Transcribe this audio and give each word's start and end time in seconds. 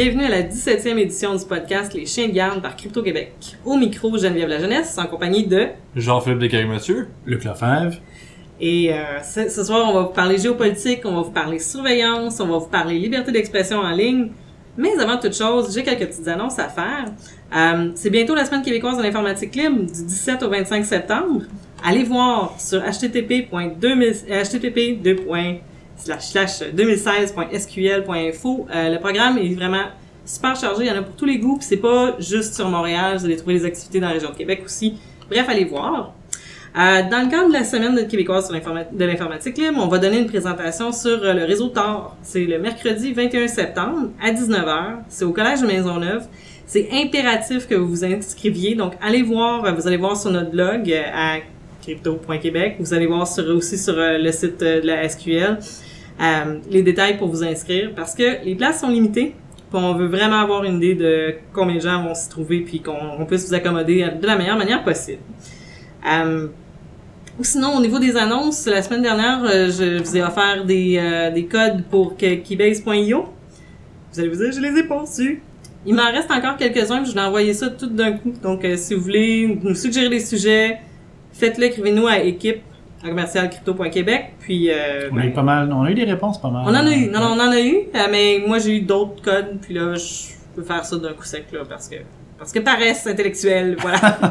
Bienvenue 0.00 0.26
à 0.26 0.28
la 0.28 0.42
17e 0.42 0.96
édition 0.96 1.34
du 1.34 1.44
podcast 1.44 1.92
Les 1.92 2.06
Chiens 2.06 2.28
de 2.28 2.32
garde 2.32 2.62
par 2.62 2.76
Crypto 2.76 3.02
Québec. 3.02 3.32
Au 3.64 3.76
micro, 3.76 4.16
Geneviève 4.16 4.48
La 4.48 4.60
Jeunesse, 4.60 4.96
en 4.96 5.08
compagnie 5.08 5.44
de... 5.44 5.70
Jean-Philippe 5.96 6.38
Descaries-Mathieu. 6.38 7.08
Luc 7.26 7.42
Lefebvre. 7.42 7.96
Et 8.60 8.94
euh, 8.94 9.20
ce, 9.24 9.48
ce 9.48 9.64
soir, 9.64 9.90
on 9.90 9.94
va 9.94 10.02
vous 10.02 10.12
parler 10.12 10.38
géopolitique, 10.38 11.00
on 11.04 11.16
va 11.16 11.22
vous 11.22 11.32
parler 11.32 11.58
surveillance, 11.58 12.38
on 12.38 12.46
va 12.46 12.58
vous 12.58 12.68
parler 12.68 12.96
liberté 12.96 13.32
d'expression 13.32 13.80
en 13.80 13.90
ligne. 13.90 14.30
Mais 14.76 14.96
avant 15.00 15.16
toute 15.16 15.34
chose, 15.34 15.74
j'ai 15.74 15.82
quelques 15.82 16.06
petites 16.06 16.28
annonces 16.28 16.60
à 16.60 16.68
faire. 16.68 17.06
Euh, 17.56 17.90
c'est 17.96 18.10
bientôt 18.10 18.36
la 18.36 18.44
semaine 18.44 18.62
québécoise 18.62 18.98
de 18.98 19.02
l'informatique 19.02 19.56
libre, 19.56 19.80
du 19.80 20.04
17 20.04 20.44
au 20.44 20.48
25 20.48 20.84
septembre. 20.84 21.42
Allez 21.84 22.04
voir 22.04 22.54
sur 22.60 22.80
http://2016.sql.info. 26.06 28.66
Euh, 28.74 28.90
le 28.90 28.98
programme 28.98 29.38
est 29.38 29.54
vraiment 29.54 29.84
super 30.24 30.56
chargé, 30.56 30.84
il 30.84 30.88
y 30.88 30.90
en 30.90 30.98
a 30.98 31.02
pour 31.02 31.16
tous 31.16 31.24
les 31.24 31.38
goûts, 31.38 31.58
c'est 31.60 31.78
pas 31.78 32.16
juste 32.20 32.54
sur 32.54 32.68
Montréal, 32.68 33.16
vous 33.16 33.24
allez 33.24 33.36
trouver 33.36 33.54
des 33.54 33.64
activités 33.64 33.98
dans 33.98 34.08
la 34.08 34.14
région 34.14 34.30
de 34.30 34.36
Québec 34.36 34.62
aussi. 34.64 34.94
Bref, 35.30 35.46
allez 35.48 35.64
voir. 35.64 36.12
Euh, 36.76 37.02
dans 37.10 37.24
le 37.24 37.30
cadre 37.30 37.48
de 37.48 37.54
la 37.54 37.64
semaine 37.64 37.94
de 37.94 38.02
québécoise 38.02 38.48
de 38.48 39.04
l'informatique 39.04 39.56
libre, 39.56 39.80
on 39.82 39.88
va 39.88 39.98
donner 39.98 40.18
une 40.18 40.26
présentation 40.26 40.92
sur 40.92 41.24
euh, 41.24 41.32
le 41.32 41.44
réseau 41.44 41.68
Tor. 41.68 42.16
C'est 42.22 42.44
le 42.44 42.58
mercredi 42.58 43.12
21 43.12 43.48
septembre 43.48 44.10
à 44.22 44.30
19h. 44.30 44.98
C'est 45.08 45.24
au 45.24 45.32
Collège 45.32 45.62
de 45.62 45.66
Maisonneuve. 45.66 46.26
C'est 46.66 46.88
impératif 46.92 47.66
que 47.66 47.74
vous 47.74 47.88
vous 47.88 48.04
inscriviez. 48.04 48.74
Donc, 48.74 48.92
allez 49.00 49.22
voir, 49.22 49.74
vous 49.74 49.88
allez 49.88 49.96
voir 49.96 50.16
sur 50.16 50.30
notre 50.30 50.50
blog 50.50 50.92
à 50.92 51.38
crypto.québec. 51.88 52.76
Vous 52.78 52.92
allez 52.92 53.06
voir 53.06 53.22
aussi 53.22 53.78
sur 53.78 53.98
euh, 53.98 54.18
le 54.18 54.30
site 54.30 54.62
euh, 54.62 54.80
de 54.80 54.86
la 54.86 55.08
SQL 55.08 55.58
euh, 56.20 56.58
les 56.70 56.82
détails 56.82 57.16
pour 57.16 57.28
vous 57.28 57.44
inscrire 57.44 57.92
parce 57.94 58.14
que 58.14 58.44
les 58.44 58.54
places 58.54 58.80
sont 58.80 58.88
limitées. 58.88 59.34
On 59.72 59.94
veut 59.94 60.06
vraiment 60.06 60.40
avoir 60.40 60.64
une 60.64 60.76
idée 60.76 60.94
de 60.94 61.34
combien 61.52 61.76
de 61.76 61.80
gens 61.80 62.02
vont 62.02 62.14
s'y 62.14 62.28
trouver 62.28 62.60
puis 62.60 62.80
qu'on 62.80 62.96
on 63.18 63.24
puisse 63.24 63.46
vous 63.46 63.54
accommoder 63.54 64.06
de 64.20 64.26
la 64.26 64.36
meilleure 64.36 64.56
manière 64.56 64.82
possible. 64.82 65.20
Ou 67.38 67.44
sinon, 67.44 67.76
au 67.76 67.80
niveau 67.80 67.98
des 67.98 68.16
annonces, 68.16 68.66
la 68.66 68.82
semaine 68.82 69.02
dernière, 69.02 69.44
je 69.46 70.02
vous 70.02 70.16
ai 70.16 70.22
offert 70.22 70.64
des, 70.64 71.30
des 71.34 71.44
codes 71.44 71.84
pour 71.90 72.16
keybase.io. 72.16 73.26
Vous 74.12 74.20
allez 74.20 74.28
vous 74.30 74.42
dire, 74.42 74.52
je 74.52 74.60
les 74.60 74.80
ai 74.80 74.84
pas. 74.84 75.04
Il 75.84 75.94
m'en 75.94 76.10
reste 76.10 76.30
encore 76.30 76.56
quelques-uns, 76.56 77.04
je 77.04 77.12
vais 77.12 77.20
envoyer 77.20 77.52
ça 77.52 77.68
tout 77.68 77.88
d'un 77.88 78.12
coup. 78.12 78.32
Donc, 78.42 78.66
si 78.76 78.94
vous 78.94 79.02
voulez 79.02 79.60
nous 79.62 79.74
suggérer 79.74 80.08
des 80.08 80.20
sujets, 80.20 80.78
faites-le, 81.38 81.64
écrivez-nous 81.66 82.06
à 82.06 82.18
équipe 82.18 82.62
à 83.04 83.08
commercialcrypto.québec. 83.08 84.34
Puis, 84.40 84.70
euh, 84.70 85.08
On 85.10 85.14
ben, 85.14 85.22
a 85.22 85.26
eu 85.26 85.32
pas 85.32 85.42
mal, 85.42 85.72
on 85.72 85.82
a 85.82 85.90
eu 85.90 85.94
des 85.94 86.04
réponses 86.04 86.40
pas 86.40 86.50
mal. 86.50 86.64
on 86.66 86.70
en 86.70 86.86
a 86.86 86.90
eu, 86.90 87.08
non, 87.08 87.20
non, 87.20 87.36
on 87.36 87.40
en 87.40 87.50
a 87.52 87.60
eu, 87.60 87.76
euh, 87.94 87.98
mais 88.10 88.42
moi 88.46 88.58
j'ai 88.58 88.76
eu 88.76 88.80
d'autres 88.80 89.22
codes, 89.22 89.58
puis 89.60 89.74
là 89.74 89.94
je 89.94 90.34
peux 90.56 90.62
faire 90.62 90.84
ça 90.84 90.96
d'un 90.96 91.12
coup 91.12 91.24
sec 91.24 91.46
là 91.52 91.60
parce 91.68 91.88
que 91.88 91.96
parce 92.38 92.52
que 92.52 92.60
paresse 92.60 93.04
intellectuelle, 93.06 93.76
voilà. 93.80 93.98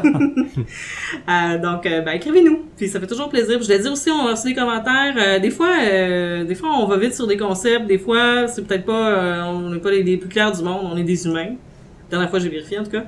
Euh, 1.28 1.58
donc 1.58 1.84
euh, 1.84 2.00
ben 2.00 2.12
écrivez-nous, 2.12 2.64
puis 2.76 2.88
ça 2.88 3.00
fait 3.00 3.06
toujours 3.06 3.28
plaisir. 3.28 3.58
Puis 3.58 3.66
je 3.66 3.72
l'ai 3.72 3.78
dit 3.80 3.88
aussi, 3.88 4.10
on 4.10 4.26
a 4.26 4.30
reçu 4.30 4.48
des 4.48 4.54
commentaires. 4.54 5.14
euh, 5.18 5.38
des 5.38 5.50
fois, 5.50 5.74
des 5.78 6.54
fois 6.54 6.70
on 6.78 6.86
va 6.86 6.96
vite 6.96 7.14
sur 7.14 7.26
des 7.26 7.36
concepts, 7.36 7.86
des 7.86 7.98
fois 7.98 8.48
c'est 8.48 8.66
peut-être 8.66 8.86
pas, 8.86 9.46
on 9.46 9.70
n'est 9.70 9.78
pas 9.78 9.90
les, 9.90 10.02
les 10.02 10.16
plus 10.16 10.28
clairs 10.28 10.52
du 10.52 10.62
monde, 10.62 10.86
on 10.90 10.96
est 10.96 11.04
des 11.04 11.26
humains. 11.26 11.50
La 11.50 12.10
dernière 12.10 12.30
fois 12.30 12.38
j'ai 12.38 12.48
vérifié 12.48 12.78
en 12.78 12.84
tout 12.84 12.92
cas. 12.92 13.04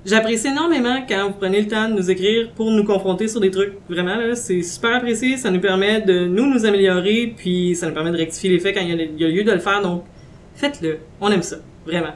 Euh, 0.00 0.08
J'apprécie 0.08 0.48
énormément 0.48 1.04
quand 1.08 1.28
vous 1.28 1.34
prenez 1.34 1.62
le 1.62 1.68
temps 1.68 1.88
de 1.88 1.94
nous 1.94 2.10
écrire 2.10 2.50
pour 2.54 2.70
nous 2.70 2.84
confronter 2.84 3.28
sur 3.28 3.40
des 3.40 3.50
trucs. 3.50 3.74
Vraiment, 3.88 4.16
là, 4.16 4.34
c'est 4.34 4.62
super 4.62 4.94
apprécié. 4.94 5.36
Ça 5.36 5.50
nous 5.50 5.60
permet 5.60 6.00
de 6.00 6.26
nous 6.26 6.46
nous 6.46 6.64
améliorer, 6.64 7.34
puis 7.36 7.74
ça 7.76 7.86
nous 7.86 7.94
permet 7.94 8.10
de 8.10 8.16
rectifier 8.16 8.50
les 8.50 8.58
faits 8.58 8.74
quand 8.74 8.82
il 8.82 9.18
y 9.18 9.24
a, 9.24 9.28
lieu 9.28 9.44
de 9.44 9.52
le 9.52 9.58
faire. 9.58 9.82
Donc, 9.82 10.04
faites-le. 10.54 10.98
On 11.20 11.30
aime 11.30 11.42
ça. 11.42 11.56
Vraiment. 11.86 12.14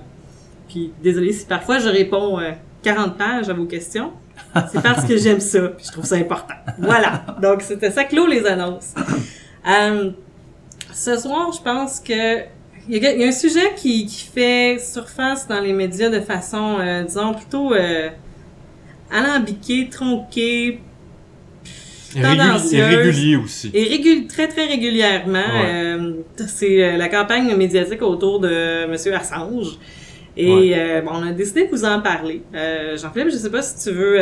Puis, 0.68 0.92
désolé 1.02 1.32
si 1.32 1.46
parfois 1.46 1.78
je 1.78 1.88
réponds 1.88 2.38
euh, 2.40 2.52
40 2.82 3.16
pages 3.16 3.48
à 3.48 3.52
vos 3.52 3.66
questions. 3.66 4.12
C'est 4.72 4.82
parce 4.82 5.04
que 5.04 5.16
j'aime 5.16 5.40
ça, 5.40 5.68
puis 5.68 5.86
je 5.86 5.92
trouve 5.92 6.04
ça 6.04 6.16
important. 6.16 6.54
Voilà. 6.78 7.24
Donc, 7.40 7.62
c'était 7.62 7.90
ça 7.90 8.04
clôt 8.04 8.26
les 8.26 8.46
annonces. 8.46 8.94
Euh, 9.66 10.10
ce 10.92 11.16
soir, 11.16 11.50
je 11.52 11.62
pense 11.62 12.00
que 12.00 12.42
il 12.88 13.02
y, 13.02 13.06
a, 13.06 13.12
il 13.12 13.20
y 13.20 13.24
a 13.24 13.28
un 13.28 13.32
sujet 13.32 13.74
qui, 13.76 14.06
qui 14.06 14.24
fait 14.34 14.78
surface 14.78 15.46
dans 15.48 15.60
les 15.60 15.72
médias 15.72 16.10
de 16.10 16.20
façon, 16.20 16.76
euh, 16.80 17.02
disons, 17.04 17.32
plutôt 17.34 17.72
euh, 17.72 18.08
alambiquée, 19.10 19.88
tronquée, 19.90 20.80
Tendancieuse. 22.14 22.74
Et 22.74 22.84
régulier 22.84 23.36
aussi. 23.36 23.70
et 23.74 23.84
régul 23.88 24.26
très, 24.28 24.46
très 24.46 24.66
régulièrement. 24.66 25.32
Ouais. 25.38 25.66
euh, 25.98 26.12
c'est 26.46 26.80
euh, 26.84 26.96
la 26.96 27.08
campagne 27.08 27.52
médiatique 27.56 28.02
autour 28.02 28.38
de 28.38 28.86
Monsieur 28.86 29.14
Assange. 29.16 29.78
Et 30.36 30.52
Ouais. 30.52 31.02
bon, 31.02 31.10
on 31.14 31.26
a 31.28 31.32
décidé 31.32 31.64
de 31.64 31.70
vous 31.70 31.84
en 31.84 32.00
parler. 32.00 32.42
Jean-Philippe, 32.52 33.30
je 33.32 33.36
sais 33.36 33.50
pas 33.50 33.62
si 33.62 33.88
tu 33.88 33.94
veux 33.94 34.18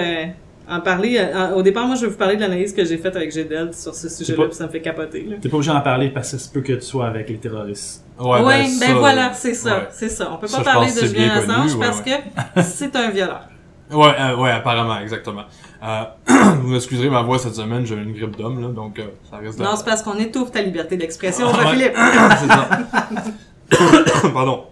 en 0.69 0.81
parler. 0.81 1.19
Au 1.55 1.61
départ, 1.63 1.87
moi, 1.87 1.97
je 1.97 2.03
vais 2.03 2.09
vous 2.13 2.17
parler 2.19 2.37
de 2.37 2.41
l'analyse 2.43 2.73
que 2.75 2.85
j'ai 2.85 2.97
faite 2.99 3.17
avec 3.17 3.31
GDL 3.33 3.75
sur 3.75 3.95
ce 3.95 4.09
sujet-là, 4.09 4.45
puis 4.47 4.55
ça 4.55 4.67
me 4.67 4.71
fait 4.73 4.81
capoter. 4.81 5.27
T'es 5.41 5.49
pas 5.51 5.57
obligé 5.57 5.73
d'en 5.73 5.81
parler 5.81 6.09
parce 6.11 6.31
que 6.33 6.39
ça 6.39 6.45
se 6.45 6.51
peut 6.51 6.61
que 6.63 6.73
tu 6.75 6.83
sois 6.83 7.07
avec 7.07 7.29
les 7.31 7.37
terroristes. 7.37 8.02
Ouais, 8.19 8.43
ben, 8.45 8.69
ça, 8.69 8.95
voilà, 8.95 9.33
c'est 9.33 9.55
ça, 9.55 9.79
ouais. 9.79 9.89
c'est 9.91 10.09
ça. 10.09 10.31
On 10.33 10.37
peut 10.37 10.47
pas 10.47 10.63
parler 10.63 10.93
de 10.93 11.07
Julien 11.07 11.31
Assange 11.31 11.79
parce 11.79 12.01
que 12.01 12.11
c'est 12.63 12.95
un 12.95 13.11
violeur. 13.11 13.49
Ouais, 13.93 14.15
euh, 14.19 14.37
ouais, 14.37 14.51
apparemment, 14.51 14.99
exactement. 15.01 15.43
Euh, 15.83 16.05
vous 16.63 16.69
m'excuserez 16.69 17.11
ma 17.11 17.23
voix 17.23 17.39
cette 17.39 17.55
semaine, 17.55 17.85
j'ai 17.85 17.95
une 17.95 18.13
grippe 18.13 18.37
d'homme, 18.37 18.61
là, 18.61 18.69
donc 18.69 18.99
euh, 18.99 19.07
ça 19.31 19.39
de... 19.39 19.63
Non, 19.63 19.77
c'est 19.77 19.85
parce 19.85 20.03
qu'on 20.03 20.19
étouffe 20.19 20.51
ta 20.51 20.63
liberté 20.63 20.97
d'expression, 20.97 21.47
Ouais. 21.49 21.63
Jean-Philippe. 21.63 21.95
c'est 23.69 23.77
ça. 23.77 24.29
Pardon. 24.35 24.65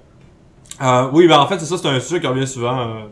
Oui, 1.13 1.29
ben 1.29 1.39
en 1.39 1.47
fait, 1.47 1.59
c'est 1.59 1.67
ça, 1.67 1.77
c'est 1.77 1.89
un 1.89 2.01
sujet 2.01 2.21
qui 2.21 2.27
revient 2.27 2.47
souvent. 2.47 3.09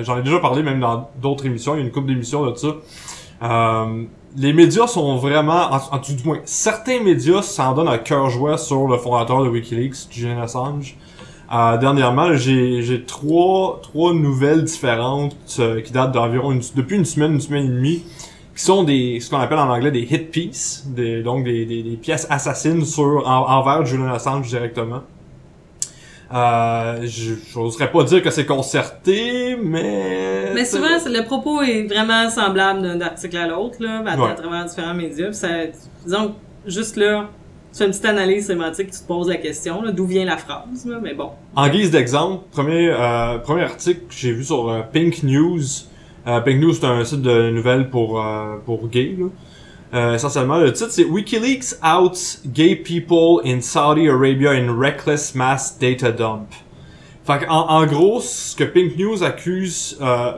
J'en 0.00 0.18
ai 0.18 0.22
déjà 0.22 0.38
parlé 0.38 0.62
même 0.62 0.80
dans 0.80 1.10
d'autres 1.20 1.44
émissions, 1.44 1.74
il 1.74 1.80
y 1.80 1.82
a 1.82 1.84
une 1.84 1.92
couple 1.92 2.08
d'émissions 2.08 2.50
de 2.50 2.54
ça. 2.56 2.68
Les 4.36 4.52
médias 4.52 4.88
sont 4.88 5.16
vraiment, 5.16 5.70
en, 5.72 5.76
en 5.92 5.98
tout 5.98 6.12
du 6.12 6.24
moins, 6.24 6.38
certains 6.44 7.00
médias 7.00 7.42
s'en 7.42 7.72
donnent 7.72 7.88
à 7.88 7.98
cœur 7.98 8.30
joie 8.30 8.58
sur 8.58 8.88
le 8.88 8.98
fondateur 8.98 9.44
de 9.44 9.48
WikiLeaks, 9.48 10.08
Julian 10.10 10.40
Assange. 10.42 10.96
Euh, 11.52 11.76
dernièrement, 11.78 12.34
j'ai 12.34 13.04
trois 13.06 13.78
trois 13.82 14.12
nouvelles 14.12 14.64
différentes 14.64 15.36
euh, 15.60 15.80
qui 15.82 15.92
datent 15.92 16.10
d'environ 16.12 16.58
depuis 16.74 16.96
une 16.96 17.04
semaine, 17.04 17.34
une 17.34 17.40
semaine 17.40 17.66
et 17.66 17.68
demie, 17.68 18.02
qui 18.56 18.62
sont 18.64 18.82
des 18.82 19.20
ce 19.20 19.30
qu'on 19.30 19.38
appelle 19.38 19.58
en 19.58 19.68
anglais 19.70 19.92
des 19.92 20.00
hit 20.02 20.30
pieces, 20.32 20.84
des, 20.88 21.22
donc 21.22 21.44
des, 21.44 21.64
des, 21.64 21.82
des 21.84 21.96
pièces 21.96 22.26
assassines 22.28 22.84
sur 22.84 23.22
en- 23.28 23.46
envers 23.48 23.84
Julian 23.86 24.12
Assange 24.12 24.48
directement. 24.48 25.02
Euh, 26.32 27.00
je 27.04 27.34
j'oserais 27.52 27.90
pas 27.90 28.02
dire 28.04 28.22
que 28.22 28.30
c'est 28.30 28.46
concerté, 28.46 29.56
mais 29.62 30.50
Mais 30.54 30.64
souvent, 30.64 30.86
le 31.06 31.24
propos 31.24 31.62
est 31.62 31.84
vraiment 31.86 32.28
semblable 32.30 32.82
d'un 32.82 33.00
article 33.00 33.36
à 33.36 33.46
l'autre, 33.48 33.76
là, 33.80 34.02
à, 34.06 34.16
Ouais. 34.18 34.30
à 34.30 34.34
travers 34.34 34.64
différents 34.64 34.94
médias. 34.94 35.32
Ça, 35.32 35.48
disons, 36.04 36.34
juste 36.66 36.96
là, 36.96 37.28
tu 37.72 37.78
fais 37.78 37.84
une 37.84 37.90
petite 37.90 38.04
analyse 38.06 38.46
sémantique, 38.46 38.90
tu 38.90 38.98
te 39.00 39.06
poses 39.06 39.28
la 39.28 39.36
question, 39.36 39.82
d'où 39.92 40.06
vient 40.06 40.24
la 40.24 40.36
phrase, 40.36 40.86
là, 40.86 40.98
mais 41.02 41.14
bon. 41.14 41.30
En 41.56 41.68
guise 41.68 41.90
d'exemple, 41.90 42.44
premier, 42.52 42.88
euh, 42.90 43.38
premier 43.38 43.62
article 43.62 44.00
que 44.08 44.14
j'ai 44.14 44.32
vu 44.32 44.44
sur 44.44 44.70
euh, 44.70 44.80
Pink 44.92 45.22
News. 45.24 45.60
Euh, 46.26 46.40
Pink 46.40 46.60
News, 46.60 46.72
c'est 46.72 46.86
un 46.86 47.04
site 47.04 47.20
de 47.22 47.50
nouvelles 47.50 47.90
pour, 47.90 48.20
euh, 48.24 48.56
pour 48.64 48.88
gays. 48.88 49.14
Là. 49.18 49.26
Euh, 49.94 50.14
essentiellement, 50.14 50.58
le 50.58 50.72
titre, 50.72 50.90
c'est 50.90 51.04
WikiLeaks 51.04 51.76
outs 51.84 52.40
gay 52.46 52.74
people 52.74 53.40
in 53.44 53.60
Saudi 53.60 54.08
Arabia 54.08 54.50
in 54.50 54.76
reckless 54.76 55.36
mass 55.36 55.78
data 55.78 56.10
dump. 56.10 56.48
En, 57.48 57.86
gros, 57.86 58.20
ce 58.20 58.54
que 58.54 58.64
Pink 58.64 58.98
News 58.98 59.22
accuse, 59.22 59.96
euh, 60.02 60.32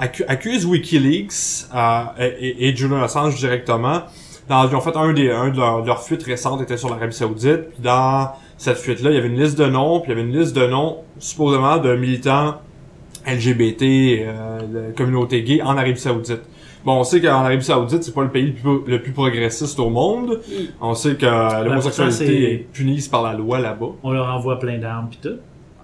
accu- 0.00 0.24
accuse 0.28 0.66
WikiLeaks 0.66 1.66
euh, 1.74 2.04
et, 2.18 2.76
Julian 2.76 3.02
Assange 3.02 3.36
directement. 3.36 4.02
Dans, 4.48 4.68
ils 4.68 4.74
ont 4.74 4.80
fait 4.80 4.96
un 4.96 5.12
des 5.12 5.30
un 5.30 5.48
de 5.48 5.56
leurs 5.56 5.82
de 5.82 5.86
leurs 5.86 6.02
fuites 6.02 6.22
récentes 6.24 6.60
était 6.60 6.76
sur 6.76 6.90
l'Arabie 6.90 7.14
Saoudite. 7.14 7.70
Puis 7.70 7.82
dans 7.82 8.32
cette 8.58 8.76
fuite-là, 8.76 9.10
il 9.10 9.14
y 9.14 9.18
avait 9.18 9.28
une 9.28 9.40
liste 9.40 9.58
de 9.58 9.66
noms, 9.66 10.00
puis 10.00 10.12
il 10.12 10.16
y 10.16 10.20
avait 10.20 10.28
une 10.28 10.36
liste 10.36 10.54
de 10.54 10.66
noms 10.66 10.98
supposément 11.18 11.78
de 11.78 11.96
militants 11.96 12.56
LGBT, 13.26 13.80
de 13.82 14.92
communauté 14.96 15.42
gay 15.42 15.62
en 15.62 15.76
Arabie 15.76 15.98
Saoudite. 15.98 16.42
Bon, 16.86 17.00
on 17.00 17.04
sait 17.04 17.20
qu'en 17.20 17.40
Arabie 17.40 17.64
Saoudite, 17.64 18.04
c'est 18.04 18.14
pas 18.14 18.22
le 18.22 18.30
pays 18.30 18.46
le 18.46 18.52
plus, 18.52 18.90
le 18.92 19.02
plus 19.02 19.10
progressiste 19.12 19.78
au 19.80 19.90
monde. 19.90 20.40
On 20.80 20.94
sait 20.94 21.16
que 21.16 21.26
l'homosexualité 21.64 22.26
c'est- 22.26 22.42
est 22.52 22.56
punie 22.72 23.04
par 23.10 23.24
la 23.24 23.32
loi 23.34 23.58
là-bas. 23.58 23.86
On 24.04 24.12
leur 24.12 24.28
envoie 24.32 24.60
plein 24.60 24.78
d'armes 24.78 25.08
pis 25.10 25.18
tout. 25.20 25.36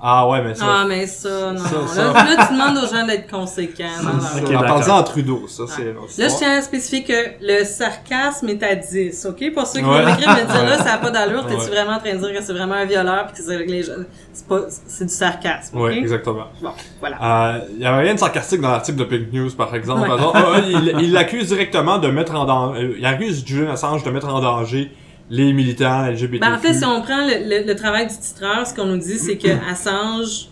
Ah 0.04 0.28
ouais, 0.28 0.42
mais 0.42 0.52
ça... 0.56 0.64
Ah, 0.68 0.84
mais 0.84 1.06
ça, 1.06 1.52
non. 1.52 1.58
Ça, 1.64 1.76
là, 1.76 1.86
ça. 1.86 2.12
là, 2.24 2.46
tu 2.48 2.52
demandes 2.54 2.76
aux 2.76 2.92
gens 2.92 3.06
d'être 3.06 3.30
conséquents. 3.30 3.84
dans 4.02 4.12
leur- 4.14 4.20
ça, 4.20 4.38
Ok, 4.42 4.88
on 4.88 4.90
en 4.90 5.02
Trudeau, 5.04 5.44
ça 5.46 5.62
c'est... 5.68 5.82
Ouais. 5.82 5.94
Là, 6.18 6.28
je 6.28 6.36
tiens 6.38 6.58
à 6.58 6.60
spécifier 6.62 7.04
que 7.04 7.12
le 7.40 7.62
sarcasme 7.64 8.48
est 8.48 8.60
à 8.64 8.74
10, 8.74 9.26
OK? 9.26 9.54
Pour 9.54 9.64
ceux 9.64 9.78
qui 9.78 9.84
Ouais. 9.86 10.00
vont 10.02 10.04
m'écrire 10.06 10.28
me 10.30 10.52
dire 10.52 10.64
là, 10.64 10.76
ça 10.78 10.84
n'a 10.84 10.98
pas 10.98 11.10
d'allure, 11.10 11.46
t'es-tu 11.46 11.60
Ouais. 11.60 11.66
vraiment 11.68 11.92
en 11.92 11.98
train 12.00 12.14
de 12.14 12.18
dire 12.18 12.34
que 12.36 12.42
c'est 12.42 12.52
vraiment 12.52 12.74
un 12.74 12.84
violeur 12.84 13.26
pis 13.28 13.34
que 13.34 13.46
c'est 13.46 13.58
les 13.64 13.82
gens... 13.84 13.92
C'est 14.32 14.48
pas... 14.48 14.60
C'est 14.68 15.04
du 15.04 15.12
sarcasme? 15.14 15.78
Ouais, 15.78 15.96
exactement. 15.98 16.46
Bon, 16.60 16.70
voilà. 16.98 17.16
Euh, 17.54 17.58
Il 17.76 17.80
y 17.82 17.86
avait 17.86 18.02
rien 18.02 18.14
de 18.14 18.18
sarcastique 18.18 18.60
dans 18.60 18.72
l'article 18.72 18.98
de 18.98 19.04
Pink 19.04 19.32
News, 19.32 19.50
par 19.56 19.72
exemple. 19.76 20.00
Ouais. 20.00 20.08
Par 20.08 20.16
exemple, 20.16 20.38
ah, 20.44 20.58
il 20.66 20.94
il 21.00 21.12
l'accuse 21.12 21.46
directement 21.46 21.98
de 21.98 22.08
mettre 22.08 22.34
en 22.34 22.44
danger... 22.44 22.96
Il 22.98 23.06
accuse 23.06 23.46
Julian 23.46 23.70
Assange 23.70 24.02
de 24.02 24.10
mettre 24.10 24.28
en 24.34 24.40
danger 24.40 24.90
les 25.34 25.52
militants 25.54 26.06
LGBTQ. 26.06 26.40
Ben, 26.40 26.54
en 26.54 26.58
fait, 26.58 26.74
si 26.74 26.84
on 26.84 27.00
prend 27.00 27.26
le, 27.26 27.48
le- 27.48 27.66
le 27.66 27.74
travail 27.74 28.06
du 28.06 28.16
titreur, 28.16 28.66
ce 28.66 28.74
qu'on 28.74 28.84
nous 28.84 28.98
dit, 28.98 29.18
c'est 29.18 29.38
que 29.38 29.48
Assange 29.70 30.48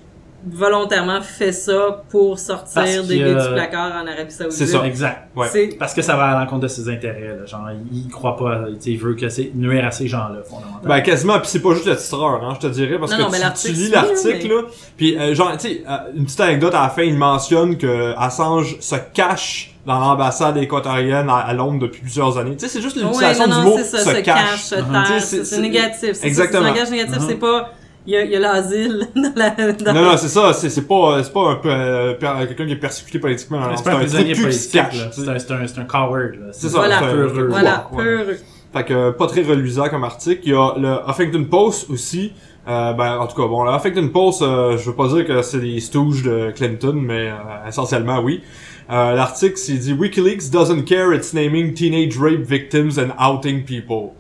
volontairement 0.49 1.21
fait 1.23 1.53
ça 1.53 2.03
pour 2.09 2.39
sortir 2.39 2.83
des 3.05 3.17
qu'il, 3.17 3.19
gars 3.25 3.41
euh, 3.41 3.49
du 3.49 3.55
placard 3.55 3.93
en 4.03 4.07
Arabie 4.07 4.31
Saoudite. 4.33 4.53
C'est 4.57 4.67
ça. 4.67 4.85
Exact. 4.85 5.29
Ouais. 5.37 5.77
Parce 5.79 5.95
que 5.95 6.03
ça 6.03 6.17
va 6.17 6.29
à 6.31 6.41
l'encontre 6.41 6.63
de 6.63 6.69
ses 6.69 6.89
intérêts. 6.89 7.37
Là. 7.41 7.47
Genre, 7.47 7.69
il, 7.93 8.05
il 8.07 8.09
croit 8.09 8.37
pas, 8.37 8.61
tu 8.69 8.81
sais, 8.81 8.91
il 8.93 8.99
veut 8.99 9.15
que 9.15 9.29
c'est 9.29 9.51
nuire 9.55 9.85
à 9.87 9.91
ces 9.91 10.09
gens-là, 10.09 10.43
fondamentalement. 10.49 10.89
Ben 10.89 11.01
quasiment, 11.03 11.39
puis 11.39 11.49
c'est 11.49 11.61
pas 11.61 11.75
juste 11.75 11.87
le 11.87 11.97
titreur, 11.97 12.43
hein, 12.45 12.55
je 12.61 12.67
te 12.67 12.73
dirais, 12.73 12.99
parce 12.99 13.13
Non, 13.13 13.19
que 13.19 13.23
non, 13.23 13.29
mais 13.31 13.37
tu- 13.39 13.43
l'article, 13.43 13.75
tu, 13.75 13.81
lis 13.81 13.91
l'article, 13.91 14.39
mais- 14.43 14.49
là, 14.49 14.63
puis 14.97 15.19
euh, 15.19 15.35
genre, 15.35 15.53
tu 15.57 15.69
sais, 15.69 15.85
euh, 15.89 15.97
une 16.17 16.25
petite 16.25 16.41
anecdote 16.41 16.75
à 16.75 16.83
la 16.83 16.89
fin, 16.89 17.03
il 17.03 17.17
mentionne 17.17 17.77
que 17.77 18.15
Assange 18.17 18.77
se 18.81 18.97
cache 19.13 19.75
dans 19.87 19.99
l'ambassade 19.99 20.57
équatorienne 20.59 21.29
à, 21.31 21.37
à 21.37 21.53
Londres 21.55 21.81
depuis 21.81 22.03
plusieurs 22.03 22.37
années. 22.39 22.53
Tu 22.57 22.61
sais, 22.61 22.69
c'est 22.69 22.83
juste 22.83 22.97
Ouais, 22.97 23.03
l'utilisation 23.05 23.47
non, 23.47 23.59
du 23.61 23.67
mot 23.67 23.77
c'est 23.79 23.85
ça, 23.85 23.99
se, 23.99 24.11
se 24.17 24.21
cache, 24.21 24.61
se 24.63 24.75
Mhm. 24.77 24.93
taire, 24.93 25.05
Tu 25.15 25.21
sais, 25.21 25.45
c'est 25.45 25.61
négatif. 25.61 26.23
Exactement. 26.23 26.63
C'est 26.63 26.69
un 26.69 26.73
langage 26.73 26.91
négatif, 26.91 27.17
Mhm. 27.19 27.25
c'est 27.29 27.35
pas... 27.37 27.71
Il 28.07 28.15
y 28.15 28.17
a, 28.17 28.25
il 28.25 28.31
y 28.31 28.37
a 28.37 28.41
l'asile 28.41 29.07
dans 29.15 29.33
la... 29.37 29.51
dans- 29.51 29.93
Non, 29.95 30.03
non, 30.13 30.17
c'est 30.17 30.29
ça, 30.29 30.53
c'est 30.55 30.71
c'est 30.71 30.87
pas, 30.89 31.23
c'est 31.23 31.33
pas 31.33 31.51
un 31.51 31.55
peu, 31.57 31.69
euh, 31.71 32.15
quelqu'un 32.47 32.67
qui 32.67 32.73
est 32.73 32.77
persécuté 32.77 33.19
politiquement. 33.19 33.61
c'est 33.77 33.85
pas 33.85 33.93
un 33.93 33.97
prisonnier 33.99 34.33
cul 34.33 34.47
qui 34.49 34.53
se 34.55 34.73
politique. 34.73 35.01
C'est 35.13 35.29
un, 35.29 35.39
c'est 35.39 35.51
un, 35.53 35.67
c'est 35.67 35.79
un 35.81 35.85
coward, 35.85 36.35
là. 36.35 36.47
C'est 36.53 36.69
ça, 36.69 36.79
Voilà. 36.79 36.99
c'est 36.99 37.05
un- 37.05 37.11
Peu 37.11 37.29
c'est 37.29 37.35
un 37.35 37.39
heureux. 37.39 37.49
Voilà, 37.51 37.89
ouais. 37.93 37.97
peu 38.05 38.21
heureux. 38.23 38.37
Fait 38.73 38.85
que 38.85 38.95
euh, 38.95 39.13
pas 39.13 39.27
très 39.27 39.43
reluisant 39.43 39.89
comme 39.89 40.05
article. 40.05 40.41
Il 40.45 40.53
y 40.53 40.55
a 40.55 40.75
le 40.79 41.11
Huffington 41.11 41.45
Post 41.45 41.91
aussi. 41.91 42.33
Euh, 42.69 42.93
ben 42.93 43.19
en 43.19 43.27
tout 43.27 43.35
cas, 43.41 43.49
bon, 43.49 43.65
le 43.65 43.73
Huffington 43.73 44.09
Post, 44.09 44.43
euh, 44.43 44.77
je 44.79 44.89
veux 44.91 44.95
pas 44.97 45.09
dire 45.09 45.27
que 45.27 45.43
c'est 45.43 45.59
des 45.61 45.81
stooges 45.81 46.23
de 46.23 46.53
Clinton, 46.55 46.93
mais 46.95 47.29
euh, 47.31 47.69
essentiellement 47.69 48.21
oui. 48.21 48.43
Euh, 48.91 49.15
L'article, 49.15 49.57
c'est 49.57 49.75
dit 49.75 49.93
WikiLeaks 49.93 50.51
doesn't 50.51 50.85
care 50.85 51.13
it's 51.15 51.33
naming 51.35 51.75
teenage 51.75 52.17
rape 52.19 52.43
victims 52.45 52.99
and 52.99 53.11
outing 53.19 53.65
people. 53.65 54.15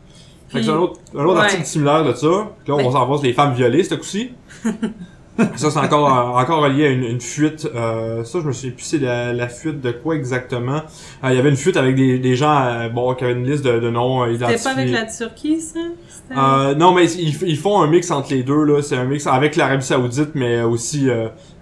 Fait 0.51 0.59
que 0.61 0.65
c'est 0.65 0.71
un 0.71 0.77
autre, 0.77 1.01
un 1.17 1.25
autre 1.25 1.35
Ouais. 1.39 1.45
article 1.45 1.65
similaire 1.65 2.05
de 2.05 2.13
ça. 2.13 2.29
Puis 2.65 2.73
Là, 2.73 2.79
on 2.85 2.91
s'en 2.91 3.07
va 3.07 3.17
sur 3.17 3.25
les 3.25 3.33
femmes 3.33 3.55
violées, 3.55 3.85
ce 3.85 3.95
coup-ci. 3.95 4.33
ça, 5.57 5.71
c'est 5.71 5.79
encore, 5.79 6.37
encore 6.37 6.63
relié 6.63 6.87
à 6.87 6.91
une, 6.91 7.05
une 7.05 7.21
fuite. 7.21 7.69
Euh, 7.75 8.25
ça, 8.25 8.41
je 8.43 8.47
me 8.47 8.53
souviens 8.53 8.73
plus 8.73 8.83
c'est 8.85 8.99
la, 8.99 9.33
la 9.33 9.49
fuite 9.49 9.81
de 9.81 9.91
quoi 9.93 10.15
exactement? 10.17 10.83
Euh, 11.25 11.31
Il 11.31 11.37
y 11.37 11.39
avait 11.39 11.49
une 11.51 11.57
fuite 11.57 11.77
avec 11.77 11.95
des, 11.95 12.19
des 12.19 12.35
gens 12.37 12.55
euh, 12.63 12.89
bon, 12.89 13.15
qui 13.15 13.25
avaient 13.25 13.33
une 13.35 13.49
liste 13.49 13.65
de, 13.65 13.79
de 13.79 13.91
noms 13.91 14.27
identifiés. 14.27 14.59
C'était 14.59 14.75
pas 14.75 14.81
avec 14.81 14.93
la 14.93 15.07
Turquie, 15.07 15.61
ça? 15.61 16.75
Non, 16.75 16.93
mais 16.93 17.11
ils, 17.13 17.43
ils 17.49 17.57
font 17.59 17.81
un 17.81 17.87
mix 17.87 18.11
entre 18.11 18.33
les 18.33 18.43
deux 18.43 18.65
là. 18.65 18.83
C'est 18.83 18.97
un 18.97 19.05
mix 19.05 19.27
avec 19.27 19.57
l'Arabie 19.57 19.85
Saoudite, 19.85 20.31
mais 20.35 20.63
aussi 20.63 21.09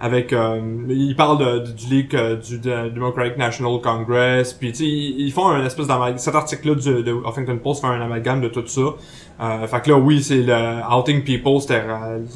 avec. 0.00 0.32
Euh, 0.32 0.60
ils 0.88 1.14
parlent 1.16 1.38
de, 1.38 1.72
du 1.72 1.86
leak 1.94 2.14
euh, 2.14 2.36
du 2.36 2.58
de- 2.58 2.88
Democratic 2.90 3.36
National 3.36 3.80
Congress. 3.82 4.52
Puis 4.52 4.72
tu 4.72 4.84
ils, 4.84 5.26
ils 5.26 5.32
font 5.32 5.48
un 5.48 5.64
espèce 5.64 5.86
d'amalgame. 5.86 6.18
Cet 6.18 6.34
article-là 6.34 6.74
du- 6.74 7.02
de 7.02 7.12
Huffington 7.28 7.58
Post 7.62 7.80
fait 7.80 7.88
un 7.88 8.00
amalgame 8.00 8.40
de 8.40 8.48
tout 8.48 8.66
ça. 8.66 8.80
Euh, 9.40 9.66
fait 9.66 9.82
que 9.82 9.90
là, 9.90 9.96
oui, 9.98 10.22
c'est 10.22 10.42
le 10.42 10.80
outing 10.92 11.22
people, 11.22 11.60
c'était 11.60 11.82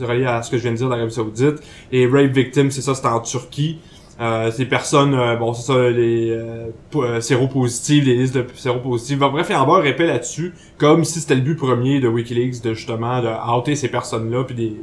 relié 0.05 0.25
à 0.25 0.43
ce 0.43 0.51
que 0.51 0.57
je 0.57 0.63
viens 0.63 0.73
de 0.73 0.77
dire 0.77 0.89
d'Arabie 0.89 1.11
Saoudite. 1.13 1.57
Et 1.91 2.07
rape 2.07 2.31
victim, 2.33 2.71
c'est 2.71 2.81
ça, 2.83 2.95
c'était 2.95 3.09
en 3.09 3.21
Turquie. 3.21 3.79
Euh, 4.21 4.53
ces 4.53 4.67
personnes, 4.67 5.15
euh, 5.15 5.35
bon, 5.37 5.53
c'est 5.53 5.73
ça, 5.73 5.91
les 5.91 6.31
euh, 6.31 6.67
euh, 6.95 7.21
séropositives, 7.21 8.05
les 8.05 8.15
listes 8.15 8.37
de 8.37 8.47
séropositives. 8.55 9.19
Bon, 9.19 9.31
bref, 9.31 9.47
il 9.49 9.53
y 9.53 9.57
a 9.57 9.61
un 9.63 9.83
épais 9.83 10.07
là-dessus, 10.07 10.55
comme 10.79 11.03
si 11.03 11.19
c'était 11.19 11.35
le 11.35 11.41
but 11.41 11.57
premier 11.57 11.99
de 11.99 12.07
WikiLeaks 12.07 12.63
de 12.63 12.75
justement 12.75 13.21
de 13.21 13.29
outer 13.59 13.75
ces 13.75 13.89
personnes-là, 13.89 14.45
puis 14.45 14.55
des... 14.55 14.77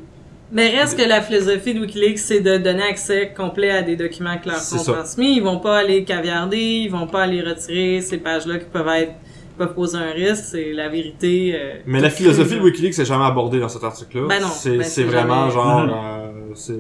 Mais 0.52 0.70
reste 0.70 0.98
que 0.98 1.08
la 1.08 1.22
philosophie 1.22 1.74
de 1.76 1.80
Wikileaks, 1.80 2.18
c'est 2.18 2.40
de 2.42 2.58
donner 2.58 2.82
accès 2.84 3.34
complet 3.36 3.70
à 3.70 3.82
des 3.84 3.96
documents 3.96 4.38
qui 4.40 4.50
leur 4.50 4.58
sont 4.58 4.78
transmis. 4.94 5.36
Ils 5.38 5.44
vont 5.44 5.60
pas 5.60 5.78
aller 5.78 6.04
caviarder, 6.04 6.58
ils 6.58 6.90
vont 6.90 7.06
pas 7.08 7.24
aller 7.24 7.42
retirer 7.42 8.02
ces 8.02 8.18
pages-là 8.18 8.58
qui 8.58 8.66
peuvent 8.66 8.88
être 8.88 9.14
peuvent 9.58 9.74
poser 9.74 9.98
un 9.98 10.12
risque. 10.12 10.44
C'est 10.46 10.72
la 10.72 10.88
vérité. 10.90 11.52
euh, 11.54 11.74
Mais 11.86 12.00
la 12.00 12.10
philosophie 12.10 12.56
de 12.56 12.62
WikiLeaks 12.62 12.94
c'est 12.94 13.06
jamais 13.06 13.26
abordée 13.26 13.60
dans 13.60 13.68
cet 13.70 13.84
article-là. 13.84 14.26
Ben 14.28 14.42
non, 14.42 14.48
c'est 14.48 14.78
ben 14.78 15.06
vraiment 15.08 15.50
jamais- 15.50 15.54
genre, 15.54 15.82
Mhm. 15.86 15.90
euh, 15.92 16.32
c'est 16.56 16.80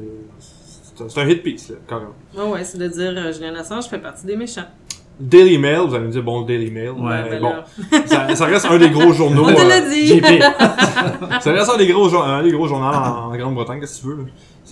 c'est 1.07 1.17
un- 1.21 1.27
hit 1.29 1.43
piece 1.43 1.69
là, 1.69 1.75
carrément. 1.87 2.13
là. 2.35 2.43
Ouais, 2.45 2.51
ouais, 2.53 2.63
c'est 2.63 2.77
de 2.77 2.87
dire 2.87 3.13
euh, 3.15 3.31
Julian 3.31 3.55
Assange 3.55 3.85
fait 3.87 3.99
partie 3.99 4.25
des 4.25 4.35
méchants. 4.35 4.65
Daily 5.19 5.57
Mail, 5.57 5.79
vous 5.87 5.95
allez 5.95 6.05
me 6.05 6.11
dire 6.11 6.23
bon, 6.23 6.41
le 6.41 6.45
Daily 6.45 6.71
Mail, 6.71 6.91
Ouais, 6.91 7.23
mais 7.29 7.39
bon, 7.39 7.53
ça, 8.05 8.35
ça 8.35 8.45
reste 8.45 8.65
un 8.65 8.77
des 8.77 8.89
gros 8.89 9.11
journaux. 9.13 9.45
On 9.49 9.53
te 9.53 9.61
euh, 9.61 9.67
l'a 9.67 9.81
dit! 9.81 10.07
JP. 10.07 10.25
Ça 11.41 11.51
reste 11.51 11.69
un 11.69 11.77
des 11.77 11.87
gros, 11.87 12.15
un 12.15 12.41
des 12.43 12.51
gros 12.51 12.67
journaux 12.67 12.85
en, 12.85 13.31
en 13.31 13.35
Grande-Bretagne, 13.35 13.79
qu'est-ce 13.81 14.01
que 14.01 14.07
tu 14.07 14.07
veux. 14.15 14.25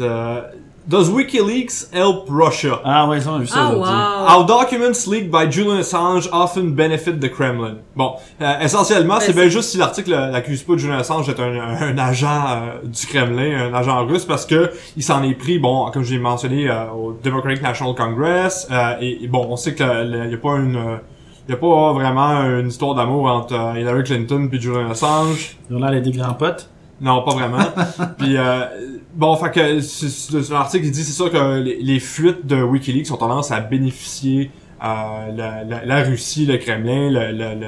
là. 0.05 0.49
Does 0.87 1.09
WikiLeaks 1.09 1.91
help 1.93 2.27
Russia? 2.29 2.79
Ah 2.85 3.09
ouais, 3.09 3.19
ça, 3.19 3.31
on 3.31 3.35
a 3.35 3.39
vu 3.39 3.47
ça 3.47 3.55
Ah, 3.59 3.71
aujourd'hui. 3.73 3.93
wow! 3.93 4.25
How 4.41 4.43
documents 4.45 5.05
leaked 5.05 5.29
by 5.29 5.45
Julian 5.51 5.79
Assange 5.79 6.29
often 6.31 6.73
benefit 6.75 7.19
the 7.19 7.29
Kremlin. 7.29 7.79
Bon, 7.93 8.13
euh, 8.41 8.59
essentiellement, 8.61 9.15
Ben, 9.15 9.19
c'est 9.19 9.25
c'est- 9.27 9.33
bien 9.33 9.49
juste 9.49 9.71
si 9.71 9.77
l'article 9.77 10.13
euh, 10.13 10.31
l'accuse 10.31 10.63
pas 10.63 10.73
de 10.73 10.77
Julian 10.77 10.99
Assange 10.99 11.27
d'être 11.27 11.41
un, 11.43 11.97
agent 11.97 12.27
euh, 12.47 12.79
du 12.85 13.05
Kremlin, 13.05 13.67
un 13.69 13.73
agent 13.73 14.05
russe, 14.05 14.23
parce 14.23 14.45
que 14.45 14.71
il 14.95 15.03
s'en 15.03 15.23
est 15.23 15.33
pris, 15.35 15.59
bon, 15.59 15.91
comme 15.91 16.03
j'ai 16.03 16.19
mentionné, 16.19 16.69
euh, 16.69 16.85
au 16.91 17.11
Democratic 17.21 17.61
National 17.61 17.93
Congress, 17.93 18.65
euh, 18.71 18.93
et, 19.01 19.25
et 19.25 19.27
bon, 19.27 19.45
on 19.49 19.57
sait 19.57 19.75
que 19.75 19.83
il 20.25 20.31
y 20.31 20.33
a 20.35 20.37
pas 20.37 20.55
une 20.55 20.77
euh, 20.77 20.95
y 21.49 21.53
a 21.53 21.57
pas 21.57 21.91
vraiment 21.93 22.43
une 22.59 22.67
histoire 22.69 22.95
d'amour 22.95 23.25
entre 23.25 23.53
euh, 23.55 23.77
Hillary 23.77 24.03
Clinton 24.05 24.47
puis 24.49 24.61
Julian 24.61 24.89
Assange. 24.89 25.57
Ils 25.69 25.75
ont 25.75 25.79
l'air 25.79 25.91
d'être 25.91 26.03
des 26.03 26.11
grands 26.17 26.33
potes. 26.33 26.69
Non, 26.99 27.23
pas 27.23 27.31
vraiment. 27.35 27.59
Puis 28.17 28.37
euh, 28.37 28.61
bon, 29.13 29.35
fait 29.35 29.51
que 29.51 30.51
l'article 30.53 30.85
il 30.85 30.91
dit 30.91 31.03
c'est 31.03 31.11
sûr 31.13 31.31
que 31.31 31.59
les, 31.59 31.77
les 31.81 31.99
fuites 31.99 32.45
de 32.45 32.61
WikiLeaks 32.61 33.11
ont 33.11 33.17
tendance 33.17 33.51
à 33.51 33.59
bénéficier 33.59 34.49
euh, 34.83 34.87
la, 35.35 35.63
la, 35.63 35.85
la 35.85 36.03
Russie, 36.03 36.45
le 36.45 36.57
Kremlin, 36.57 37.09
le, 37.11 37.31
le, 37.31 37.59
le, 37.59 37.67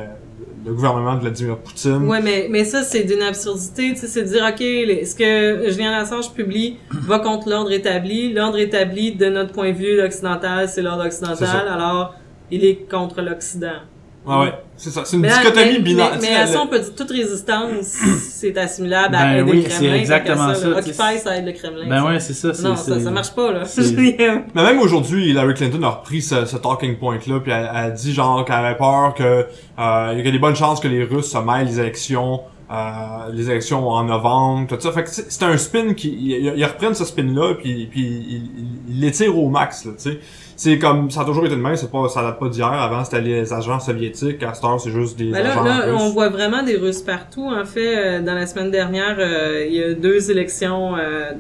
le 0.66 0.74
gouvernement 0.74 1.16
de 1.16 1.22
Vladimir 1.22 1.58
Poutine. 1.58 2.08
Ouais, 2.08 2.22
mais, 2.22 2.48
mais 2.50 2.64
ça, 2.66 2.84
c'est 2.84 3.04
d'une 3.04 3.22
absurdité. 3.22 3.92
Tu 3.94 3.98
sais, 3.98 4.08
c'est 4.08 4.24
de 4.24 4.28
dire, 4.28 4.46
OK, 4.48 4.60
les- 4.60 5.06
ce 5.06 5.16
que 5.16 5.70
Julian 5.72 5.94
Assange 5.94 6.32
publie 6.34 6.78
va 6.92 7.20
contre 7.20 7.50
l'ordre 7.50 7.72
établi. 7.72 8.34
L'ordre 8.34 8.58
établi, 8.60 9.14
de 9.16 9.28
notre 9.28 9.54
point 9.54 9.72
de 9.72 9.78
vue 9.78 10.02
occidental, 10.02 10.68
c'est 10.68 10.82
l'ordre 10.82 11.06
occidental. 11.06 11.68
Alors, 11.72 12.16
il 12.52 12.66
est 12.66 12.88
contre 12.90 13.22
l'Occident. 13.22 13.80
Ouais, 14.26 14.36
ouais, 14.42 14.54
c'est 14.76 14.90
ça. 14.92 15.04
C'est 15.06 15.16
une 15.16 15.24
Mais, 15.24 15.30
dichotomie 15.30 15.80
binaire. 15.80 16.10
mais, 16.12 16.20
Tu 16.20 16.26
sais, 16.26 16.32
mais 16.32 16.38
à 16.38 16.46
ça, 16.48 16.62
on 16.62 16.68
peut 16.68 16.80
dire 16.80 16.94
toute 16.96 17.10
résistance, 17.10 17.86
c'est 18.32 18.56
assimilable 18.58 19.16
à 19.16 19.24
Ben 19.24 19.32
aider 19.38 19.52
oui, 19.52 19.58
le 19.58 19.70
Kremlin. 19.70 19.78
c'est 19.80 20.00
exactement 20.00 20.54
ça, 20.54 20.62
tu 20.62 20.78
Occupy, 20.78 21.20
ça 21.24 21.38
aide 21.38 21.46
le 21.46 21.52
Kremlin. 21.54 21.88
Ben 21.88 22.00
ça. 22.02 22.06
ouais, 22.06 22.20
c'est 22.20 22.34
ça. 22.34 22.54
c'est- 22.54 22.64
Non, 22.64 22.76
ça, 22.76 23.00
ça 23.00 23.12
marche 23.12 23.32
pas, 23.34 23.52
là. 23.52 23.66
c'est- 23.66 23.92
Mais 24.54 24.64
même 24.64 24.80
aujourd'hui, 24.80 25.30
Hillary 25.30 25.54
Clinton 25.56 25.82
a 25.84 25.90
repris 25.90 26.22
ce, 26.22 26.46
ce 26.46 26.58
talking 26.58 26.98
point-là, 26.98 27.40
puis 27.40 27.52
elle, 27.52 27.70
elle 27.72 27.78
a 27.78 27.90
dit 27.92 28.14
genre 28.14 28.44
qu'elle 28.46 28.56
avait 28.58 28.78
peur 28.78 29.14
que 29.16 29.24
euh, 29.24 30.14
il 30.18 30.26
y 30.26 30.28
a 30.28 30.32
des 30.32 30.40
bonnes 30.40 30.56
chances 30.56 30.80
que 30.80 30.88
les 30.90 31.04
Russes 31.06 31.32
se 31.32 31.38
mêlent 31.38 31.66
les 31.68 31.80
élections, 31.80 32.42
euh, 32.72 32.76
les 33.34 33.50
élections 33.50 33.88
en 33.90 34.04
novembre, 34.04 34.68
tout 34.68 34.80
ça. 34.80 34.92
Fait 34.92 35.04
que 35.04 35.10
c'est 35.10 35.32
c'est 35.32 35.44
un 35.44 35.58
spin 35.58 35.94
qui, 35.96 36.10
ils, 36.40 36.66
reprennent 36.66 36.94
ce 36.94 37.06
spin-là, 37.06 37.56
puis 37.56 37.88
puis 37.90 38.44
ils 38.90 39.00
l'étirent 39.00 39.36
au 39.38 39.50
max, 39.50 39.86
là, 39.86 39.94
tu 39.98 40.12
sais. 40.12 40.20
C'est 40.62 40.78
comme 40.78 41.10
ça 41.10 41.22
a 41.22 41.26
toujours 41.26 41.46
été 41.46 41.56
de 41.56 41.62
même, 41.62 41.78
c'est 41.78 41.90
pas 41.90 42.10
ça 42.10 42.22
date 42.22 42.38
pas 42.38 42.50
d'hier. 42.50 42.68
Avant 42.68 43.02
c'était 43.06 43.22
les 43.22 43.54
agents 43.54 43.80
soviétiques, 43.80 44.44
à 44.44 44.54
cette 44.54 44.66
heure 44.66 44.78
c'est 44.78 44.92
juste 44.92 45.18
des 45.18 45.32
Ben 45.32 45.42
là, 45.42 45.52
agents 45.54 45.64
là, 45.64 45.82
russes. 45.86 46.02
on 46.02 46.10
voit 46.10 46.28
vraiment 46.28 46.62
des 46.64 46.76
Russes 46.76 47.02
partout. 47.02 47.46
En 47.46 47.64
fait, 47.64 47.96
euh, 47.98 48.22
dans 48.22 48.34
la 48.34 48.46
semaine 48.46 48.70
dernière, 48.70 49.16
euh, 49.20 49.66
il 49.66 49.74
y 49.74 49.82
a 49.82 49.94
deux 49.94 50.30
élections 50.30 50.98
euh, 50.98 51.32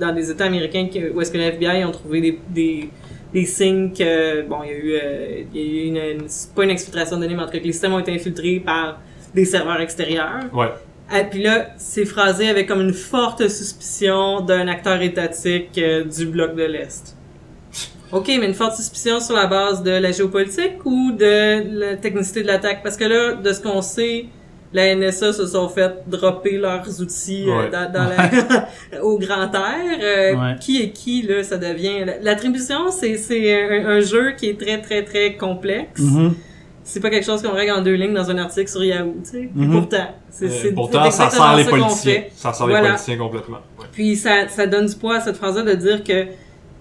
dans 0.00 0.14
des 0.14 0.30
États 0.30 0.44
américains 0.44 0.86
où 1.12 1.20
est-ce 1.20 1.32
que 1.32 1.38
la 1.38 1.46
FBI 1.48 1.84
ont 1.84 1.90
trouvé 1.90 2.20
des, 2.20 2.38
des, 2.50 2.88
des 3.34 3.46
signes 3.46 3.90
que, 3.92 4.42
bon, 4.42 4.58
il 4.64 4.70
y 4.70 4.74
a 4.74 4.76
eu, 4.78 4.92
euh, 4.92 5.42
il 5.52 5.60
y 5.60 5.64
a 5.64 5.82
eu 5.82 5.86
une, 5.88 6.20
une- 6.20 6.26
pas 6.54 6.62
une 6.62 6.70
exfiltration 6.70 7.16
de 7.16 7.22
données, 7.22 7.34
mais 7.34 7.42
en 7.42 7.46
tout 7.46 7.52
cas 7.52 7.58
que 7.58 7.64
les 7.64 7.72
systèmes 7.72 7.94
ont 7.94 7.98
été 7.98 8.14
infiltrés 8.14 8.62
par 8.64 9.00
des 9.34 9.44
serveurs 9.44 9.80
extérieurs. 9.80 10.44
Ouais. 10.54 10.68
Et 11.12 11.24
puis 11.24 11.42
là, 11.42 11.66
c'est 11.78 12.04
phrasé 12.04 12.48
avec 12.48 12.68
comme 12.68 12.80
une 12.82 12.94
forte 12.94 13.48
suspicion 13.48 14.40
d'un 14.40 14.68
acteur 14.68 15.02
étatique 15.02 15.80
du 16.16 16.26
bloc 16.26 16.54
de 16.54 16.62
l'Est. 16.62 17.15
OK, 18.12 18.28
mais 18.28 18.46
une 18.46 18.54
forte 18.54 18.76
suspicion 18.76 19.20
sur 19.20 19.34
la 19.34 19.46
base 19.46 19.82
de 19.82 19.90
la 19.90 20.12
géopolitique 20.12 20.84
ou 20.84 21.12
de 21.12 21.80
la 21.80 21.96
technicité 21.96 22.42
de 22.42 22.46
l'attaque? 22.46 22.82
Parce 22.82 22.96
que 22.96 23.04
là, 23.04 23.34
de 23.34 23.52
ce 23.52 23.60
qu'on 23.60 23.82
sait, 23.82 24.26
la 24.72 24.94
NSA 24.94 25.32
se 25.32 25.46
sont 25.46 25.68
fait 25.68 25.92
dropper 26.06 26.58
leurs 26.58 27.00
outils 27.00 27.46
euh, 27.48 27.56
Ouais. 27.64 27.70
dans, 27.70 27.90
dans 27.90 28.04
la- 28.08 28.68
au 29.02 29.18
grand 29.18 29.52
air. 29.54 29.98
Euh, 30.02 30.34
Ouais. 30.36 30.56
Qui 30.60 30.82
est 30.82 30.90
qui, 30.90 31.22
là, 31.22 31.42
ça 31.42 31.56
devient... 31.56 32.04
L'attribution, 32.22 32.90
c'est 32.90 33.16
c'est 33.16 33.54
un, 33.54 33.86
un 33.88 34.00
jeu 34.00 34.32
qui 34.36 34.48
est 34.50 34.60
très, 34.60 34.80
très, 34.80 35.02
très 35.04 35.34
complexe. 35.34 36.00
Mhm. 36.00 36.34
C'est 36.84 37.00
pas 37.00 37.10
quelque 37.10 37.26
chose 37.26 37.42
qu'on 37.42 37.52
règle 37.54 37.72
en 37.72 37.80
deux 37.82 37.94
lignes 37.94 38.14
dans 38.14 38.30
un 38.30 38.38
article 38.38 38.68
sur 38.70 38.84
Yahoo, 38.84 39.16
tu 39.24 39.30
sais. 39.30 39.50
Mhm. 39.52 39.72
pourtant, 39.72 40.06
c'est 40.30 40.44
Euh, 40.46 40.48
c'est- 40.62 40.72
pourtant, 40.72 41.10
ça 41.10 41.28
sert 41.30 41.56
les 41.56 41.64
politiciens. 41.64 42.22
Ça 42.36 42.52
sert 42.52 42.66
les 42.68 42.78
politiciens 42.80 43.16
complètement. 43.16 43.58
Ouais. 43.80 43.86
Puis 43.90 44.14
ça, 44.14 44.46
ça 44.48 44.66
donne 44.68 44.86
du 44.86 44.94
poids 44.94 45.16
à 45.16 45.20
cette 45.20 45.36
phrase-là 45.36 45.62
de 45.62 45.74
dire 45.74 46.04
que 46.04 46.26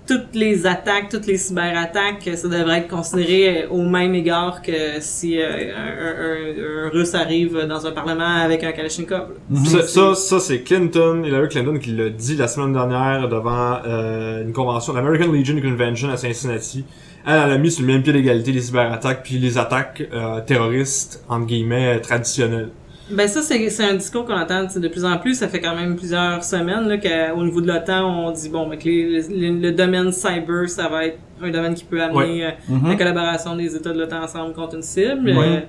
toutes 0.07 0.33
les 0.35 0.65
attaques, 0.67 1.09
toutes 1.09 1.25
les 1.27 1.37
cyberattaques, 1.37 2.29
ça 2.35 2.47
devrait 2.47 2.79
être 2.79 2.87
considéré 2.87 3.63
euh, 3.63 3.69
au 3.69 3.81
même 3.83 4.13
égard 4.15 4.61
que 4.61 4.71
si 4.99 5.39
euh, 5.41 5.45
un, 5.75 6.85
un- 6.85 6.87
un 6.87 6.89
Russe 6.89 7.15
arrive 7.15 7.65
dans 7.67 7.85
un 7.87 7.91
parlement 7.91 8.23
avec 8.43 8.63
un 8.63 8.71
Kalachnikov. 8.71 9.29
Mhm. 9.49 9.65
Ça, 9.65 9.81
ça, 9.83 10.15
ça, 10.15 10.39
c'est 10.39 10.61
Clinton, 10.61 11.23
Hillary 11.25 11.49
Clinton 11.49 11.79
qui 11.79 11.91
l'a 11.91 12.09
dit 12.09 12.35
la 12.35 12.47
semaine 12.47 12.73
dernière 12.73 13.27
devant 13.29 13.79
euh, 13.85 14.43
une 14.43 14.53
convention, 14.53 14.93
l'American 14.93 15.31
Legion 15.31 15.59
Convention 15.61 16.09
à 16.09 16.17
Cincinnati. 16.17 16.85
Elle, 17.27 17.41
elle 17.45 17.51
a 17.53 17.57
mis 17.57 17.71
sur 17.71 17.83
le 17.85 17.91
même 17.91 18.03
pied 18.03 18.13
d'égalité 18.13 18.51
les 18.51 18.61
cyberattaques 18.61 19.23
puis 19.23 19.39
les 19.39 19.57
attaques 19.57 20.03
euh, 20.13 20.41
terroristes, 20.41 21.23
entre 21.27 21.47
guillemets, 21.47 21.99
traditionnelles. 21.99 22.69
Ben 23.11 23.27
ça, 23.27 23.41
c'est 23.43 23.69
c'est 23.69 23.83
un 23.83 23.93
discours 23.93 24.25
qu'on 24.25 24.33
entend 24.33 24.63
de 24.63 24.87
plus 24.87 25.05
en 25.05 25.17
plus. 25.19 25.35
Ça 25.35 25.47
fait 25.47 25.61
quand 25.61 25.75
même 25.75 25.95
plusieurs 25.95 26.43
semaines 26.43 26.87
là, 26.87 26.97
qu'au 26.97 27.43
niveau 27.43 27.61
de 27.61 27.67
l'OTAN, 27.67 28.03
on 28.27 28.31
dit 28.31 28.49
bon, 28.49 28.67
ben, 28.67 28.79
que 28.79 28.85
les- 28.85 29.21
les- 29.29 29.51
le 29.51 29.71
domaine 29.71 30.11
cyber, 30.11 30.67
ça 30.67 30.87
va 30.87 31.05
être 31.05 31.19
un 31.43 31.51
domaine 31.51 31.75
qui 31.75 31.83
peut 31.83 32.01
amener 32.01 32.45
euh, 32.45 32.49
Mhm. 32.67 32.87
la 32.89 32.95
collaboration 32.95 33.55
des 33.55 33.75
États 33.75 33.91
de 33.93 33.99
l'OTAN 33.99 34.23
ensemble 34.23 34.53
contre 34.53 34.75
une 34.75 34.81
cible. 34.81 35.29
Ouais. 35.29 35.45
Euh, 35.47 35.59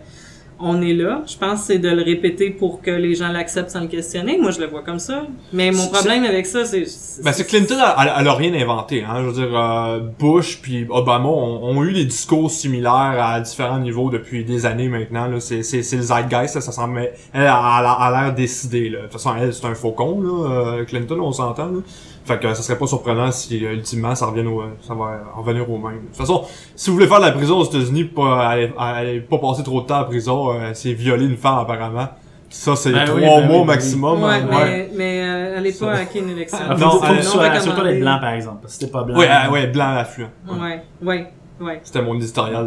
on 0.58 0.80
est 0.80 0.94
là. 0.94 1.22
Je 1.26 1.36
pense 1.36 1.60
que 1.60 1.66
c'est 1.66 1.78
de 1.78 1.88
le 1.90 2.02
répéter 2.02 2.50
pour 2.50 2.80
que 2.80 2.90
les 2.90 3.14
gens 3.14 3.28
l'acceptent 3.28 3.70
sans 3.70 3.82
le 3.82 3.88
questionner. 3.88 4.38
Moi, 4.38 4.50
je 4.52 4.60
le 4.60 4.66
vois 4.66 4.82
comme 4.82 4.98
ça. 4.98 5.24
Mais 5.52 5.70
mon 5.70 5.86
problème 5.88 6.24
avec 6.24 6.46
ça, 6.46 6.64
c'est... 6.64 6.84
Ben, 7.22 7.32
c'est 7.32 7.46
Clinton, 7.46 7.76
elle, 7.78 8.12
elle 8.18 8.28
a 8.28 8.32
rien 8.34 8.54
inventé, 8.54 9.04
hein. 9.04 9.16
Je 9.20 9.26
veux 9.26 9.32
dire, 9.32 9.58
euh, 9.58 10.00
Bush 10.18 10.60
puis 10.62 10.86
Obama 10.88 11.28
ont, 11.28 11.64
ont 11.64 11.84
eu 11.84 11.92
des 11.92 12.04
discours 12.04 12.50
similaires 12.50 13.16
à 13.20 13.40
différents 13.40 13.78
niveaux 13.78 14.10
depuis 14.10 14.44
des 14.44 14.64
années 14.66 14.88
maintenant, 14.88 15.26
là. 15.26 15.40
C'est, 15.40 15.62
c'est, 15.62 15.82
c'est 15.82 15.96
le 15.96 16.02
zeitgeist, 16.02 16.54
là, 16.54 16.60
ça 16.60 16.72
semble, 16.72 17.00
elle 17.00 17.12
elle 17.34 17.46
a 17.48 18.10
l'air 18.10 18.34
décidée, 18.34 18.88
là. 18.88 18.98
De 18.98 19.02
toute 19.04 19.12
façon, 19.12 19.34
elle, 19.38 19.52
c'est 19.52 19.66
un 19.66 19.74
faucon, 19.74 20.20
là. 20.20 20.50
euh, 20.50 20.84
Clinton, 20.84 21.18
on 21.20 21.32
s'entend, 21.32 21.66
là. 21.66 21.80
Fait 22.26 22.38
que 22.40 22.52
ça 22.54 22.62
serait 22.62 22.76
pas 22.78 22.86
surprenant 22.88 23.30
si, 23.30 23.64
euh, 23.64 23.72
ultimement, 23.74 24.14
ça 24.16 24.26
revienne 24.26 24.48
au, 24.48 24.62
ça 24.86 24.94
va 24.94 25.20
revenir 25.36 25.70
au 25.70 25.78
même. 25.78 26.00
De 26.02 26.06
toute 26.08 26.16
façon, 26.16 26.44
si 26.74 26.90
vous 26.90 26.96
voulez 26.96 27.06
faire 27.06 27.20
de 27.20 27.26
la 27.26 27.32
prison 27.32 27.58
aux 27.58 27.64
États-Unis, 27.64 28.04
pas, 28.04 28.48
aller, 28.48 28.72
aller 28.76 29.20
pas 29.20 29.38
passer 29.38 29.62
trop 29.62 29.80
de 29.80 29.86
temps 29.86 30.00
en 30.00 30.04
prison, 30.04 30.50
euh, 30.52 30.70
c'est 30.74 30.92
violer 30.92 31.26
une 31.26 31.36
femme, 31.36 31.58
apparemment. 31.58 32.08
Ça, 32.48 32.74
c'est 32.76 32.90
Ben 32.92 33.04
trois 33.04 33.16
oui, 33.16 33.22
ben 33.22 33.28
mois 33.28 33.38
oui, 33.38 33.48
ben 33.48 33.60
oui. 33.60 33.66
maximum. 33.66 34.22
Ouais, 34.22 34.34
hein. 34.34 34.46
mais, 34.50 34.90
mais 34.96 35.22
euh, 35.24 35.58
allez 35.58 35.72
pas 35.72 35.92
hacker 35.94 36.22
une 36.22 36.30
élection. 36.30 36.58
Ah, 36.68 36.74
Non, 36.74 36.90
faut, 36.90 36.98
faut 36.98 37.04
euh, 37.04 37.08
que 37.08 37.12
tu 37.12 37.16
non 37.16 37.22
sois, 37.22 37.32
recommandé. 37.42 37.56
assure-toi 37.58 37.84
d'être 37.84 38.00
blanc, 38.00 38.18
par 38.20 38.30
exemple. 38.32 38.58
Parce 38.62 38.74
que 38.74 38.80
si 38.80 38.86
t'es 38.86 38.92
pas 38.92 39.02
blanc. 39.04 39.18
Ouais, 39.18 39.28
ah, 39.30 39.50
ouais, 39.50 39.66
blanc 39.66 39.96
affluent. 39.96 40.30
Ouais. 40.48 40.54
Ouais, 40.58 40.82
ouais, 41.02 41.26
ouais. 41.60 41.80
C'était 41.84 42.02
mon 42.02 42.18
que 42.18 42.24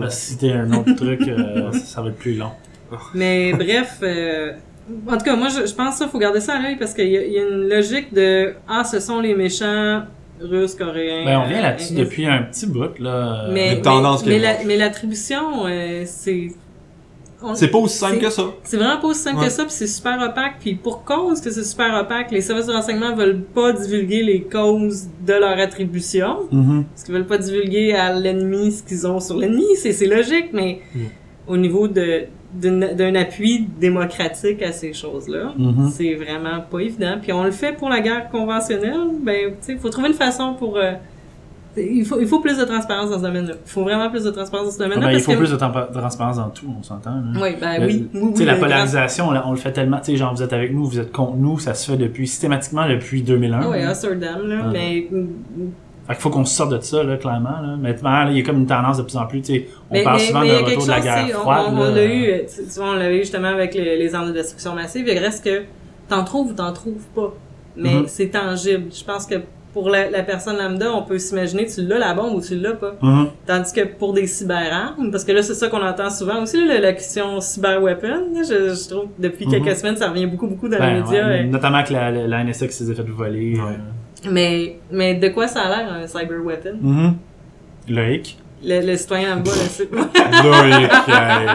si 0.10 0.38
t'es 0.38 0.52
un 0.54 0.72
autre 0.74 0.94
truc, 0.94 1.22
euh, 1.28 1.72
ça, 1.74 1.80
ça 1.86 2.02
va 2.02 2.10
être 2.10 2.18
plus 2.18 2.36
long. 2.36 2.52
Mais 3.14 3.54
bref, 3.54 4.00
euh, 4.04 4.54
en 5.08 5.18
tout 5.18 5.24
cas, 5.26 5.36
moi, 5.36 5.48
je, 5.50 5.66
je 5.68 5.74
pense 5.74 5.96
ça, 5.96 6.08
faut 6.08 6.20
garder 6.20 6.40
ça 6.42 6.56
à 6.56 6.62
l'œil 6.62 6.76
parce 6.78 6.94
qu'il 6.94 7.08
y, 7.08 7.12
y 7.14 7.40
a 7.40 7.44
une 7.48 7.68
logique 7.70 8.14
de 8.14 8.54
ah, 8.68 8.84
ce 8.84 9.00
sont 9.00 9.20
les 9.20 9.36
méchants 9.36 10.04
russes, 10.42 10.76
coréens. 10.76 11.26
Ben, 11.26 11.40
on 11.44 11.48
vient 11.48 11.62
là-dessus 11.62 11.94
euh, 11.96 12.00
depuis 12.00 12.26
un 12.26 12.44
petit 12.44 12.66
bout, 12.68 12.98
là. 13.00 13.48
Mais, 13.52 13.76
Une 13.76 13.82
tendance 13.82 14.26
mais, 14.26 14.40
la- 14.40 14.64
l'attribution, 14.64 15.66
euh, 15.66 16.04
c'est. 16.06 16.48
C'est 17.54 17.70
pas 17.70 17.78
aussi 17.78 17.98
simple 17.98 18.18
que 18.20 18.30
ça. 18.30 18.44
C'est 18.66 18.76
vraiment 18.76 19.00
pas 19.00 19.08
aussi 19.08 19.22
simple 19.22 19.40
Ouais. 19.40 19.46
que 19.46 19.52
ça, 19.52 19.64
puis 19.64 19.72
c'est 19.72 19.88
super 19.88 20.22
opaque. 20.22 20.56
Puis 20.60 20.76
pour 20.76 21.06
cause 21.06 21.40
que 21.40 21.50
c'est 21.50 21.64
super 21.64 21.94
opaque, 22.02 22.32
les 22.32 22.42
services 22.42 22.66
de 22.66 22.74
renseignement 22.74 23.16
veulent 23.16 23.42
pas 23.42 23.72
divulguer 23.72 24.24
les 24.24 24.42
causes 24.42 25.06
de 25.26 25.32
leur 25.34 25.58
attribution. 25.58 26.40
Mhm. 26.52 26.84
Parce 26.90 27.04
qu'ils 27.06 27.14
veulent 27.14 27.28
pas 27.28 27.38
divulguer 27.38 27.94
à 27.94 28.12
l'ennemi 28.12 28.74
ce 28.74 28.84
qu'ils 28.84 29.08
ont 29.08 29.22
sur 29.22 29.38
l'ennemi, 29.38 29.64
c'est 29.78 30.06
logique, 30.06 30.50
mais 30.52 30.82
Mm. 30.94 31.00
au 31.48 31.56
niveau 31.56 31.88
de 31.88 32.24
d'un 32.54 33.16
appui 33.16 33.68
démocratique 33.80 34.62
à 34.64 34.72
ces 34.72 34.92
choses-là, 34.94 35.54
Mhm. 35.58 35.90
c'est 35.92 36.16
vraiment 36.16 36.62
pas 36.70 36.80
évident. 36.80 37.18
Puis 37.22 37.32
on 37.32 37.44
le 37.44 37.52
fait 37.52 37.74
pour 37.74 37.90
la 37.90 38.02
guerre 38.02 38.30
conventionnelle, 38.30 39.00
ben 39.24 39.52
tu 39.52 39.74
sais, 39.74 39.76
faut 39.78 39.90
trouver 39.90 40.08
une 40.10 40.14
façon 40.16 40.54
pour 40.58 40.78
euh, 40.78 40.94
il 41.78 42.04
faut 42.04 42.20
il 42.20 42.26
faut 42.28 42.40
plus 42.40 42.58
de 42.58 42.66
transparence 42.66 43.12
dans 43.12 43.18
ce 43.20 43.22
domaine-là. 43.24 43.54
Il 43.64 43.70
faut 43.70 43.84
vraiment 43.84 44.10
plus 44.10 44.24
de 44.24 44.32
transparence 44.32 44.66
dans 44.66 44.72
ce 44.72 44.78
Ah 44.82 44.84
domaine-là 44.86 45.08
ben, 45.12 45.14
il 45.18 45.22
faut 45.22 45.32
que 45.34 45.38
plus 45.38 45.52
de 45.52 45.56
transparence 45.58 46.38
dans 46.38 46.50
tout, 46.50 46.66
on 46.78 46.82
s'entend. 46.82 47.22
oui, 47.40 47.50
ben 47.62 47.80
Le- 47.82 47.86
oui, 47.86 48.10
oui, 48.16 48.20
Tu 48.32 48.38
sais, 48.38 48.40
oui, 48.40 48.46
la 48.46 48.56
polarisation, 48.56 49.30
on, 49.30 49.36
on 49.48 49.52
le 49.52 49.58
fait 49.58 49.72
tellement, 49.72 49.98
tu 50.00 50.06
sais, 50.06 50.16
genre, 50.18 50.34
vous 50.34 50.42
êtes 50.42 50.52
avec 50.52 50.74
nous, 50.74 50.86
vous 50.86 51.00
êtes 51.00 51.12
contre 51.12 51.36
nous, 51.38 51.60
ça 51.60 51.76
se 51.76 51.92
fait 51.92 51.98
depuis, 51.98 52.28
systématiquement 52.28 52.90
depuis 52.90 53.22
2001. 53.22 53.60
grand- 53.60 53.72
Ah 53.74 53.78
oui, 53.90 53.96
Surdam, 53.96 54.48
là, 54.48 54.62
Ah. 54.66 54.70
mais 54.74 55.08
Fait 56.10 56.16
qu'il 56.16 56.22
faut 56.24 56.30
qu'on 56.32 56.44
se 56.44 56.56
sorte 56.56 56.72
de 56.74 56.80
ça, 56.82 57.04
là, 57.04 57.18
clairement, 57.18 57.62
là. 57.62 57.78
Maintenant, 57.80 58.10
là, 58.26 58.32
il 58.32 58.38
y 58.38 58.42
a 58.42 58.44
comme 58.44 58.58
une 58.58 58.66
tendance 58.68 58.98
de 58.98 59.04
plus 59.04 59.16
en 59.16 59.26
plus, 59.28 59.42
tu 59.42 59.54
sais, 59.54 59.68
on 59.90 59.94
Mais, 59.94 60.04
parle 60.04 60.18
mais- 60.18 60.26
souvent 60.28 60.40
mais 60.42 60.48
quelque 60.50 60.66
retour 60.72 60.84
de 60.86 60.90
la 60.90 61.00
guerre 61.00 61.26
tu 61.28 61.32
froide, 61.34 61.66
On, 61.72 61.84
l'a 61.96 62.06
eu, 62.06 62.46
tu 62.46 62.54
sais, 62.54 62.64
tu 62.64 62.80
vois, 62.80 62.90
on 62.90 62.94
l'a 62.96 63.12
eu 63.14 63.20
justement 63.20 63.48
avec 63.50 63.74
les, 63.76 63.98
les 63.98 64.16
armes 64.16 64.28
de 64.30 64.34
destruction 64.34 64.74
massive. 64.76 65.08
Il 65.08 65.18
reste 65.20 65.44
que 65.46 65.64
t'en 66.10 66.24
trouves 66.24 66.50
ou 66.50 66.54
t'en 66.54 66.74
trouves 66.74 67.06
pas. 67.16 67.34
Mais 67.78 67.94
Mhm. 67.94 68.04
c'est 68.08 68.28
tangible. 68.30 68.86
Je 68.92 69.04
pense 69.06 69.26
que 69.28 69.36
pour 69.72 69.88
la, 69.92 70.10
la 70.10 70.24
personne 70.24 70.58
lambda, 70.58 70.92
on 70.92 71.04
peut 71.04 71.20
s'imaginer 71.20 71.68
tu 71.68 71.82
l'as 71.86 72.00
la 72.00 72.16
bombe 72.16 72.34
ou 72.34 72.42
tu 72.42 72.56
l'as 72.58 72.74
pas. 72.74 72.96
Mhm. 73.04 73.28
Tandis 73.46 73.72
que 73.72 73.82
pour 73.86 74.14
des 74.14 74.26
cyberarmes, 74.26 75.12
parce 75.12 75.24
que 75.24 75.32
là 75.32 75.44
c'est 75.44 75.54
ça 75.54 75.68
qu'on 75.68 75.86
entend 75.86 76.10
souvent 76.10 76.42
aussi, 76.42 76.66
là, 76.66 76.80
la 76.80 76.94
question 76.94 77.40
cyber 77.40 77.82
weapon, 77.84 78.08
là, 78.34 78.42
je, 78.42 78.74
je 78.74 78.90
trouve 78.90 79.10
que 79.16 79.22
depuis 79.22 79.46
Mhm. 79.46 79.52
quelques 79.64 79.78
semaines 79.78 79.96
ça 79.98 80.10
revient 80.10 80.26
beaucoup 80.26 80.48
beaucoup 80.48 80.68
dans 80.68 80.80
Ben, 80.80 80.96
les 80.96 81.02
médias. 81.02 81.28
ouais, 81.28 81.42
et- 81.42 81.46
notamment 81.46 81.84
que 81.84 81.94
la, 81.94 82.10
la, 82.10 82.28
la 82.28 82.44
NSA 82.44 82.66
qui 82.68 82.74
s'est 82.74 82.92
fait 82.96 83.04
voler. 83.04 83.54
Ouais. 83.56 83.62
euh. 83.62 83.76
Mais, 84.30 84.80
mais 84.92 85.16
de 85.16 85.30
quoi 85.30 85.48
ça 85.48 85.62
a 85.62 85.70
l'air 85.70 85.94
un 85.94 86.08
cyber 86.08 86.40
weapon? 86.44 86.78
Mhm. 86.82 87.16
Loïc? 87.88 88.38
Le, 88.64 88.86
le 88.86 88.98
citoyen 88.98 89.38
en 89.38 89.40
bas, 89.40 89.52
là, 89.52 89.68
c'est... 89.70 89.90
Loïc, 90.44 90.92
hey, 91.08 91.48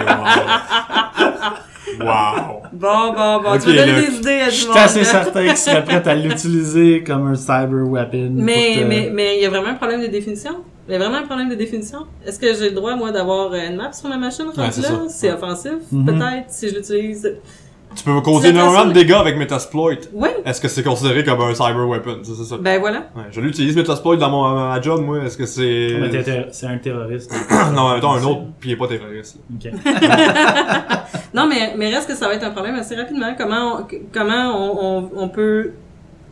wow. 2.00 2.06
wow. 2.06 2.62
Bon, 2.73 3.12
bon, 3.12 3.42
bon, 3.42 3.52
Ok, 3.54 3.62
tu 3.62 3.68
me 3.68 3.76
donnes 3.76 3.94
des 4.11 4.16
idées 4.16 4.40
à 4.40 4.49
Je 4.49 4.50
du 4.50 4.56
suis 4.56 4.78
assez 4.78 5.04
certain 5.04 5.44
qu'il 5.47 5.56
serait 5.56 5.85
prêt 5.85 6.02
à 6.09 6.14
l'utiliser 6.14 7.04
comme 7.04 7.26
un 7.28 7.35
cyber 7.35 7.87
weapon. 7.87 8.30
Mais, 8.33 8.76
te- 8.78 8.85
mais, 8.85 9.11
mais 9.12 9.37
il 9.37 9.42
y 9.42 9.47
a 9.47 9.50
vraiment 9.50 9.68
un 9.68 9.75
problème 9.75 10.00
de 10.02 10.06
définition? 10.09 10.56
Il 10.88 10.92
y 10.92 10.97
a 10.97 10.99
vraiment 10.99 11.18
un 11.18 11.23
problème 11.26 11.49
de 11.50 11.54
définition? 11.54 12.00
Est-ce 12.26 12.38
que 12.38 12.52
j'ai 12.54 12.71
le 12.71 12.75
droit, 12.75 12.94
moi, 12.97 13.12
d'avoir 13.12 13.54
une 13.54 13.76
map 13.76 13.92
sur 13.92 14.09
ma 14.09 14.16
machine 14.16 14.47
rendue 14.54 14.73
c'est 14.73 14.83
là? 14.83 14.88
ça. 14.88 15.00
C'est 15.09 15.33
offensif, 15.33 15.73
Mhm. 15.92 16.06
peut-être, 16.06 16.47
si 16.49 16.68
je 16.68 16.75
l'utilise. 16.76 17.37
Tu 17.95 18.05
peux 18.05 18.13
me 18.13 18.21
causer 18.21 18.49
énormément 18.49 18.87
de 18.87 18.93
dégâts 18.93 19.13
avec 19.13 19.37
Metasploit. 19.37 19.93
Oui, 20.13 20.29
Est-ce 20.45 20.61
que 20.61 20.69
c'est 20.69 20.83
considéré 20.83 21.25
comme 21.25 21.41
un 21.41 21.55
cyber 21.55 21.87
weapon? 21.89 22.19
C'est 22.23 22.35
ça. 22.35 22.57
ben 22.61 22.81
voilà. 22.81 22.99
Ouais, 23.17 23.25
je 23.31 23.41
l'utilise 23.41 23.77
Metasploit 23.77 24.17
dans 24.17 24.31
mon 24.31 24.49
ma 24.51 24.81
job, 24.81 25.01
moi. 25.03 25.19
Est-ce 25.25 25.37
que 25.37 25.47
c'est... 25.47 25.97
Ah, 26.03 26.49
C'est 26.51 26.67
un 26.67 26.79
terroriste. 26.79 27.33
non, 27.75 27.95
mettons 27.95 28.13
un 28.13 28.23
autre, 28.25 28.43
puis 28.61 28.71
il 28.71 28.73
est 28.73 28.77
pas 28.77 28.89
terroriste. 28.89 29.39
Ok. 29.55 29.71
Non, 31.35 31.49
mais, 31.49 31.75
mais 31.77 31.93
reste 31.93 32.09
que 32.09 32.15
ça 32.15 32.29
va 32.29 32.35
être 32.35 32.45
un 32.45 32.51
problème 32.51 32.77
assez 32.77 32.95
rapidement. 32.95 33.35
Comment 33.37 33.79
on, 33.81 33.87
comment 34.13 34.53
on, 34.57 35.01
on, 35.17 35.25
on 35.25 35.29
peut 35.29 35.73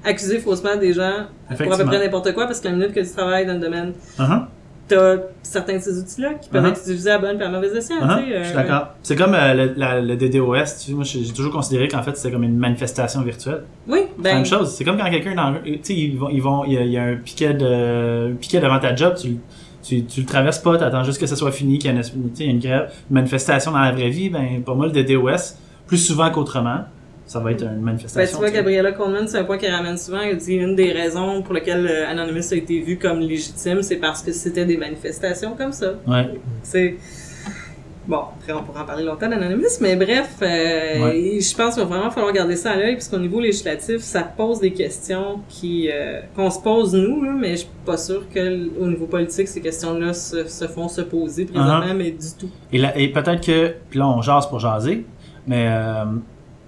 accuser 0.04 0.38
faussement 0.38 0.76
des 0.76 0.92
gens 0.92 1.26
pour 1.58 1.72
à 1.72 1.76
peu 1.76 1.84
près 1.84 1.98
n'importe 1.98 2.32
quoi, 2.34 2.46
parce 2.46 2.60
que 2.60 2.68
la 2.68 2.74
minute 2.74 2.92
que 2.92 3.00
tu 3.00 3.10
travailles 3.10 3.46
dans 3.46 3.54
le 3.54 3.58
domaine, 3.60 3.92
Uh-huh. 4.18 4.42
T'as 4.94 5.16
certains 5.42 5.76
de 5.76 5.82
ces 5.82 5.98
outils-là 5.98 6.34
qui 6.34 6.48
peuvent 6.48 6.64
Uh-huh. 6.64 6.68
être 6.70 6.80
utilisés 6.80 7.10
à 7.10 7.18
bonne 7.18 7.40
et 7.40 7.44
à 7.44 7.48
mauvaise 7.48 7.74
escient, 7.74 7.96
Uh-huh, 8.00 8.18
tu. 8.24 8.32
Je 8.38 8.44
suis 8.44 8.52
euh, 8.52 8.54
d'accord. 8.56 8.88
C'est 9.02 9.16
comme 9.16 9.34
euh, 9.34 9.54
le, 9.54 9.74
la- 9.76 10.00
le 10.00 10.16
DDoS. 10.16 10.64
Tu 10.64 10.86
sais, 10.88 10.92
moi, 10.92 11.04
j'ai 11.04 11.24
toujours 11.32 11.52
considéré 11.52 11.88
qu'en 11.88 12.02
fait, 12.02 12.16
c'était 12.16 12.32
comme 12.32 12.44
une 12.44 12.56
manifestation 12.56 13.22
virtuelle. 13.22 13.62
Oui, 13.88 14.00
C'est 14.00 14.16
la 14.18 14.22
ben, 14.22 14.34
même 14.36 14.46
chose. 14.46 14.72
C'est 14.74 14.84
comme 14.84 14.98
quand 14.98 15.10
quelqu'un 15.10 15.34
dans, 15.34 15.54
tu 15.64 15.78
sais, 15.82 15.94
ils 15.94 16.16
vont, 16.18 16.28
ils 16.30 16.42
vont, 16.42 16.64
il 16.64 16.72
y 16.74 16.78
a, 16.78 16.82
il 16.82 16.90
y 16.92 16.98
a 16.98 17.02
un 17.04 17.16
piquet 17.16 17.54
de, 17.54 18.32
un 18.32 18.34
piquet 18.36 18.60
devant 18.60 18.78
ta 18.78 18.94
job, 18.94 19.14
tu, 19.20 19.28
le- 19.28 19.36
tu, 19.82 20.04
tu 20.04 20.20
le 20.20 20.26
traverses 20.26 20.60
pas, 20.60 20.78
t'attends 20.78 21.02
juste 21.04 21.20
que 21.20 21.26
ça 21.26 21.34
soit 21.36 21.50
fini, 21.52 21.78
qu'il 21.78 21.90
y 21.92 21.96
ait 21.96 22.00
une, 22.00 22.32
tu 22.32 22.44
une 22.44 22.60
grève, 22.60 22.90
une 23.10 23.14
manifestation 23.14 23.72
dans 23.72 23.80
la 23.80 23.90
vraie 23.92 24.10
vie, 24.10 24.30
ben, 24.30 24.62
pour 24.64 24.76
moi, 24.76 24.86
le 24.86 24.92
DDoS, 24.92 25.56
plus 25.86 25.98
souvent 25.98 26.30
qu'autrement, 26.30 26.84
ça 27.32 27.38
va 27.40 27.52
être 27.52 27.62
une 27.62 27.68
Ben, 27.68 27.76
tu 27.78 27.84
manifestation. 27.84 28.38
vois, 28.38 28.48
tu 28.48 28.52
sais. 28.52 28.58
Gabriella 28.58 28.92
Coleman, 28.92 29.26
c'est 29.28 29.38
un 29.38 29.44
point 29.44 29.58
qu'elle 29.58 29.74
ramène 29.74 29.96
souvent. 29.96 30.20
Elle 30.20 30.36
dit 30.36 30.54
une 30.54 30.76
des 30.76 30.92
raisons 30.92 31.42
pour 31.42 31.54
lesquelles 31.54 31.86
euh, 31.86 32.10
Anonymous 32.10 32.52
a 32.52 32.56
été 32.56 32.80
vu 32.80 32.98
comme 32.98 33.20
légitime, 33.20 33.82
c'est 33.82 33.96
parce 33.96 34.22
que 34.22 34.32
c'était 34.32 34.64
des 34.66 34.76
manifestations 34.76 35.54
comme 35.56 35.72
ça. 35.72 35.94
Ouais. 36.06 36.28
C'est 36.62 36.96
bon. 38.06 38.22
Après, 38.38 38.52
on 38.52 38.62
pourra 38.64 38.82
en 38.82 38.84
parler 38.84 39.04
longtemps 39.04 39.28
d'Anonymous, 39.28 39.78
mais 39.80 39.94
bref, 39.96 40.30
euh, 40.42 41.12
je 41.40 41.56
pense 41.56 41.74
qu'il 41.74 41.82
va 41.84 41.88
vraiment 41.88 42.10
falloir 42.10 42.32
garder 42.32 42.56
ça 42.56 42.72
à 42.72 42.76
l'œil, 42.76 42.94
puisqu'au 42.94 43.18
niveau 43.18 43.40
législatif, 43.40 43.98
ça 44.00 44.22
pose 44.22 44.60
des 44.60 44.72
questions 44.72 45.40
qui 45.48 45.88
euh, 45.90 46.20
qu'on 46.34 46.50
se 46.50 46.60
pose 46.60 46.94
nous, 46.94 47.22
là, 47.22 47.30
mais 47.38 47.52
je 47.52 47.56
suis 47.58 47.68
pas 47.86 47.96
sûre 47.96 48.24
que 48.28 48.38
l- 48.40 48.70
au 48.80 48.86
niveau 48.86 49.06
politique, 49.06 49.46
ces 49.48 49.60
questions-là 49.60 50.12
se, 50.14 50.46
se 50.46 50.66
font 50.66 50.88
se 50.88 51.00
poser 51.02 51.44
présentement, 51.44 51.92
Uh-huh. 51.92 51.96
mais 51.96 52.10
du 52.10 52.26
tout. 52.38 52.50
Et, 52.72 53.08
peut-être 53.08 53.40
que, 53.46 53.72
puis 53.88 53.98
là 53.98 54.08
on 54.08 54.20
jase 54.20 54.48
pour 54.48 54.58
jaser, 54.58 55.04
mais 55.46 55.66
euh, 55.68 56.04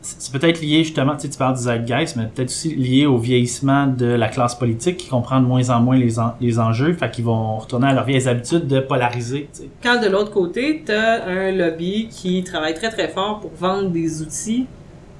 c'est 0.06 0.32
peut-être 0.38 0.60
lié 0.60 0.84
justement, 0.84 1.14
tu 1.16 1.22
sais, 1.22 1.28
tu 1.30 1.38
parles 1.38 1.56
du 1.56 1.62
zeitgeist, 1.62 2.16
mais 2.16 2.26
peut-être 2.26 2.50
aussi 2.50 2.74
lié 2.74 3.06
au 3.06 3.16
vieillissement 3.18 3.86
de 3.86 4.06
la 4.06 4.28
classe 4.28 4.54
politique 4.54 4.98
qui 4.98 5.08
comprend 5.08 5.40
de 5.40 5.46
moins 5.46 5.70
en 5.70 5.80
moins 5.80 5.96
les, 5.96 6.18
en- 6.18 6.34
les 6.40 6.58
enjeux, 6.58 6.92
fait 6.92 7.10
qu'ils 7.10 7.24
vont 7.24 7.56
retourner 7.58 7.88
à 7.88 7.92
leurs 7.94 8.04
vieilles 8.04 8.28
habitudes 8.28 8.66
de 8.66 8.80
polariser. 8.80 9.48
tu 9.52 9.62
sais. 9.62 9.68
Quand 9.82 10.00
de 10.02 10.08
l'autre 10.08 10.30
côté, 10.30 10.82
t'as 10.84 11.24
un 11.24 11.50
lobby 11.52 12.08
qui 12.10 12.44
travaille 12.44 12.74
très 12.74 12.90
très 12.90 13.08
fort 13.08 13.40
pour 13.40 13.52
vendre 13.58 13.88
des 13.90 14.20
outils 14.22 14.66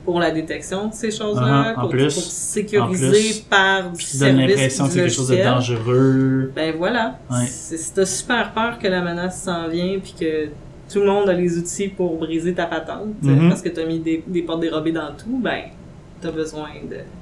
pour 0.05 0.21
la 0.21 0.31
détection 0.31 0.89
de 0.89 0.93
ces 0.93 1.11
choses-là, 1.11 1.73
Uh-huh, 1.73 1.81
pour, 1.81 1.91
sécuriser 2.11 3.09
plus, 3.11 3.39
par 3.49 3.91
du 3.91 3.99
qui 4.05 4.19
donne 4.19 4.37
service 4.37 4.49
l'impression 4.51 4.85
que 4.85 4.91
c'est 4.91 4.99
quelque 5.01 5.13
chose 5.15 5.29
de 5.29 5.37
dangereux. 5.43 6.53
Ben 6.55 6.75
voilà. 6.77 7.19
Ouais. 7.31 7.47
C'est- 7.49 7.79
Si 7.79 7.95
t'as 7.95 8.05
super 8.05 8.53
peur 8.53 8.79
que 8.79 8.87
la 8.87 9.01
menace 9.01 9.43
s'en 9.43 9.67
vient 9.69 9.99
puis 10.03 10.15
que 10.21 10.49
tout 10.93 11.01
le 11.01 11.07
monde 11.07 11.29
a 11.29 11.33
les 11.33 11.57
outils 11.59 11.89
pour 11.89 12.17
briser 12.19 12.53
ta 12.55 12.67
patente 12.67 13.15
Mhm. 13.23 13.49
parce 13.49 13.63
que 13.63 13.69
t'as 13.71 13.87
mis 13.87 13.99
des, 13.99 14.23
des 14.27 14.43
portes 14.43 14.61
dérobées 14.61 14.93
dans 14.93 15.13
tout, 15.17 15.39
ben 15.43 15.63
t'as 16.25 16.31
besoin 16.33 16.69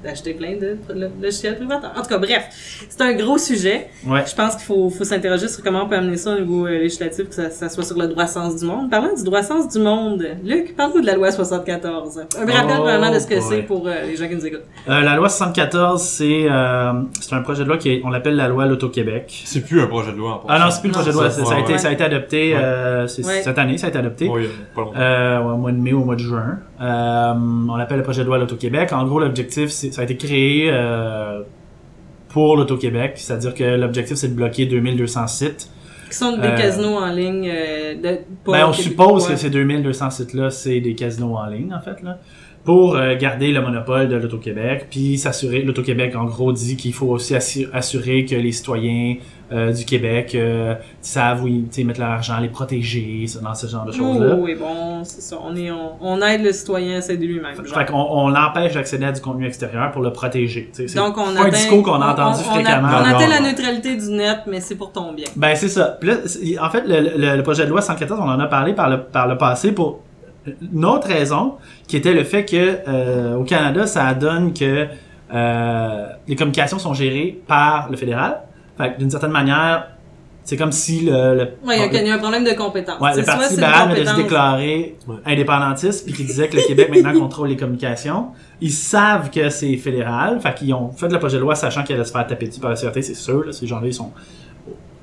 d'acheter 0.05 0.35
plein 0.35 0.53
de, 0.55 0.77
de 0.95 1.11
logiciels 1.21 1.57
privateurs. 1.57 1.93
En 1.97 2.03
tout 2.03 2.09
cas, 2.09 2.19
bref, 2.19 2.87
c'est 2.89 3.01
un 3.03 3.13
gros 3.15 3.39
sujet. 3.39 3.89
Ouais. 4.07 4.25
Je 4.27 4.35
pense 4.35 4.55
qu'il 4.57 4.65
faut, 4.65 4.89
faut 4.91 5.05
s'interroger 5.05 5.49
sur 5.49 5.63
comment 5.63 5.85
on 5.85 5.89
peut 5.89 5.97
amener 5.97 6.17
ça 6.17 6.35
au 6.35 6.39
niveau 6.41 6.67
euh, 6.67 6.79
législatif, 6.79 7.29
que 7.29 7.35
ça, 7.35 7.51
ça 7.51 7.69
soit 7.69 7.85
sur 7.85 7.99
le 7.99 8.07
droit 8.09 8.27
sens 8.27 8.57
du 8.57 8.65
monde. 8.65 8.91
Parlant 8.91 9.15
du 9.15 9.25
droit 9.25 9.43
sens 9.43 9.69
du 9.69 9.79
monde, 9.81 10.25
Luc, 10.45 10.77
parle-nous 10.77 11.01
de 11.01 11.07
la 11.07 11.15
loi 11.17 11.31
74. 11.33 12.19
Un 12.39 12.41
rappel 12.53 12.77
Oh, 12.79 12.83
vraiment 12.83 13.13
de 13.13 13.19
ce 13.19 13.27
que 13.27 13.41
c'est 13.41 13.63
pour 13.63 13.87
euh, 13.87 14.03
les 14.07 14.17
gens 14.17 14.29
qui 14.29 14.37
nous 14.37 14.47
écoutent. 14.47 14.63
Euh, 14.89 15.01
la 15.01 15.17
loi 15.17 15.29
74, 15.29 16.01
c'est 16.01 16.47
euh, 16.51 16.93
c'est 17.21 17.35
un 17.35 17.43
projet 17.43 17.65
de 17.65 17.69
loi 17.69 17.77
qui 17.79 17.91
est- 17.91 18.03
on 18.05 18.11
l'appelle 18.11 18.37
la 18.37 18.49
loi 18.49 18.67
l'Auto-Québec. 18.67 19.43
C'est 19.45 19.61
plus 19.61 19.81
un 19.81 19.87
projet 19.87 20.13
de 20.13 20.17
loi, 20.17 20.43
en 20.45 20.47
Ah 20.49 20.59
non, 20.59 20.71
c'est 20.71 20.81
plus 20.81 20.89
le 20.89 20.95
Non, 20.95 21.01
projet 21.01 21.11
de 21.13 21.17
loi, 21.17 21.31
ça, 21.31 21.43
a 21.43 21.55
ouais, 21.57 21.61
été, 21.63 21.79
ça 21.79 21.89
a 21.89 21.93
été 21.93 22.05
adopté 22.05 22.55
Ouais. 22.55 22.61
euh, 22.63 23.07
c'est- 23.07 23.27
Ouais. 23.27 23.43
cette 23.43 23.59
année, 23.59 23.79
ça 23.79 23.87
a 23.87 23.91
été 23.91 23.99
adopté. 23.99 24.29
Oui, 24.29 24.49
pas 24.75 24.81
longtemps. 24.83 24.99
Euh, 24.99 25.39
au 25.41 25.57
mois 25.57 25.73
de 25.73 25.77
mai, 25.79 25.93
au 25.93 26.05
mois 26.05 26.15
de 26.15 26.21
juin. 26.21 26.59
Euh, 26.83 27.33
on 27.69 27.77
l'appelle 27.77 27.99
le 27.99 28.03
projet 28.03 28.23
de 28.23 28.27
loi 28.27 28.39
l'Auto-Québec. 28.39 28.93
En 28.93 29.05
gros, 29.07 29.21
l'objectif, 29.21 29.69
ça 29.71 30.01
a 30.01 30.05
été 30.05 30.17
créé 30.17 30.69
euh, 30.71 31.43
pour 32.29 32.57
l'Auto-Québec, 32.57 33.13
c'est-à-dire 33.17 33.55
que 33.55 33.63
l'objectif, 33.77 34.17
c'est 34.17 34.29
de 34.29 34.35
bloquer 34.35 34.67
2200 34.67 35.27
sites. 35.29 35.71
Qui 36.11 36.17
sont 36.19 36.37
des 36.37 36.49
Euh, 36.49 36.57
casinos 36.57 36.97
en 36.99 37.13
ligne. 37.13 37.45
de, 37.45 38.19
Ben, 38.47 38.67
on 38.67 38.73
suppose 38.73 39.27
que 39.29 39.37
ces 39.37 39.49
2200 39.49 40.11
sites-là, 40.11 40.51
c'est 40.51 40.81
des 40.81 40.95
casinos 40.95 41.37
en 41.37 41.47
ligne, 41.47 41.73
en 41.73 41.81
fait, 41.81 42.03
là, 42.03 42.19
pour 42.65 42.95
euh, 42.95 43.17
garder 43.17 43.51
le 43.51 43.61
monopole 43.61 44.09
de 44.09 44.15
l'Auto-Québec, 44.17 44.87
puis 44.89 45.19
s'assurer, 45.19 45.63
l'Auto-Québec, 45.63 46.15
en 46.15 46.27
gros, 46.27 46.53
dit 46.53 46.77
qu'il 46.77 46.93
faut 46.93 47.07
aussi 47.09 47.35
assu- 47.35 47.69
assurer 47.73 48.25
que 48.25 48.37
les 48.37 48.53
citoyens 48.53 49.17
euh, 49.51 49.73
du 49.73 49.85
Québec 49.85 50.35
euh, 50.37 50.75
savent 51.01 51.43
où 51.43 51.49
ils 51.49 51.65
tu 51.65 51.69
sais, 51.73 51.85
mettre 51.85 51.99
leur 51.99 52.11
argent, 52.11 52.39
les 52.41 52.49
protéger, 52.49 53.27
ça, 53.27 53.41
dans 53.41 53.55
ce 53.57 53.67
genre 53.67 53.85
de 53.85 53.91
choses-là. 53.91 54.37
Oh, 54.39 54.43
oui, 54.43 54.55
bon, 54.55 55.03
c'est 55.03 55.21
ça. 55.23 55.39
On, 55.45 55.57
est, 55.57 55.73
on, 55.73 55.95
on 56.01 56.23
aide 56.23 56.45
le 56.45 56.53
citoyen 56.53 56.99
à 56.99 57.01
s'aider 57.03 57.27
lui-même. 57.27 57.55
Fait 57.65 57.85
qu'on 57.85 57.97
on 57.99 58.29
l'empêche 58.29 58.75
d'accéder 58.75 59.07
à 59.07 59.13
du 59.13 59.21
contenu 59.21 59.45
extérieur 59.47 59.91
pour 59.91 60.01
le 60.03 60.13
protéger. 60.13 60.71
tu 60.73 60.83
sais. 60.83 60.89
C'est 60.89 60.99
Donc, 60.99 61.19
on 61.19 61.25
pas 61.25 61.31
un 61.31 61.37
atteint, 61.47 61.49
discours 61.51 61.83
qu'on 61.83 62.01
a 62.01 62.13
entendu 62.13 62.39
on, 62.47 62.49
on, 62.49 62.55
fréquemment. 62.55 62.89
On, 62.93 63.05
atteint 63.05 63.29
la 63.29 63.41
neutralité 63.41 63.97
du 63.97 64.09
net, 64.11 64.39
mais 64.47 64.61
c'est 64.61 64.77
pour 64.77 64.93
ton 64.93 65.13
bien. 65.13 65.27
Ben 65.35 65.57
c'est 65.57 65.69
ça. 65.69 65.99
Là, 66.01 66.15
en 66.61 66.71
fait, 66.71 66.85
le, 66.87 67.19
le- 67.19 67.37
le 67.37 67.43
projet 67.43 67.65
de 67.65 67.71
loi 67.71 67.83
114, 67.83 68.21
on 68.21 68.29
en 68.31 68.39
a 68.39 68.47
parlé 68.47 68.73
par 68.73 68.89
le, 68.89 69.03
par 69.03 69.27
le 69.27 69.37
passé 69.37 69.73
pour 69.73 70.01
une 70.73 70.85
autre 70.85 71.09
raison, 71.09 71.55
qui 71.87 71.97
était 71.97 72.13
le 72.15 72.25
fait 72.25 72.45
que 72.45 72.79
euh, 72.89 73.37
au 73.37 73.45
Canada, 73.45 73.87
ça 73.87 74.13
donne 74.15 74.53
que 74.53 74.87
euh, 75.33 76.07
les 76.29 76.37
communications 76.37 76.79
sont 76.79 76.95
gérées 76.95 77.41
par 77.47 77.91
le 77.91 77.97
fédéral. 77.97 78.43
Fait 78.77 78.95
que 78.95 78.99
d'une 78.99 79.11
certaine 79.11 79.31
manière, 79.31 79.89
c'est 80.45 80.57
comme 80.57 80.73
si 80.73 81.03
le, 81.03 81.35
le, 81.35 81.41
Ouais, 81.67 81.77
il 81.77 81.79
y 81.79 81.83
a- 81.83 81.87
le- 81.87 81.95
il 81.95 82.07
y, 82.09 82.11
a 82.11 82.15
un 82.15 82.19
problème 82.19 82.45
de 82.45 82.53
compétence. 82.53 83.01
ouais, 83.01 83.11
C'est 83.15 83.21
le 83.21 83.27
Parti 83.27 83.55
libéral 83.55 83.95
de 83.97 84.05
se 84.05 84.17
déclarer 84.17 84.97
Ouais. 85.07 85.17
indépendantiste 85.25 86.05
puis 86.05 86.13
qui 86.15 86.25
disait 86.25 86.49
que 86.49 86.57
le 86.57 86.63
Québec 86.67 86.91
maintenant 86.91 87.21
contrôle 87.21 87.49
les 87.49 87.57
communications. 87.57 88.29
Ils 88.61 88.73
savent 88.73 89.31
que 89.31 89.49
c'est 89.51 89.77
fédéral, 89.77 90.41
fait 90.41 90.55
qu'ils 90.55 90.75
ont 90.75 90.91
fait 90.91 91.09
le 91.09 91.19
projet 91.21 91.37
de 91.37 91.43
loi 91.43 91.55
sachant 91.55 91.85
qu'il 91.85 91.95
allait 91.95 92.05
se 92.05 92.11
faire 92.13 92.27
taper 92.27 92.49
dessus 92.49 92.61
par 92.61 92.71
la 92.71 92.77
CRT, 92.77 93.03
c'est 93.03 93.15
sûr. 93.15 93.45
Là, 93.45 93.53
ces 93.53 93.67
gens-là, 93.69 93.87
ils 93.87 93.95
sont, 93.95 94.11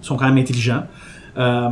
sont 0.02 0.18
quand 0.18 0.26
même 0.26 0.38
intelligents. 0.38 0.84
Euh, 1.40 1.70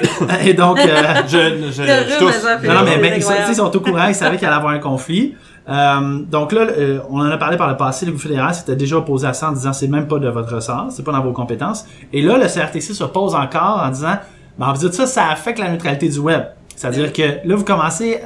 et 0.44 0.54
donc, 0.54 0.78
euh, 0.78 1.02
Je, 1.26 1.70
je, 1.70 1.72
je, 1.72 2.18
tousse. 2.18 2.44
non, 2.64 2.74
non, 2.74 2.80
mais, 2.84 3.16
ils, 3.16 3.22
sont, 3.22 3.30
incroyable. 3.30 3.46
ils 3.50 3.54
sont 3.54 3.76
au 3.76 3.80
courant, 3.80 4.06
ils 4.08 4.14
savaient 4.14 4.38
qu'il 4.38 4.46
allait 4.46 4.56
avoir 4.56 4.72
un 4.72 4.78
conflit. 4.78 5.34
Euh, 5.68 6.20
donc 6.30 6.52
là, 6.52 6.62
euh, 6.62 7.00
on 7.10 7.20
en 7.20 7.30
a 7.30 7.36
parlé 7.36 7.56
par 7.56 7.68
le 7.68 7.76
passé, 7.76 8.06
le 8.06 8.12
gouvernement 8.12 8.48
fédéral 8.48 8.54
s'était 8.54 8.76
déjà 8.76 8.96
opposé 8.96 9.26
à 9.26 9.34
ça 9.34 9.50
en 9.50 9.52
disant 9.52 9.72
c'est 9.72 9.88
même 9.88 10.08
pas 10.08 10.18
de 10.18 10.28
votre 10.28 10.54
ressort, 10.54 10.88
c'est 10.90 11.04
pas 11.04 11.12
dans 11.12 11.22
vos 11.22 11.32
compétences. 11.32 11.84
Et 12.12 12.22
là, 12.22 12.38
le 12.38 12.46
CRTC 12.46 12.94
s'oppose 12.94 13.34
encore 13.34 13.82
en 13.84 13.90
disant, 13.90 14.14
ben, 14.58 14.66
en 14.66 14.72
vous 14.72 14.80
dites 14.80 14.94
ça, 14.94 15.06
ça 15.06 15.28
affecte 15.28 15.58
la 15.58 15.70
neutralité 15.70 16.08
du 16.08 16.18
web. 16.18 16.42
C'est-à-dire 16.74 17.12
que 17.12 17.46
là, 17.46 17.56
vous 17.56 17.64
commencez, 17.64 18.20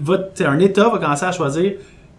votre, 0.00 0.46
un 0.46 0.60
État 0.60 0.88
va 0.88 0.98
commencer 0.98 1.24
à 1.24 1.32
choisir 1.32 1.72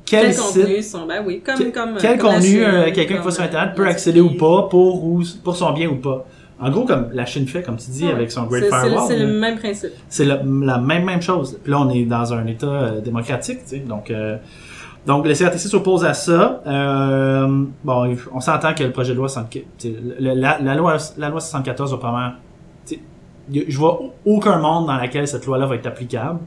quel, 0.05 0.25
Quel 0.25 0.33
site, 0.33 0.61
contenu 0.61 0.83
sont, 0.83 1.05
ben 1.05 1.23
oui, 1.25 1.41
comme, 1.45 1.55
quel, 1.57 1.71
comme, 1.71 1.95
quel 1.99 2.17
comme 2.17 2.31
la 2.31 2.35
contenu 2.35 2.63
euh, 2.63 2.91
quelqu'un 2.91 3.17
qui 3.17 3.23
va 3.23 3.31
sur 3.31 3.43
Internet 3.43 3.75
peut 3.75 3.87
accéder 3.87 4.19
ou 4.19 4.31
pas 4.31 4.67
pour, 4.69 5.05
ou, 5.05 5.23
pour 5.43 5.55
son 5.55 5.71
bien 5.71 5.87
ou 5.87 5.95
pas. 5.95 6.25
En 6.61 6.69
gros, 6.69 6.85
comme 6.85 7.07
la 7.13 7.25
Chine 7.25 7.47
fait, 7.47 7.63
comme 7.63 7.77
tu 7.77 7.89
dis, 7.91 8.05
Ouais. 8.05 8.11
avec 8.11 8.31
son 8.31 8.43
Great 8.43 8.63
C'est- 8.65 8.69
c'est 8.69 8.75
le- 8.75 8.81
Firewall. 8.89 9.07
C'est 9.07 9.19
le 9.19 9.27
même 9.39 9.57
principe. 9.57 9.89
C'est 10.09 10.25
la, 10.25 10.35
la 10.43 10.77
même 10.77 11.05
même 11.05 11.21
chose. 11.21 11.59
Puis 11.63 11.71
là, 11.71 11.79
on 11.81 11.89
est 11.89 12.05
dans 12.05 12.33
un 12.33 12.45
État 12.47 12.67
euh, 12.67 13.01
démocratique, 13.01 13.59
tu 13.63 13.69
sais. 13.69 13.79
Donc, 13.79 14.11
euh, 14.11 14.37
donc 15.07 15.25
le 15.27 15.33
CRTC 15.33 15.67
s'oppose 15.67 16.05
à 16.05 16.13
ça. 16.13 16.61
Euh, 16.67 17.63
bon, 17.83 18.15
on 18.33 18.39
s'entend 18.39 18.73
que 18.75 18.83
le 18.83 18.91
projet 18.91 19.13
de 19.13 19.17
loi 19.17 19.27
64, 19.27 19.65
tu 19.79 19.89
sais, 19.89 19.95
le- 20.19 20.33
la, 20.35 20.59
la 20.59 20.75
loi 20.75 20.97
la 21.17 21.29
loi 21.29 21.39
74 21.39 21.97
va 21.99 22.07
a- 22.09 22.33
Je 23.51 23.77
vois 23.77 23.99
aucun 24.25 24.59
monde 24.59 24.85
dans 24.87 24.97
lequel 24.97 25.27
cette 25.27 25.45
loi-là 25.45 25.65
va 25.65 25.75
être 25.75 25.87
applicable. 25.87 26.39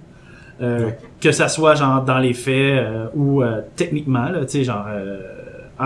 Euh, 0.62 0.86
Ouais. 0.86 0.98
Que 1.20 1.32
ça 1.32 1.48
soit 1.48 1.74
genre 1.74 2.02
dans 2.02 2.18
les 2.18 2.32
faits 2.32 2.54
euh, 2.54 3.06
ou 3.16 3.42
euh, 3.42 3.60
techniquement, 3.74 4.28
là, 4.28 4.44
tu 4.44 4.58
sais, 4.58 4.64
genre, 4.64 4.84
euh, 4.88 5.18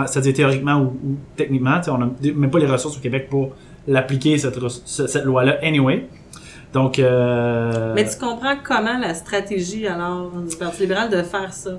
c'est-à-dire 0.05 0.33
théoriquement 0.35 0.75
ou, 0.75 0.85
ou 1.03 1.17
techniquement, 1.35 1.77
tu 1.77 1.85
sais, 1.85 1.89
on 1.91 1.97
n'a 1.97 2.09
même 2.35 2.51
pas 2.51 2.59
les 2.59 2.67
ressources 2.67 2.95
au 2.97 2.99
Québec 3.01 3.27
pour 3.29 3.53
l'appliquer 3.87 4.37
cette, 4.37 4.57
cette 4.85 5.25
loi-là 5.25 5.57
anyway. 5.63 6.07
Donc, 6.73 6.99
euh, 6.99 7.93
Mais 7.95 8.07
tu 8.07 8.17
comprends 8.19 8.55
comment 8.63 8.97
la 8.99 9.13
stratégie, 9.15 9.87
alors, 9.87 10.31
du 10.47 10.55
Parti 10.55 10.81
libéral 10.81 11.09
de 11.09 11.21
faire 11.23 11.51
ça? 11.51 11.71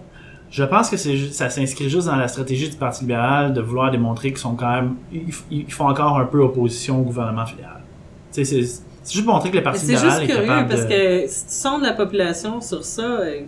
Je 0.50 0.64
pense 0.64 0.90
que 0.90 0.96
c'est 0.96 1.16
ça 1.30 1.48
s'inscrit 1.48 1.88
juste 1.88 2.08
dans 2.08 2.16
la 2.16 2.26
stratégie 2.26 2.68
du 2.68 2.76
Parti 2.76 3.02
libéral 3.02 3.52
de 3.52 3.60
vouloir 3.60 3.92
démontrer 3.92 4.30
qu'ils 4.30 4.38
sont 4.38 4.56
quand 4.56 4.68
même 4.68 4.96
ils, 5.12 5.32
ils 5.48 5.72
font 5.72 5.88
encore 5.88 6.18
un 6.18 6.24
peu 6.24 6.40
opposition 6.40 6.98
au 6.98 7.02
gouvernement 7.04 7.46
fédéral. 7.46 7.80
C'est 8.32 8.42
c'est 8.42 8.58
juste 9.12 9.24
pour 9.24 9.34
montrer 9.34 9.52
que 9.52 9.56
le 9.58 9.62
Parti 9.62 9.78
c'est 9.78 9.92
libéral 9.92 10.10
juste 10.10 10.22
est 10.22 10.34
curieux 10.34 10.66
parce 10.68 10.86
de... 10.86 10.88
que 10.88 11.28
si 11.28 11.46
tu 11.46 11.52
sondes 11.52 11.82
la 11.82 11.92
population 11.92 12.60
sur 12.60 12.82
ça, 12.82 13.02
euh, 13.02 13.42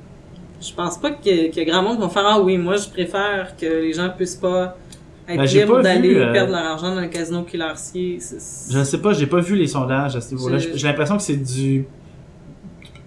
je 0.61 0.73
pense 0.75 0.97
pas 0.97 1.11
que- 1.11 1.65
grand 1.65 1.83
monde 1.83 1.99
va 1.99 2.09
faire 2.09 2.23
Ah 2.25 2.41
oui, 2.41 2.57
moi 2.57 2.77
je 2.77 2.89
préfère 2.89 3.57
que 3.57 3.67
les 3.67 3.93
gens 3.93 4.09
puissent 4.17 4.37
pas 4.37 4.77
Ben, 5.29 5.47
j'ai 5.47 5.61
pas 5.67 5.83
d'aller 5.83 6.15
euh, 6.17 6.33
perdre 6.33 6.53
leur 6.53 6.65
argent 6.65 6.95
dans 6.95 7.01
le 7.01 7.07
casino 7.09 7.43
qui 7.43 7.57
leur 7.57 7.77
sied. 7.79 8.19
Je 8.71 8.79
ne 8.79 8.85
sais 8.85 8.99
pas, 9.01 9.13
j'ai 9.13 9.27
pas 9.27 9.41
vu 9.41 9.57
les 9.57 9.67
sondages 9.69 10.17
à 10.17 10.21
ce 10.21 10.35
niveau-là. 10.35 10.59
J'ai 10.75 10.87
l'impression 10.89 11.17
que 11.17 11.23
c'est 11.23 11.37
du 11.37 11.87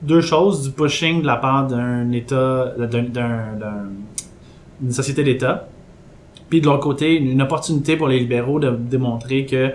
deux 0.01 0.21
choses, 0.21 0.63
du 0.63 0.71
pushing 0.71 1.21
de 1.21 1.27
la 1.27 1.35
part 1.37 1.67
d'un 1.67 2.11
État, 2.11 2.73
d'un, 2.77 2.85
d'un- 2.87 3.03
d'un- 3.59 3.89
d'une 4.79 4.91
société 4.91 5.23
d'État, 5.23 5.67
puis 6.49 6.61
de 6.61 6.65
l'autre 6.67 6.83
côté, 6.83 7.15
une, 7.15 7.31
une 7.31 7.41
opportunité 7.41 7.95
pour 7.97 8.07
les 8.07 8.19
libéraux 8.19 8.59
de 8.59 8.69
démontrer 8.71 9.45
que 9.45 9.71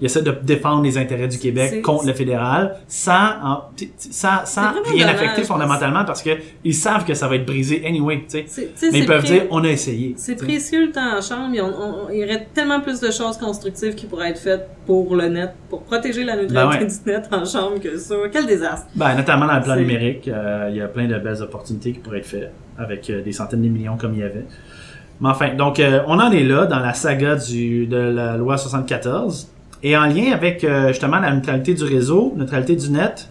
ils 0.00 0.06
essaient 0.06 0.22
de 0.22 0.34
défendre 0.42 0.82
les 0.82 0.96
intérêts 0.98 1.28
du 1.28 1.38
Québec 1.38 1.82
contre 1.82 2.06
le 2.06 2.12
fédéral 2.14 2.76
sans, 2.88 3.28
en- 3.42 3.60
sans, 3.98 4.72
rien 4.72 5.06
dommage, 5.06 5.14
affecter 5.14 5.42
fondamentalement 5.44 6.04
parce 6.04 6.22
que 6.22 6.30
ils 6.64 6.74
savent 6.74 7.04
que 7.04 7.14
ça 7.14 7.28
va 7.28 7.36
être 7.36 7.46
brisé 7.46 7.82
anyway, 7.86 8.24
tu 8.28 8.44
sais. 8.48 8.70
Mais 8.92 9.00
ils 9.00 9.06
peuvent 9.06 9.24
dire, 9.24 9.42
on 9.50 9.62
a 9.64 9.68
essayé. 9.68 10.14
C'est 10.16 10.36
précieux 10.36 10.86
le 10.86 10.92
temps 10.92 11.16
en 11.18 11.20
chambre. 11.20 11.48
Il 11.50 11.56
y, 11.56 11.58
a- 11.60 11.64
on- 11.64 12.06
on- 12.06 12.10
il 12.10 12.18
y 12.20 12.24
aurait 12.24 12.48
tellement 12.54 12.80
plus 12.80 13.00
de 13.00 13.10
choses 13.10 13.36
constructives 13.38 13.94
qui 13.94 14.06
pourraient 14.06 14.30
être 14.30 14.38
faites 14.40 14.68
pour 14.86 15.14
le 15.16 15.28
net, 15.28 15.50
pour 15.68 15.82
protéger 15.82 16.24
la 16.24 16.36
neutralité 16.36 16.78
Ben 16.78 16.84
ouais. 16.84 16.86
du 16.86 17.10
net 17.10 17.28
en 17.32 17.44
chambre 17.44 17.78
que 17.80 17.96
ça. 17.96 18.14
Quel 18.32 18.46
désastre! 18.46 18.86
Ben, 18.94 19.14
notamment 19.14 19.46
dans 19.46 19.56
le 19.56 19.62
plan 19.62 19.76
numérique, 19.76 20.26
euh, 20.28 20.68
il 20.70 20.76
y 20.76 20.80
a 20.80 20.88
plein 20.88 21.06
de 21.06 21.18
belles 21.18 21.42
opportunités 21.42 21.92
qui 21.92 21.98
pourraient 21.98 22.18
être 22.18 22.26
faites 22.26 22.50
avec 22.78 23.08
euh, 23.10 23.22
des 23.22 23.32
centaines 23.32 23.62
de 23.62 23.68
millions 23.68 23.96
comme 23.96 24.14
il 24.14 24.20
y 24.20 24.22
avait. 24.24 24.46
Mais 25.20 25.28
enfin, 25.28 25.54
donc 25.54 25.78
euh, 25.78 26.00
on 26.06 26.18
en 26.18 26.30
est 26.32 26.42
là 26.44 26.64
dans 26.64 26.78
la 26.78 26.94
saga 26.94 27.36
du, 27.36 27.86
de 27.86 27.96
la 27.96 28.36
loi 28.38 28.56
74. 28.56 29.48
Et 29.82 29.96
en 29.96 30.06
lien 30.06 30.32
avec 30.32 30.62
euh, 30.64 30.88
justement 30.88 31.18
la 31.20 31.32
neutralité 31.34 31.74
du 31.74 31.84
réseau, 31.84 32.34
neutralité 32.36 32.76
du 32.76 32.90
net, 32.90 33.28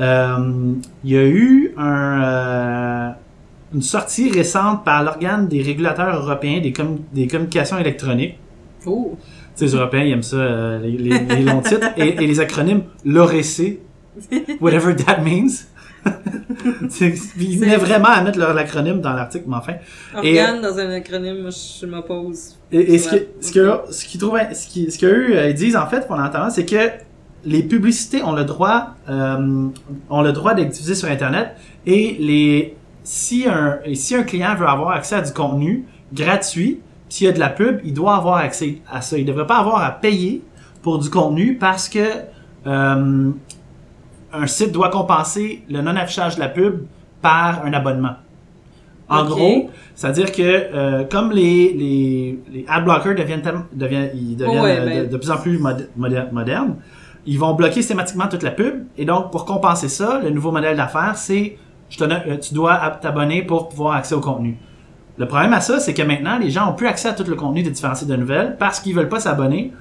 euh, 0.00 0.72
il 1.04 1.10
y 1.10 1.16
a 1.16 1.24
eu 1.24 1.72
un, 1.76 2.22
euh, 2.22 3.10
une 3.74 3.82
sortie 3.82 4.30
récente 4.30 4.84
par 4.84 5.02
l'organe 5.04 5.46
des 5.46 5.60
régulateurs 5.62 6.16
européens 6.16 6.60
des, 6.60 6.72
commu- 6.72 7.00
des 7.12 7.26
communications 7.26 7.78
électroniques. 7.78 8.38
Oh! 8.86 9.16
Tu 9.56 9.60
sais, 9.60 9.64
les 9.66 9.74
Européens, 9.74 10.02
ils 10.04 10.12
aiment 10.12 10.22
ça, 10.22 10.36
euh, 10.36 10.80
les, 10.80 10.92
les- 10.96 11.18
les 11.36 11.42
longs 11.42 11.60
titres, 11.60 11.88
et, 11.96 12.08
et 12.22 12.26
les 12.26 12.40
acronymes 12.40 12.82
l'OREC, 13.04 13.78
whatever 14.60 14.96
that 14.96 15.18
means. 15.22 15.66
Ils 17.38 17.58
venaient 17.58 17.76
vraiment 17.76 18.08
à 18.08 18.22
mettre 18.22 18.38
leur- 18.38 18.54
l'acronyme 18.54 19.00
dans 19.00 19.12
l'article, 19.12 19.44
mais 19.48 19.56
enfin. 19.56 19.74
Et, 20.22 20.38
Organe 20.40 20.60
dans 20.60 20.78
un 20.78 20.90
acronyme, 20.90 21.40
moi 21.42 21.50
je 21.50 21.86
m'oppose. 21.86 22.56
Et, 22.72 22.94
et 22.94 22.98
ce, 22.98 23.10
que, 23.10 23.26
ce, 23.40 23.52
que, 23.52 23.92
ce 23.92 24.04
qu'ils 24.04 24.20
trouvent, 24.20 24.38
ce 24.52 24.66
qui, 24.68 24.90
ce 24.90 24.98
qu'eux 24.98 25.36
euh, 25.36 25.48
ils 25.50 25.54
disent 25.54 25.76
en 25.76 25.86
fait 25.86 26.06
fondamentalement, 26.06 26.50
c'est 26.50 26.64
que 26.66 26.90
les 27.44 27.62
publicités 27.62 28.22
ont 28.22 28.32
le 28.32 28.44
droit, 28.44 28.94
euh, 29.08 29.68
ont 30.10 30.22
le 30.22 30.32
droit 30.32 30.54
d'être 30.54 30.70
diffusées 30.70 30.94
sur 30.94 31.08
Internet 31.10 31.56
et 31.86 32.16
les, 32.18 32.76
si 33.02 33.46
un, 33.46 33.78
et 33.84 33.94
si 33.94 34.14
un 34.14 34.22
client 34.22 34.54
veut 34.54 34.66
avoir 34.66 34.90
accès 34.90 35.16
à 35.16 35.20
du 35.20 35.32
contenu 35.32 35.84
gratuit, 36.12 36.80
s'il 37.08 37.26
y 37.26 37.30
a 37.30 37.32
de 37.32 37.38
la 37.40 37.50
pub, 37.50 37.80
il 37.84 37.92
doit 37.92 38.16
avoir 38.16 38.38
accès 38.38 38.78
à 38.90 39.02
ça. 39.02 39.18
Il 39.18 39.24
ne 39.26 39.28
devrait 39.30 39.46
pas 39.46 39.58
avoir 39.58 39.82
à 39.84 39.90
payer 39.90 40.42
pour 40.82 40.98
du 40.98 41.10
contenu 41.10 41.56
parce 41.58 41.88
que 41.88 41.98
euh, 42.66 43.30
un 44.38 44.46
site 44.46 44.72
doit 44.72 44.88
compenser 44.90 45.62
le 45.70 45.80
non-affichage 45.82 46.36
de 46.36 46.40
la 46.40 46.48
pub 46.48 46.82
par 47.22 47.64
un 47.64 47.72
abonnement. 47.72 48.14
En 49.08 49.24
gros, 49.26 49.70
c'est-à-dire 49.94 50.32
que 50.32 50.42
euh, 50.42 51.04
comme 51.04 51.30
les, 51.30 51.72
les, 51.74 52.38
les 52.52 52.64
ad 52.68 52.84
blockers 52.84 53.14
deviennent, 53.14 53.42
tellement- 53.42 53.64
deviennent, 53.72 54.10
ils 54.14 54.36
deviennent 54.36 54.62
Ouais, 54.62 54.78
euh, 54.80 54.84
ben- 54.86 55.02
de, 55.06 55.12
de 55.12 55.16
plus 55.18 55.30
en 55.30 55.36
plus 55.36 55.58
mod- 55.58 55.88
moder- 55.96 56.24
modernes, 56.32 56.76
ils 57.26 57.38
vont 57.38 57.52
bloquer 57.54 57.74
systématiquement 57.82 58.28
toute 58.28 58.42
la 58.42 58.50
pub. 58.50 58.84
Et 58.96 59.04
donc, 59.04 59.30
pour 59.30 59.44
compenser 59.44 59.88
ça, 59.88 60.20
le 60.22 60.30
nouveau 60.30 60.52
modèle 60.52 60.76
d'affaires, 60.76 61.16
c'est 61.16 61.58
je 61.90 61.98
te 61.98 62.04
donne- 62.04 62.22
euh, 62.26 62.36
tu 62.38 62.54
dois 62.54 62.72
ab- 62.72 63.00
t'abonner 63.00 63.42
pour 63.42 63.68
pouvoir 63.68 63.94
accès 63.96 64.14
au 64.14 64.20
contenu. 64.20 64.56
Le 65.18 65.26
problème 65.28 65.52
à 65.52 65.60
ça, 65.60 65.78
c'est 65.80 65.92
que 65.94 66.02
maintenant, 66.02 66.38
les 66.38 66.50
gens 66.50 66.70
ont 66.70 66.72
plus 66.74 66.86
accès 66.88 67.08
à 67.08 67.12
tout 67.12 67.24
le 67.28 67.36
contenu 67.36 67.62
des 67.62 67.70
différents 67.70 67.94
sites 67.94 68.08
de 68.08 68.16
nouvelles 68.16 68.56
parce 68.58 68.80
qu'ils 68.80 68.94
veulent 68.96 69.08
pas 69.10 69.20
s'abonner. 69.20 69.72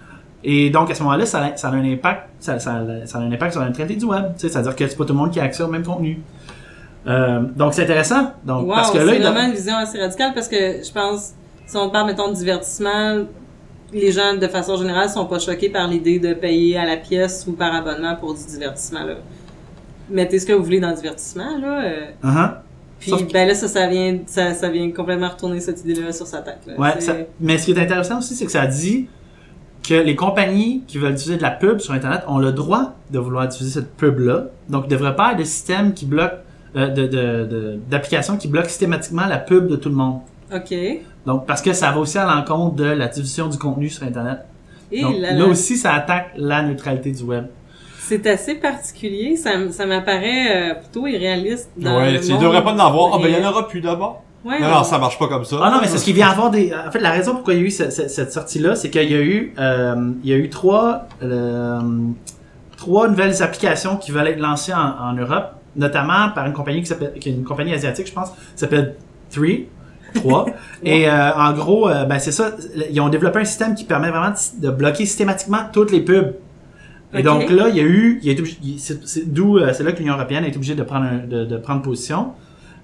Et 0.44 0.70
donc, 0.70 0.92
à 0.92 0.96
ce 0.96 1.02
moment-là, 1.04 1.26
ça, 1.26 1.40
a- 1.46 1.56
ça 1.58 1.70
a 1.70 1.72
un 1.72 1.84
impact, 1.90 2.24
ça, 2.40 2.60
ça- 2.60 2.84
ça 3.06 3.18
a 3.18 3.22
un 3.22 3.32
impact 3.32 3.54
sur 3.54 3.62
la 3.62 3.68
neutralité 3.68 3.96
du 3.96 4.06
web. 4.06 4.26
C'est-à-dire 4.38 4.76
que 4.76 4.88
c'est 4.88 4.98
pas 4.98 5.06
tout 5.06 5.14
le 5.14 5.20
monde 5.20 5.32
qui 5.32 5.40
a 5.40 5.44
accès 5.44 5.64
au 5.64 5.68
même 5.68 5.84
contenu. 5.86 6.22
Euh, 7.08 7.42
donc, 7.56 7.74
c'est 7.74 7.84
intéressant. 7.84 8.32
Donc, 8.46 8.68
Wow, 8.68 8.76
parce 8.76 8.92
que 8.92 8.98
là, 8.98 9.14
c'est 9.14 9.20
vraiment 9.20 9.48
une 9.48 9.54
vision 9.54 9.76
assez 9.78 10.00
radicale 10.00 10.34
parce 10.34 10.48
que 10.48 10.84
je 10.84 10.92
pense, 10.92 11.32
si 11.66 11.78
on 11.78 11.90
parle, 11.90 12.08
mettons, 12.08 12.30
de 12.30 12.36
divertissement, 12.36 13.24
les 13.94 14.12
gens, 14.12 14.36
de 14.36 14.48
façon 14.48 14.76
générale, 14.78 15.10
sont 15.10 15.26
pas 15.26 15.40
choqués 15.40 15.70
par 15.70 15.88
l'idée 15.88 16.20
de 16.20 16.34
payer 16.34 16.78
à 16.78 16.86
la 16.86 16.98
pièce 16.98 17.46
ou 17.48 17.54
par 17.54 17.74
abonnement 17.76 18.16
pour 18.16 18.34
du 18.34 18.44
divertissement, 18.46 19.04
là. 19.04 19.16
Mettez 20.10 20.40
ce 20.40 20.46
que 20.46 20.54
vous 20.54 20.64
voulez 20.64 20.80
dans 20.80 20.90
le 20.90 20.96
divertissement, 20.96 21.58
là. 21.62 21.84
euh, 21.84 22.02
Uh-huh. 22.24 22.52
Puis 23.00 23.12
que- 23.12 23.34
ben 23.34 23.48
là, 23.48 23.54
ça, 23.54 23.68
ça 23.68 23.88
vient, 23.88 24.18
ça, 24.26 24.54
ça 24.54 24.70
vient 24.70 24.90
complètement 24.92 25.28
retourner 25.30 25.60
cette 25.60 25.82
idée-là 25.84 26.12
sur 26.14 26.26
sa 26.26 26.40
tête. 26.42 26.60
Là. 26.66 26.74
Ouais, 26.78 27.00
ça- 27.02 27.16
mais 27.40 27.58
ce 27.58 27.66
qui 27.66 27.72
est 27.74 27.80
intéressant 27.80 28.20
aussi, 28.20 28.34
c'est 28.34 28.46
que 28.46 28.52
ça 28.52 28.66
dit 28.66 29.08
que 29.88 29.94
les 29.94 30.16
compagnies 30.16 30.84
qui 30.88 30.98
veulent 30.98 31.14
diffuser 31.14 31.38
de 31.38 31.42
la 31.42 31.52
pub 31.52 31.80
sur 31.80 31.94
Internet 31.94 32.22
ont 32.28 32.38
le 32.40 32.52
droit 32.54 32.94
de 33.12 33.20
vouloir 33.20 33.48
diffuser 33.48 33.70
cette 33.72 33.96
pub-là. 33.98 34.46
Donc, 34.70 34.86
il 34.88 34.94
ne 34.94 34.96
devrait 34.98 35.16
pas 35.16 35.24
avoir 35.26 35.40
de 35.40 35.44
système 35.44 35.94
qui 35.94 36.06
bloque, 36.06 36.34
euh, 36.76 36.88
de, 36.88 37.04
de, 37.06 37.46
de- 37.46 37.80
d'application 37.90 38.38
qui 38.38 38.48
bloque 38.48 38.68
systématiquement 38.70 39.26
la 39.28 39.38
pub 39.38 39.68
de 39.68 39.76
tout 39.76 39.90
le 39.90 39.96
monde. 39.96 40.20
Ok. 40.54 40.74
Donc, 41.26 41.46
parce 41.46 41.62
que 41.62 41.74
ça 41.74 41.92
va 41.92 42.00
aussi 42.00 42.18
à 42.18 42.26
l'encontre 42.26 42.76
de 42.76 42.86
la 42.86 43.08
diffusion 43.08 43.48
du 43.48 43.58
contenu 43.58 43.90
sur 43.90 44.04
Internet. 44.04 44.40
Et 44.92 45.02
Donc, 45.02 45.16
là, 45.20 45.46
aussi, 45.46 45.76
ça 45.78 45.94
attaque 45.94 46.32
la 46.38 46.62
neutralité 46.64 47.12
du 47.12 47.24
web. 47.24 47.46
c'est 48.00 48.26
assez 48.28 48.56
particulier. 48.56 49.36
Ça, 49.36 49.86
m'apparaît 49.86 50.72
euh, 50.72 50.76
plutôt 50.76 51.08
irréaliste. 51.08 51.70
Dans 51.78 51.98
Ouais, 51.98 52.12
le 52.14 52.20
tu 52.22 52.32
monde 52.32 52.42
devrais 52.42 52.64
pas 52.64 52.74
en 52.74 52.80
avoir. 52.80 53.14
Ah, 53.14 53.18
ben, 53.18 53.24
il 53.26 53.32
y 53.32 53.34
réel. 53.36 53.46
en 53.46 53.50
aura 53.50 53.68
plus 53.68 53.82
d'abord. 53.82 54.24
Ouais, 54.46 54.60
Non, 54.60 54.68
on- 54.68 54.72
non, 54.80 54.84
ça 54.84 54.98
marche 55.00 55.18
pas 55.18 55.28
comme 55.28 55.46
ça. 55.46 55.58
Ah 55.62 55.72
non, 55.72 55.78
mais 55.82 55.88
c'est 55.88 55.98
ce 55.98 56.04
qu'il 56.04 56.16
vient 56.16 56.30
avoir 56.30 56.50
des. 56.52 56.74
En 56.74 56.92
fait, 56.92 57.00
la 57.00 57.12
raison 57.12 57.34
pourquoi 57.34 57.54
il 57.54 57.60
y 57.62 57.64
a 57.64 57.66
eu 57.66 57.72
cette, 57.72 57.92
cette- 57.94 58.10
cette 58.10 58.32
sortie-là, 58.34 58.76
c'est 58.76 58.90
qu'il 58.90 59.10
y 59.10 59.16
a 59.16 59.22
eu, 59.22 59.54
euh, 59.58 60.12
il 60.24 60.30
y 60.30 60.34
a 60.34 60.38
eu 60.38 60.50
trois, 60.50 61.08
euh, 61.22 61.80
trois 62.78 63.08
nouvelles 63.08 63.42
applications 63.42 63.96
qui 63.98 64.12
veulent 64.12 64.28
être 64.28 64.40
lancées 64.40 64.74
en, 64.74 64.80
en 65.10 65.14
Europe, 65.14 65.54
notamment 65.76 66.30
par 66.36 66.46
une 66.46 66.54
compagnie 66.54 66.82
qui 66.82 66.88
s'appelle, 66.88 67.14
qui 67.20 67.30
est 67.30 67.34
une 67.34 67.44
compagnie 67.46 67.74
asiatique, 67.74 68.08
je 68.08 68.14
pense, 68.14 68.30
qui 68.32 68.36
s'appelle 68.56 68.96
Three. 69.30 69.68
3. 70.16 70.46
Et 70.84 71.10
euh, 71.10 71.34
en 71.34 71.54
gros, 71.54 71.90
euh, 71.90 72.04
ben 72.06 72.20
c'est 72.20 72.32
ça, 72.32 72.52
ils 72.92 73.02
ont 73.02 73.10
développé 73.10 73.40
un 73.40 73.46
système 73.46 73.74
qui 73.74 73.84
permet 73.86 74.12
vraiment 74.12 74.30
de, 74.60 74.68
de 74.68 74.72
bloquer 74.72 75.06
systématiquement 75.08 75.60
toutes 75.72 75.92
les 75.92 76.02
pubs. 76.02 76.36
Et 77.16 77.24
donc 77.24 77.50
là, 77.50 77.70
il 77.70 77.76
y 77.78 77.80
a 77.80 77.84
eu, 77.84 78.20
il 78.24 78.40
il- 78.64 78.80
c'est 78.80 79.32
d'où 79.34 79.58
c'est 79.72 79.84
là 79.84 79.92
que 79.92 80.00
l'Union 80.00 80.16
européenne 80.16 80.44
a 80.44 80.48
été 80.48 80.58
obligée 80.58 80.76
de 80.76 80.84
prendre 80.84 81.06
un- 81.06 81.26
de, 81.28 81.46
de 81.46 81.58
prendre 81.58 81.82
position. 81.82 82.34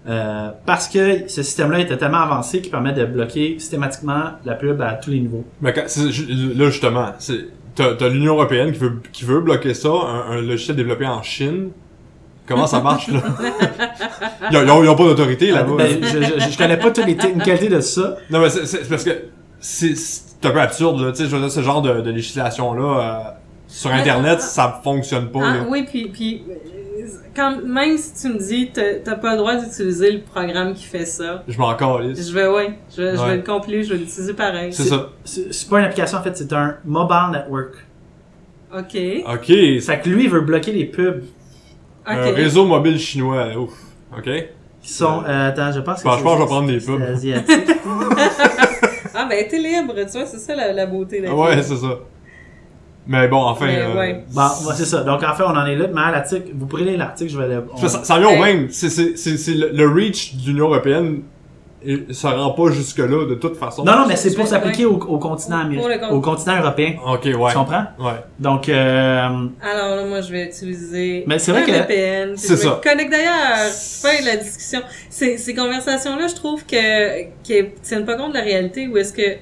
Euh, 0.08 0.50
parce 0.66 0.88
que 0.88 1.28
ce 1.28 1.44
système-là 1.44 1.80
était 1.80 1.98
tellement 1.98 2.20
avancé 2.22 2.62
qu'il 2.62 2.72
permet 2.72 2.94
de 2.94 3.06
bloquer 3.06 3.56
systématiquement 3.60 4.24
la 4.46 4.56
pub 4.56 4.82
à 4.82 4.94
tous 4.94 5.12
les 5.12 5.20
niveaux. 5.20 5.44
Mais 5.62 5.74
quand- 5.74 5.84
c'est- 5.88 6.10
ju- 6.12 6.54
là, 6.56 6.70
justement, 6.70 7.08
c'est, 7.20 7.48
t'as, 7.76 7.94
t'as 7.96 8.08
l'Union 8.10 8.34
Européenne 8.36 8.72
qui 8.72 8.80
veut, 8.80 9.02
qui 9.12 9.26
veut 9.26 9.42
bloquer 9.42 9.74
ça, 9.74 9.90
un, 9.90 10.32
un 10.38 10.42
logiciel 10.42 10.78
développé 10.78 11.06
en 11.06 11.22
Chine. 11.22 11.70
Comment 12.48 12.66
ça 12.66 12.80
marche, 12.82 13.10
là? 13.10 13.22
ils, 14.52 14.58
ont, 14.58 14.64
ils 14.64 14.70
ont- 14.72 14.84
ils 14.84 14.90
ont 14.90 14.96
pas 14.96 15.04
d'autorité, 15.04 15.52
là-bas. 15.52 15.74
Ben, 15.78 16.00
je, 16.02 16.08
je, 16.24 16.50
je 16.52 16.58
connais 16.58 16.78
pas 16.78 16.92
toutes 16.92 17.06
les 17.06 17.18
technicalités 17.18 17.70
de 17.70 17.80
ça. 17.82 18.18
Non, 18.32 18.40
mais 18.40 18.50
c'est, 18.50 18.66
c'est- 18.66 18.84
c'est 18.84 18.90
parce 18.90 19.04
que 19.04 19.12
c'est, 19.60 19.96
c'est 19.96 20.46
un 20.46 20.52
peu 20.52 20.62
absurde, 20.62 21.00
là. 21.02 21.12
Tu 21.12 21.18
sais, 21.18 21.26
je 21.30 21.36
veux 21.36 21.42
dire, 21.42 21.52
ce 21.52 21.62
genre 21.62 21.82
de, 21.82 22.02
de 22.02 22.10
législation-là, 22.10 22.82
euh, 23.00 23.32
sur 23.70 23.92
Internet, 23.94 24.42
ça 24.42 24.82
fonctionne 24.84 25.30
pas, 25.32 25.40
Ah, 25.44 25.54
là. 25.58 25.66
oui, 25.70 25.84
puis, 25.88 26.10
puis 26.10 26.44
quand, 27.36 27.62
même 27.64 27.98
si 27.98 28.14
tu 28.22 28.34
me 28.34 28.38
dis 28.40 28.72
t'as 28.74 29.16
pas 29.16 29.32
le 29.34 29.38
droit 29.38 29.56
d'utiliser 29.56 30.12
le 30.12 30.22
programme 30.22 30.74
qui 30.74 30.84
fait 30.86 31.06
ça, 31.06 31.44
Je 31.48 31.58
m'en 31.58 31.74
calisse. 31.76 32.28
je 32.30 32.34
vais, 32.34 32.48
ouais, 32.48 32.78
je 32.96 33.02
vais, 33.04 33.16
je 33.16 33.22
Ouais. 33.22 33.28
vais 33.30 33.36
le 33.38 33.44
compiler, 33.44 33.84
je 33.84 33.94
vais 33.94 34.00
l'utiliser 34.00 34.34
pareil. 34.34 34.74
C'est 34.74 34.84
ça. 34.84 35.10
C'est 35.24 35.70
pas 35.70 35.80
une 35.80 35.86
application, 35.86 36.18
en 36.18 36.24
fait, 36.24 36.36
c'est 36.36 36.52
un 36.52 36.76
mobile 36.84 37.30
network. 37.32 37.76
Ok, 38.76 38.98
Ok, 39.34 39.46
fait 39.46 40.02
que 40.04 40.10
lui, 40.10 40.24
il 40.26 40.30
veut 40.30 40.42
bloquer 40.42 40.72
les 40.72 40.86
pubs 40.86 41.24
un 42.06 42.28
ok. 42.28 42.36
réseau 42.36 42.66
mobile 42.66 43.00
chinois, 43.00 43.56
ouf. 43.56 43.72
Ok? 44.18 44.30
qui 44.82 44.94
sont... 44.94 45.24
euh, 45.28 45.50
attends, 45.50 45.72
je 45.74 45.82
pense 45.82 46.00
que 46.02 46.08
Bon, 46.08 46.14
je 46.14 46.18
c'est- 46.18 46.24
pense 46.24 46.34
que 46.34 46.38
je 46.40 46.44
vais 46.44 46.48
prendre 46.48 46.68
des 46.68 46.80
pubs. 46.80 47.02
asiatique. 47.02 47.70
Ah 49.14 49.26
ben 49.30 49.46
t'es 49.50 49.58
libre, 49.58 49.94
tu 49.96 50.18
vois, 50.18 50.26
c'est 50.26 50.38
ça 50.38 50.56
la, 50.56 50.72
la 50.72 50.86
beauté 50.86 51.20
d'être 51.20 51.34
Ouais, 51.36 51.62
c'est 51.62 51.76
ça. 51.76 52.00
Mais 53.12 53.28
bon, 53.28 53.38
enfin... 53.42 53.66
Mais 53.66 53.80
euh, 53.82 53.96
ouais. 53.98 54.24
Bon, 54.32 54.42
ouais, 54.42 54.74
c'est 54.76 54.86
ça. 54.86 55.02
Donc, 55.02 55.24
en 55.24 55.34
fait, 55.34 55.42
on 55.44 55.48
en 55.58 55.66
est 55.66 55.76
là. 55.76 55.88
Mais 55.92 56.12
l'article, 56.12 56.52
vous 56.54 56.68
pourrez 56.68 56.84
lire 56.84 57.00
l'article, 57.00 57.32
je 57.34 57.38
vais 57.40 57.48
le... 57.48 57.64
on- 57.74 57.78
Ça, 57.88 58.04
ça, 58.04 58.20
vient 58.20 58.30
au 58.30 58.38
même. 58.42 58.68
C'est, 58.70 58.90
c'est, 58.90 59.18
c'est, 59.18 59.36
c'est 59.36 59.56
le, 59.56 59.70
le 59.74 59.90
reach 59.90 60.36
de 60.36 60.46
l'Union 60.48 60.66
Européenne, 60.68 61.24
et 61.84 62.06
ça 62.12 62.32
rend 62.32 62.52
pas 62.52 62.70
jusque-là, 62.72 63.26
de 63.26 63.36
toute 63.36 63.56
façon. 63.58 63.84
Non, 63.84 63.94
non, 64.00 64.06
mais 64.08 64.16
c'est 64.16 64.36
pour 64.36 64.46
s'appliquer 64.46 64.86
au, 64.86 64.96
au 64.98 65.18
continent 65.18 65.60
américain, 65.60 66.10
au 66.10 66.22
continent 66.22 66.60
européen. 66.60 66.96
Ok, 67.04 67.24
ouais. 67.26 67.34
Tu 67.52 67.58
comprends? 67.58 67.86
Ouais. 68.00 68.12
Donc, 68.38 68.70
euh, 68.70 69.28
Alors 69.62 69.96
là, 69.96 70.06
moi, 70.06 70.22
je 70.22 70.32
vais 70.32 70.46
utiliser 70.46 71.24
Mais 71.26 71.40
c'est 71.40 71.52
vrai 71.52 71.64
que- 71.64 71.72
VPN. 71.72 72.38
C'est 72.38 72.52
me 72.54 72.58
ça. 72.58 72.82
connecte 72.84 73.12
d'ailleurs. 73.12 73.34
Fin 73.72 74.22
de 74.22 74.26
la 74.26 74.36
discussion. 74.36 74.82
Ces, 75.10 75.38
ces 75.38 75.56
conversations-là, 75.56 76.28
je 76.28 76.36
trouve 76.36 76.64
que 76.66 77.24
qu'elles 77.44 77.72
tiennent 77.82 78.06
pas 78.06 78.16
compte 78.18 78.34
de 78.34 78.38
la 78.38 78.44
réalité 78.44 78.88
ou 78.88 78.98
est-ce 78.98 79.14
que 79.14 79.38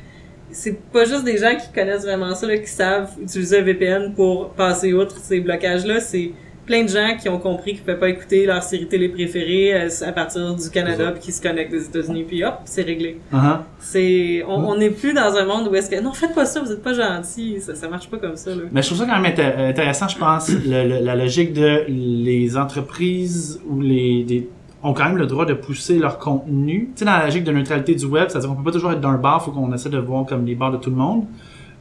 c'est 0.52 0.80
pas 0.92 1.06
juste 1.06 1.24
des 1.24 1.38
gens 1.38 1.56
qui 1.56 1.72
connaissent 1.74 2.04
vraiment 2.04 2.34
ça, 2.36 2.48
là, 2.48 2.58
qui 2.58 2.68
savent 2.70 3.10
utiliser 3.22 3.60
un 3.60 3.64
VPN 3.64 4.14
pour 4.16 4.50
passer 4.50 4.94
outre 4.94 5.18
ces 5.18 5.40
blocages-là. 5.40 6.00
C'est 6.00 6.32
plein 6.66 6.84
de 6.84 6.90
gens 6.90 7.16
qui 7.18 7.30
ont 7.30 7.40
compris 7.40 7.72
qu'ils 7.76 7.80
pouvaient 7.82 7.98
pas 7.98 8.10
écouter 8.10 8.46
leur 8.46 8.62
série 8.62 8.88
télé 8.90 9.08
préférée 9.08 9.74
euh, 9.74 9.88
à 10.06 10.12
partir 10.12 10.54
du 10.54 10.70
Canada 10.70 11.12
puis 11.14 11.22
qui 11.22 11.32
se 11.32 11.42
connectent 11.42 11.72
des 11.72 11.86
États-Unis 11.86 12.26
puis 12.28 12.44
hop, 12.44 12.56
c'est 12.66 12.82
réglé. 12.82 13.20
uh-huh. 13.34 13.60
C'est, 13.80 14.44
on, 14.46 14.76
n'est 14.76 14.90
plus 14.90 15.14
dans 15.14 15.34
un 15.38 15.46
monde 15.46 15.70
où 15.70 15.76
est-ce 15.76 15.90
que 15.90 16.02
non, 16.02 16.12
faites 16.12 16.36
pas 16.36 16.46
ça, 16.46 16.60
vous 16.60 16.70
êtes 16.70 16.84
pas 16.84 16.92
gentils, 16.94 17.62
ça, 17.62 17.74
ça 17.74 17.88
marche 17.88 18.10
pas 18.10 18.18
comme 18.18 18.36
ça 18.36 18.50
là. 18.50 18.64
Mais 18.70 18.82
je 18.82 18.88
trouve 18.88 19.00
ça 19.00 19.06
quand 19.06 19.18
même 19.18 19.32
inté- 19.32 19.70
intéressant, 19.70 20.10
je 20.10 20.18
pense, 20.18 20.50
le- 20.50 20.84
le- 20.90 21.06
la 21.06 21.16
logique 21.16 21.54
de 21.54 21.86
les 21.88 22.58
entreprises 22.58 23.62
ou 23.66 23.80
les 23.80 24.24
des- 24.26 24.50
ont 24.88 24.94
quand 24.94 25.06
même 25.06 25.18
le 25.18 25.28
droit 25.28 25.46
de 25.46 25.54
pousser 25.54 26.00
leur 26.00 26.18
contenu. 26.20 26.90
Tu 26.96 27.00
sais, 27.00 27.06
dans 27.06 27.12
la 27.18 27.26
logique 27.26 27.44
de 27.44 27.52
neutralité 27.52 27.96
du 27.96 28.06
web, 28.06 28.30
c'est-à-dire 28.30 28.50
qu'on 28.50 28.56
peut 28.56 28.64
pas 28.64 28.72
toujours 28.72 28.92
être 28.92 29.02
d'un 29.02 29.18
bar, 29.18 29.44
faut 29.44 29.52
qu'on 29.52 29.72
essaie 29.74 29.90
de 29.90 29.98
voir 29.98 30.26
comme 30.26 30.46
les 30.46 30.56
bars 30.56 30.72
de 30.72 30.78
tout 30.78 30.90
le 30.90 30.96
monde. 30.96 31.26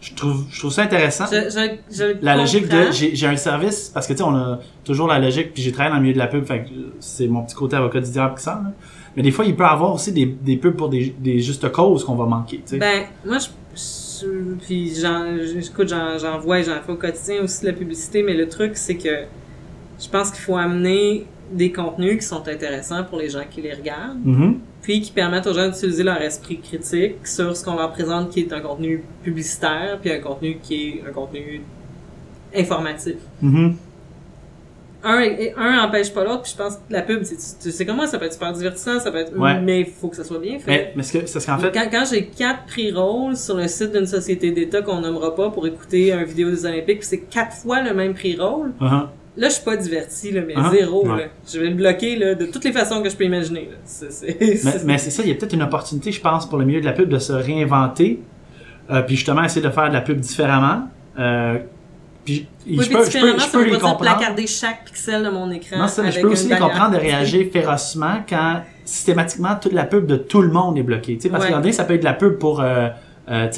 Je 0.01 0.13
trouve, 0.15 0.45
je 0.51 0.59
trouve 0.59 0.71
ça 0.73 0.83
intéressant. 0.83 1.25
Je, 1.31 1.49
je, 1.49 1.95
je 1.97 2.05
le 2.05 2.19
La 2.21 2.37
logique 2.37 2.69
de 2.69 2.91
j'ai 2.93 3.27
un 3.27 3.37
service 3.37 3.89
parce 3.89 4.07
que 4.07 4.13
tu 4.13 4.19
sais 4.19 4.25
on 4.25 4.37
a 4.37 4.59
toujours 4.85 5.09
la 5.09 5.19
logique 5.19 5.55
puis 5.55 5.63
j'ai 5.63 5.73
travaillé 5.73 5.91
dans 5.91 5.97
le 5.97 6.03
milieu 6.03 6.13
de 6.15 6.19
la 6.19 6.27
pub 6.27 6.45
fait 6.45 6.65
que 6.65 6.69
c'est 7.01 7.27
mon 7.29 7.43
petit 7.43 7.55
côté 7.55 7.77
avocat 7.77 8.01
du 8.01 8.11
diable 8.11 8.35
qui 8.37 8.43
sort 8.43 8.57
là. 8.57 8.73
mais 9.17 9.23
des 9.23 9.31
fois 9.31 9.47
il 9.47 9.57
peut 9.57 9.65
y 9.65 9.67
avoir 9.67 9.95
aussi 9.95 10.13
des, 10.13 10.27
des 10.27 10.59
pubs 10.59 10.77
pour 10.77 10.91
des, 10.91 11.15
des 11.19 11.41
justes 11.41 11.73
causes 11.73 12.05
qu'on 12.05 12.15
va 12.15 12.27
manquer 12.27 12.59
tu 12.59 12.63
sais 12.73 12.79
Ben, 12.79 13.05
moi, 13.25 13.39
je, 13.39 13.47
je- 13.75 14.55
puis 14.67 14.93
j'en 15.01 16.39
vois 16.41 16.59
et 16.59 16.63
j'en 16.63 16.81
fais 16.85 16.93
au 16.93 16.97
quotidien 16.97 17.43
aussi 17.43 17.63
de 17.63 17.69
la 17.69 17.73
publicité, 17.73 18.23
mais 18.23 18.35
le 18.35 18.49
truc, 18.49 18.73
c'est 18.77 18.97
que 18.97 19.25
je 19.99 20.09
pense 20.11 20.31
qu'il 20.31 20.41
faut 20.43 20.57
amener 20.57 21.25
des 21.53 21.73
contenus 21.73 22.19
qui 22.19 22.27
sont 22.27 22.47
intéressants 22.49 23.05
pour 23.05 23.19
les 23.19 23.29
gens 23.31 23.45
qui 23.51 23.63
les 23.63 23.73
regardent, 23.75 24.25
Mhm. 24.25 24.59
puis 24.83 25.01
qui 25.01 25.13
permettent 25.13 25.47
aux 25.47 25.55
gens 25.55 25.69
d'utiliser 25.69 26.03
leur 26.03 26.21
esprit 26.21 26.59
critique 26.61 27.27
sur 27.27 27.57
ce 27.57 27.65
qu'on 27.65 27.77
leur 27.77 27.93
présente 27.93 28.31
qui 28.31 28.41
est 28.41 28.53
un 28.53 28.61
contenu 28.61 29.05
publicitaire, 29.23 29.99
puis 30.01 30.11
un 30.13 30.21
contenu 30.21 30.59
qui 30.63 30.75
est 30.89 31.05
un 31.09 31.13
contenu 31.13 31.61
informatif. 32.55 33.17
Mhm. 33.43 33.75
Un, 35.05 35.85
empêche 35.85 36.13
pas 36.13 36.25
l'autre, 36.25 36.43
puis 36.43 36.53
je 36.53 36.57
pense 36.57 36.75
que 36.75 36.81
la 36.91 37.03
pub, 37.03 37.23
tu 37.23 37.71
sais 37.71 37.87
comment, 37.87 38.07
ça 38.09 38.19
peut 38.19 38.25
être 38.25 38.33
super 38.33 38.53
divertissant, 38.53 38.99
ça 38.99 39.13
peut 39.13 39.19
être, 39.19 39.39
Ouais. 39.39 39.61
mais 39.61 39.81
il 39.83 39.87
faut 39.87 40.09
que 40.09 40.17
ça 40.17 40.25
soit 40.25 40.41
bien 40.41 40.59
fait. 40.59 40.67
mais 40.67 40.93
mais 40.97 41.03
ce 41.05 41.19
que 41.19 41.27
ce 41.27 41.39
qu'en 41.47 41.59
fait 41.59 41.71
Quand, 41.73 41.87
quand 41.93 42.05
j'ai 42.11 42.27
quatre 42.27 42.65
prix-rolls 42.67 43.37
sur 43.37 43.57
le 43.57 43.69
site 43.69 43.93
d'une 43.93 44.07
société 44.07 44.51
d'État 44.51 44.83
qu'on 44.83 45.01
nommera 45.01 45.33
pas 45.37 45.51
pour 45.51 45.65
écouter 45.67 46.13
un 46.13 46.25
vidéo 46.25 46.51
des 46.51 46.65
Olympiques, 46.67 46.99
puis 47.01 47.09
c'est 47.09 47.21
quatre 47.21 47.53
fois 47.55 47.83
le 47.83 47.95
même 47.95 48.15
prix-roll, 48.15 48.73
uh-huh. 48.81 49.07
Là, 49.37 49.49
je 49.49 49.55
suis 49.55 49.65
pas 49.65 49.77
diverti, 49.77 50.33
là, 50.33 50.43
mais 50.47 50.55
Ah, 50.57 50.71
zéro, 50.73 51.07
ouais. 51.07 51.17
là. 51.19 51.25
Je 51.53 51.59
vais 51.61 51.69
le 51.69 51.75
bloquer, 51.75 52.17
là, 52.17 52.35
de 52.35 52.47
toutes 52.47 52.65
les 52.65 52.73
façons 52.73 53.03
que 53.03 53.09
je 53.11 53.17
peux 53.17 53.25
imaginer, 53.25 53.69
là. 53.71 53.77
Mais, 54.41 54.57
c'est- 54.57 54.85
mais 54.85 54.99
c'est 54.99 55.11
ça 55.11 55.23
il 55.23 55.29
y 55.29 55.33
a 55.33 55.35
peut-être 55.35 55.53
une 55.55 55.63
opportunité 55.63 56.11
je 56.13 56.21
pense 56.21 56.49
pour 56.49 56.59
le 56.59 56.65
milieu 56.65 56.81
de 56.81 56.87
la 56.87 56.93
pub 56.93 57.09
de 57.09 57.19
se 57.19 57.33
réinventer 57.33 58.21
euh, 58.91 59.03
puis 59.03 59.17
justement 59.17 59.43
essayer 59.45 59.63
de 59.67 59.71
faire 59.71 59.89
de 59.89 59.95
la 59.95 60.01
pub 60.01 60.19
différemment 60.21 60.89
euh, 61.19 61.59
puis 62.25 62.47
Oui, 62.67 62.79
je 62.83 62.91
peux, 62.91 63.05
je 63.05 63.19
peux, 63.21 63.39
je 63.39 63.51
peux 63.51 63.65
les 63.65 63.71
comprendre 63.73 63.99
placarder 64.01 64.47
chaque 64.49 64.85
pixel 64.87 65.23
de 65.25 65.31
mon 65.31 65.49
écran. 65.53 65.79
Non, 65.79 65.87
ça, 65.89 66.03
mais 66.03 66.11
je 66.11 66.21
peux 66.21 66.29
aussi 66.29 66.49
les 66.49 66.57
comprendre 66.57 66.93
de 66.93 66.97
réagir 67.01 67.47
férocement 67.53 68.25
quand 68.29 68.63
systématiquement 68.85 69.55
toute 69.61 69.73
la 69.73 69.85
pub 69.85 70.07
de 70.07 70.17
tout 70.17 70.43
le 70.43 70.49
monde 70.51 70.77
est 70.79 70.83
bloquée. 70.83 71.15
Tu 71.17 71.23
sais, 71.23 71.29
parce 71.29 71.43
Ouais. 71.45 71.51
que 71.51 71.55
regardez, 71.55 71.73
ça 71.73 71.85
peut 71.85 71.95
être 71.95 72.01
de 72.01 72.05
la 72.05 72.15
pub 72.15 72.39
pour 72.39 72.61
euh, 72.61 72.89
euh, 73.31 73.49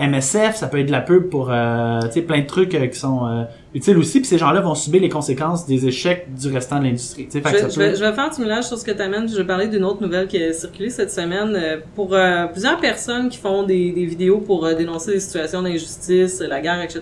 MSF, 0.00 0.56
ça 0.56 0.68
peut 0.68 0.78
être 0.80 0.86
de 0.86 0.92
la 0.92 1.00
pub 1.02 1.28
pour 1.28 1.50
euh, 1.50 2.00
plein 2.26 2.40
de 2.40 2.46
trucs 2.46 2.70
qui 2.90 2.98
sont 2.98 3.46
utiles 3.74 3.98
aussi, 3.98 4.20
puis 4.20 4.28
ces 4.28 4.38
gens-là 4.38 4.60
vont 4.60 4.74
subir 4.74 5.00
les 5.02 5.08
conséquences 5.08 5.66
des 5.66 5.86
échecs 5.86 6.26
du 6.32 6.48
restant 6.52 6.78
de 6.78 6.84
l'industrie. 6.84 7.28
Je, 7.70 7.80
vais, 7.80 7.94
je 7.96 8.04
vais 8.04 8.12
faire 8.12 8.30
du 8.30 8.40
mélange 8.40 8.64
sur 8.64 8.78
ce 8.78 8.84
que 8.84 8.92
tu 8.92 9.02
amènes. 9.02 9.28
Je 9.28 9.36
vais 9.36 9.44
parler 9.44 9.66
d'une 9.66 9.84
autre 9.84 10.00
nouvelle 10.00 10.26
qui 10.28 10.42
a 10.42 10.52
circulé 10.52 10.90
cette 10.90 11.10
semaine. 11.10 11.54
Euh, 11.56 11.78
Pour 11.96 12.14
euh, 12.14 12.46
plusieurs 12.46 12.78
personnes 12.80 13.28
qui 13.28 13.38
font 13.38 13.64
des, 13.64 13.90
des 13.92 14.04
vidéos 14.06 14.38
pour 14.38 14.64
euh, 14.64 14.74
dénoncer 14.74 15.12
des 15.14 15.20
situations 15.20 15.60
d'injustice, 15.62 16.40
la 16.40 16.60
guerre, 16.60 16.80
etc., 16.82 17.00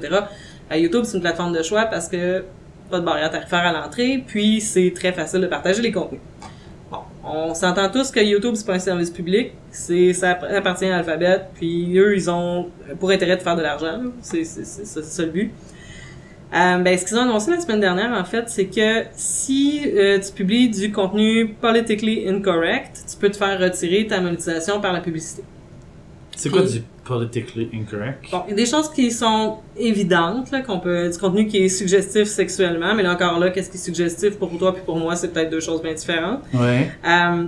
YouTube, 0.74 1.02
c'est 1.04 1.16
une 1.18 1.22
plateforme 1.22 1.52
de 1.52 1.62
choix 1.62 1.85
parce 1.85 2.08
que 2.08 2.42
pas 2.90 2.98
de 3.00 3.04
barrière 3.04 3.30
tarifaire 3.30 3.58
à 3.61 3.72
l'entrée, 3.72 4.24
puis 4.26 4.61
c'est 4.62 4.92
très 4.94 5.12
facile 5.12 5.42
de 5.42 5.46
partager 5.46 5.82
les 5.82 5.92
contenus. 5.92 6.20
Bon, 6.90 6.98
on 7.24 7.52
s'entend 7.54 7.90
tous 7.90 8.11
que 8.11 8.20
YouTube, 8.20 8.54
c'est 8.54 8.66
pas 8.66 8.74
un 8.74 8.78
service 8.78 9.11
public, 9.11 9.52
c'est 9.70 10.14
ça 10.14 10.30
app- 10.30 10.44
appartient 10.44 10.87
à 10.87 10.96
Alphabet, 10.98 11.42
puis 11.54 11.98
eux, 11.98 12.14
ils 12.16 12.30
ont 12.30 12.68
pour 12.98 13.11
intérêt 13.11 13.37
de 13.37 13.42
faire 13.42 13.56
de 13.56 13.61
l'argent. 13.62 14.00
c'est 14.22 14.44
ça 14.44 15.22
le 15.22 15.30
but. 15.30 15.50
Euh, 16.54 16.78
ben, 16.78 16.98
ce 16.98 17.06
qu'ils 17.06 17.16
ont 17.16 17.22
annoncé 17.22 17.50
la 17.50 17.60
semaine 17.60 17.80
dernière, 17.80 18.12
en 18.12 18.24
fait, 18.24 18.48
c'est 18.48 18.66
que 18.66 19.04
si 19.12 19.82
euh, 19.86 20.18
tu 20.18 20.32
publies 20.32 20.68
du 20.68 20.92
contenu 20.92 21.54
politically 21.60 22.28
incorrect, 22.28 23.04
tu 23.10 23.16
peux 23.16 23.30
te 23.30 23.38
faire 23.38 23.58
retirer 23.58 24.06
ta 24.06 24.20
monétisation 24.20 24.80
par 24.80 24.92
la 24.92 25.00
publicité. 25.00 25.42
c'est 26.36 26.50
quoi 26.50 26.62
du 26.62 26.82
politically 27.04 27.70
incorrect? 27.72 28.30
Bon, 28.30 28.42
il 28.46 28.50
y 28.50 28.52
a 28.52 28.56
des 28.56 28.66
choses 28.66 28.90
qui 28.90 29.10
sont 29.10 29.58
évidentes, 29.78 30.50
là, 30.50 30.60
qu'on 30.60 30.78
peut, 30.78 31.08
du 31.08 31.18
contenu 31.18 31.46
qui 31.46 31.56
est 31.56 31.68
suggestif 31.70 32.24
sexuellement, 32.28 32.94
mais 32.94 33.02
là 33.02 33.14
encore 33.14 33.38
là, 33.38 33.48
qu'est-ce 33.48 33.70
qui 33.70 33.78
est 33.78 33.80
suggestif 33.80 34.36
pour 34.36 34.56
toi 34.58 34.74
puis 34.74 34.82
pour 34.84 34.98
moi, 34.98 35.16
c'est 35.16 35.32
peut-être 35.32 35.50
deux 35.50 35.60
choses 35.60 35.80
bien 35.80 35.94
différentes. 35.94 36.42
Ouais. 36.52 36.90
Euh, 37.06 37.46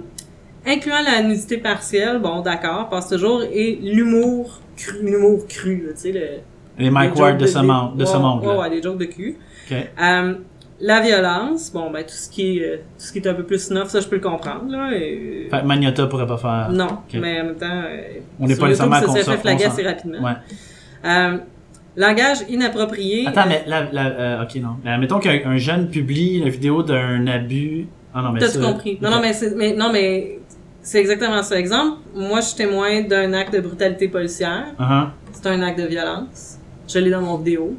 incluant 0.66 1.02
la 1.02 1.22
nudité 1.22 1.58
partielle, 1.58 2.20
bon, 2.20 2.40
d'accord, 2.40 2.88
passe 2.88 3.10
toujours, 3.10 3.42
et 3.42 3.78
l'humour 3.82 4.60
cru, 4.78 5.02
l'humour 5.02 5.46
cru, 5.46 5.88
tu 5.94 6.00
sais, 6.00 6.12
le... 6.12 6.53
Les 6.78 6.90
Mike 6.90 7.16
Ward 7.16 7.38
de 7.38 7.46
ce 7.46 7.58
monde, 7.58 7.96
de 7.96 8.04
ce 8.04 8.16
monde, 8.16 8.44
Ouais, 8.44 8.70
des 8.70 8.82
jokes 8.82 8.98
de 8.98 9.04
cul. 9.04 9.37
Euh, 9.72 10.34
la 10.80 11.00
violence, 11.00 11.70
bon, 11.72 11.90
ben, 11.90 12.02
tout 12.02 12.14
ce 12.14 12.28
qui 12.28 12.58
est, 12.58 12.64
euh, 12.64 12.76
tout 12.98 13.04
ce 13.06 13.12
qui 13.12 13.18
est 13.20 13.26
un 13.28 13.34
peu 13.34 13.44
plus 13.44 13.70
neuf, 13.70 13.88
ça, 13.88 14.00
je 14.00 14.08
peux 14.08 14.16
le 14.16 14.22
comprendre, 14.22 14.64
là, 14.70 14.90
et... 14.92 15.46
Fait 15.50 15.60
que 15.60 15.64
Magnota 15.66 16.06
pourrait 16.08 16.26
pas 16.26 16.37
faire. 16.37 16.68
Non, 16.72 16.98
mais 17.14 17.40
en 17.40 17.44
même 17.44 17.54
temps, 17.54 17.66
euh, 17.70 18.18
On 18.40 18.46
n'est 18.46 18.56
pas 18.56 18.66
nécessairement 18.66 18.96
YouTube, 18.96 19.08
ça 19.08 19.14
contre 19.14 19.24
fait 19.24 19.37
ça, 19.37 19.38
flaguer 19.38 19.64
assez 19.64 19.82
rapidement. 19.84 20.18
Ouais. 20.22 20.32
Euh, 21.06 21.38
langage 21.96 22.38
inapproprié. 22.48 23.24
Attends, 23.26 23.42
euh, 23.42 23.44
mais 23.48 23.64
la, 23.66 23.84
la, 23.92 24.06
euh, 24.08 24.42
ok, 24.42 24.56
non. 24.56 24.76
Mais 24.84 24.98
mettons 24.98 25.20
qu'un 25.20 25.38
un 25.44 25.56
jeune 25.58 25.88
publie 25.88 26.38
une 26.38 26.48
vidéo 26.48 26.82
d'un 26.82 27.24
abus. 27.28 27.87
Ah 28.12 28.22
non, 28.22 28.32
mais 28.32 28.40
T'as-tu 28.40 28.58
ça- 28.60 28.72
compris? 28.72 28.98
Non, 29.00 29.10
non, 29.10 29.20
mais 29.20 29.32
c'est, 29.32 29.54
mais, 29.54 29.74
non, 29.74 29.90
mais 29.92 30.40
c'est 30.82 30.98
exactement 30.98 31.42
ça. 31.42 31.58
Exemple, 31.58 31.98
moi, 32.14 32.40
je 32.40 32.46
suis 32.46 32.56
témoin 32.56 33.02
d'un 33.02 33.32
acte 33.32 33.54
de 33.54 33.60
brutalité 33.60 34.08
policière. 34.08 34.66
Uh-huh. 34.78 35.06
C'est 35.32 35.46
un 35.46 35.62
acte 35.62 35.78
de 35.80 35.87
violence. 35.87 36.58
Je 36.88 36.98
l'ai 36.98 37.10
dans 37.10 37.20
mon 37.22 37.36
vidéo. 37.38 37.74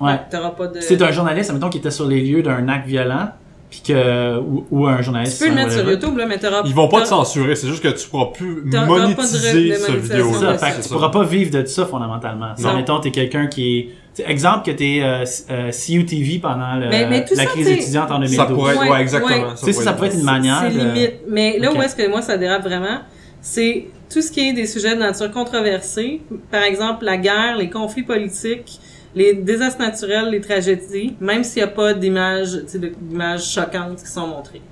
Ouais. 0.00 0.20
T'auras 0.30 0.50
pas 0.50 0.66
de... 0.68 0.80
C'est 0.80 1.00
un 1.00 1.10
journaliste, 1.10 1.52
mettons, 1.52 1.70
qui 1.70 1.78
était 1.78 1.90
sur 1.90 2.06
les 2.06 2.20
lieux 2.20 2.42
d'un 2.42 2.68
acte 2.68 2.86
violent, 2.86 3.28
puis 3.70 3.80
que, 3.86 4.38
ou, 4.40 4.66
ou 4.70 4.86
un 4.86 4.98
Tu 4.98 5.02
journaliste. 5.04 5.40
peux 5.40 5.48
le 5.48 5.54
mettre 5.54 5.72
sur. 5.72 5.88
YouTube, 5.88 6.16
là, 6.18 6.26
mais 6.26 6.38
t'auras 6.38 6.62
Ils 6.64 6.74
vont 6.74 6.88
pas 6.88 7.02
te 7.02 7.06
censurer, 7.08 7.54
c'est 7.54 7.68
juste 7.68 7.82
que 7.82 7.88
tu 7.88 8.08
pourras 8.08 8.26
plus 8.32 8.68
pas 8.70 8.80
de 8.82 8.86
monétiser 8.86 9.70
de 9.70 9.74
ce 9.74 9.92
vidéo. 9.92 10.32
Ça, 10.34 10.58
fait 10.58 10.70
que 10.72 10.76
tu 10.76 10.82
ça. 10.82 10.94
pourras 10.94 11.10
pas 11.10 11.24
vivre 11.24 11.50
de 11.58 11.64
ça 11.66 11.86
fondamentalement. 11.86 12.54
Si, 12.56 12.64
Non. 12.64 12.74
mettons, 12.76 13.00
t'es 13.00 13.10
quelqu'un 13.12 13.46
qui 13.46 13.78
est. 13.78 13.88
t'sais, 14.12 14.24
exemple 14.30 14.66
que 14.66 14.72
t'es 14.76 15.00
euh, 15.02 15.24
euh, 15.50 15.70
CUTV 15.72 16.38
pendant 16.40 16.74
le- 16.74 16.88
Mais- 16.88 17.08
mais 17.08 17.24
tout 17.24 17.34
la 17.36 17.44
ça, 17.44 17.50
crise 17.50 17.68
étudiante 17.68 18.10
en 18.10 18.18
2012. 18.18 18.36
Ça 18.36 18.46
pourrait, 18.46 18.76
ouais, 18.76 18.90
Ouais, 18.90 19.00
exactement. 19.00 19.48
ouais. 19.48 19.54
Tu 19.58 19.64
sais, 19.64 19.72
ça 19.72 19.92
pourrait 19.92 20.08
être 20.08 20.16
une 20.18 20.22
manière. 20.24 20.64
C'est 20.68 20.76
de- 20.78 20.84
limite. 20.84 21.12
Mais 21.28 21.58
là 21.58 21.72
où 21.72 21.80
est-ce 21.80 21.96
que 21.96 22.08
moi 22.08 22.20
ça 22.20 22.36
dérape 22.36 22.62
vraiment, 22.62 22.98
c'est 23.40 23.86
tout 24.14 24.22
ce 24.22 24.30
qui 24.30 24.48
est 24.48 24.52
des 24.52 24.66
sujets 24.66 24.94
de 24.94 25.00
nature 25.00 25.30
controversée. 25.32 26.20
Par 26.50 26.62
exemple, 26.62 27.04
la 27.04 27.16
guerre, 27.16 27.56
les 27.58 27.68
conflits 27.68 28.04
politiques, 28.04 28.78
les 29.14 29.34
désastres 29.34 29.80
naturels, 29.80 30.28
les 30.30 30.40
tragédies, 30.40 31.16
même 31.20 31.42
s'il 31.44 31.62
n'y 31.62 31.68
a 31.68 31.72
pas 31.72 31.92
d'images, 31.94 32.54
d'images 33.00 33.44
choquantes 33.52 33.98
qui 34.02 34.06
sont 34.10 34.26
montrées. 34.28 34.62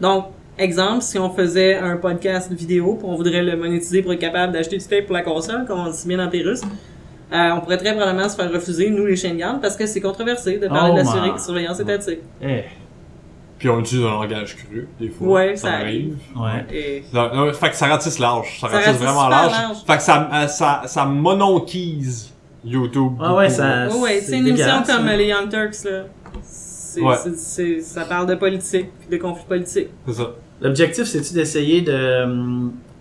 Donc, 0.00 0.26
exemple, 0.56 1.02
si 1.02 1.18
on 1.18 1.30
faisait 1.30 1.74
un 1.76 1.96
podcast 1.96 2.52
vidéo, 2.52 2.94
puis 2.94 3.06
on 3.08 3.16
voudrait 3.16 3.42
le 3.42 3.56
monétiser 3.56 4.00
pour 4.02 4.12
être 4.12 4.20
capable 4.20 4.52
d'acheter 4.52 4.78
du 4.78 4.84
tape 4.86 5.06
pour 5.06 5.14
la 5.14 5.22
console, 5.22 5.64
comme 5.66 5.80
on 5.80 5.90
dit 5.90 6.06
bien 6.06 6.18
dans 6.18 6.28
Pérus, 6.30 6.60
euh, 7.32 7.50
on 7.56 7.60
pourrait 7.60 7.78
très 7.78 7.94
probablement 7.96 8.28
se 8.28 8.36
faire 8.36 8.52
refuser, 8.52 8.90
nous 8.90 9.06
les 9.06 9.16
garde, 9.36 9.60
parce 9.60 9.76
que 9.76 9.86
c'est 9.86 10.00
controversé 10.00 10.58
de 10.58 10.68
parler 10.68 10.90
Oh 10.92 10.94
de 10.94 10.98
la 10.98 11.04
surveillance- 11.04 11.44
surveillance 11.44 11.80
étatique. 11.80 12.20
Eh, 12.42 12.62
Puis 13.64 13.70
on 13.70 13.80
utilise 13.80 14.04
un 14.04 14.10
langage 14.10 14.56
cru, 14.56 14.86
des 15.00 15.08
fois. 15.08 15.26
Ouais, 15.26 15.56
ça 15.56 15.72
arrive. 15.72 16.18
ouais. 16.36 16.66
Et 16.70 17.04
Non, 17.14 17.34
non, 17.34 17.52
fait 17.54 17.70
que 17.70 17.76
ça 17.76 17.86
ratisse 17.86 18.18
large. 18.18 18.58
Ça, 18.60 18.68
Ça 18.68 18.74
ratisse 18.74 18.86
ratisse 18.88 19.02
vraiment 19.02 19.24
super 19.24 19.30
large. 19.40 19.52
large. 19.52 19.76
Fait 19.86 19.96
que 19.96 20.02
ça, 20.02 20.28
euh, 20.34 20.46
ça, 20.48 20.82
ça 20.84 21.06
mononquise 21.06 22.34
YouTube. 22.62 23.12
Ah 23.22 23.34
ouais, 23.34 23.48
ça. 23.48 23.88
Ouais, 23.88 24.00
ouais, 24.00 24.20
c'est 24.20 24.36
une 24.36 24.48
émission 24.48 24.82
comme 24.86 25.06
les 25.06 25.28
Young 25.28 25.48
Turks, 25.48 25.84
là. 25.84 26.02
C'est, 26.42 27.00
Ouais. 27.00 27.16
c'est- 27.22 27.36
c'est- 27.38 27.80
ça 27.80 28.04
parle 28.04 28.26
de 28.26 28.34
politique, 28.34 28.88
puis 29.00 29.08
de 29.08 29.16
conflits 29.22 29.46
politiques. 29.48 29.88
C'est 30.08 30.12
ça. 30.12 30.30
L'objectif, 30.60 31.04
c'est-tu 31.04 31.32
d'essayer 31.32 31.80
de. 31.80 32.26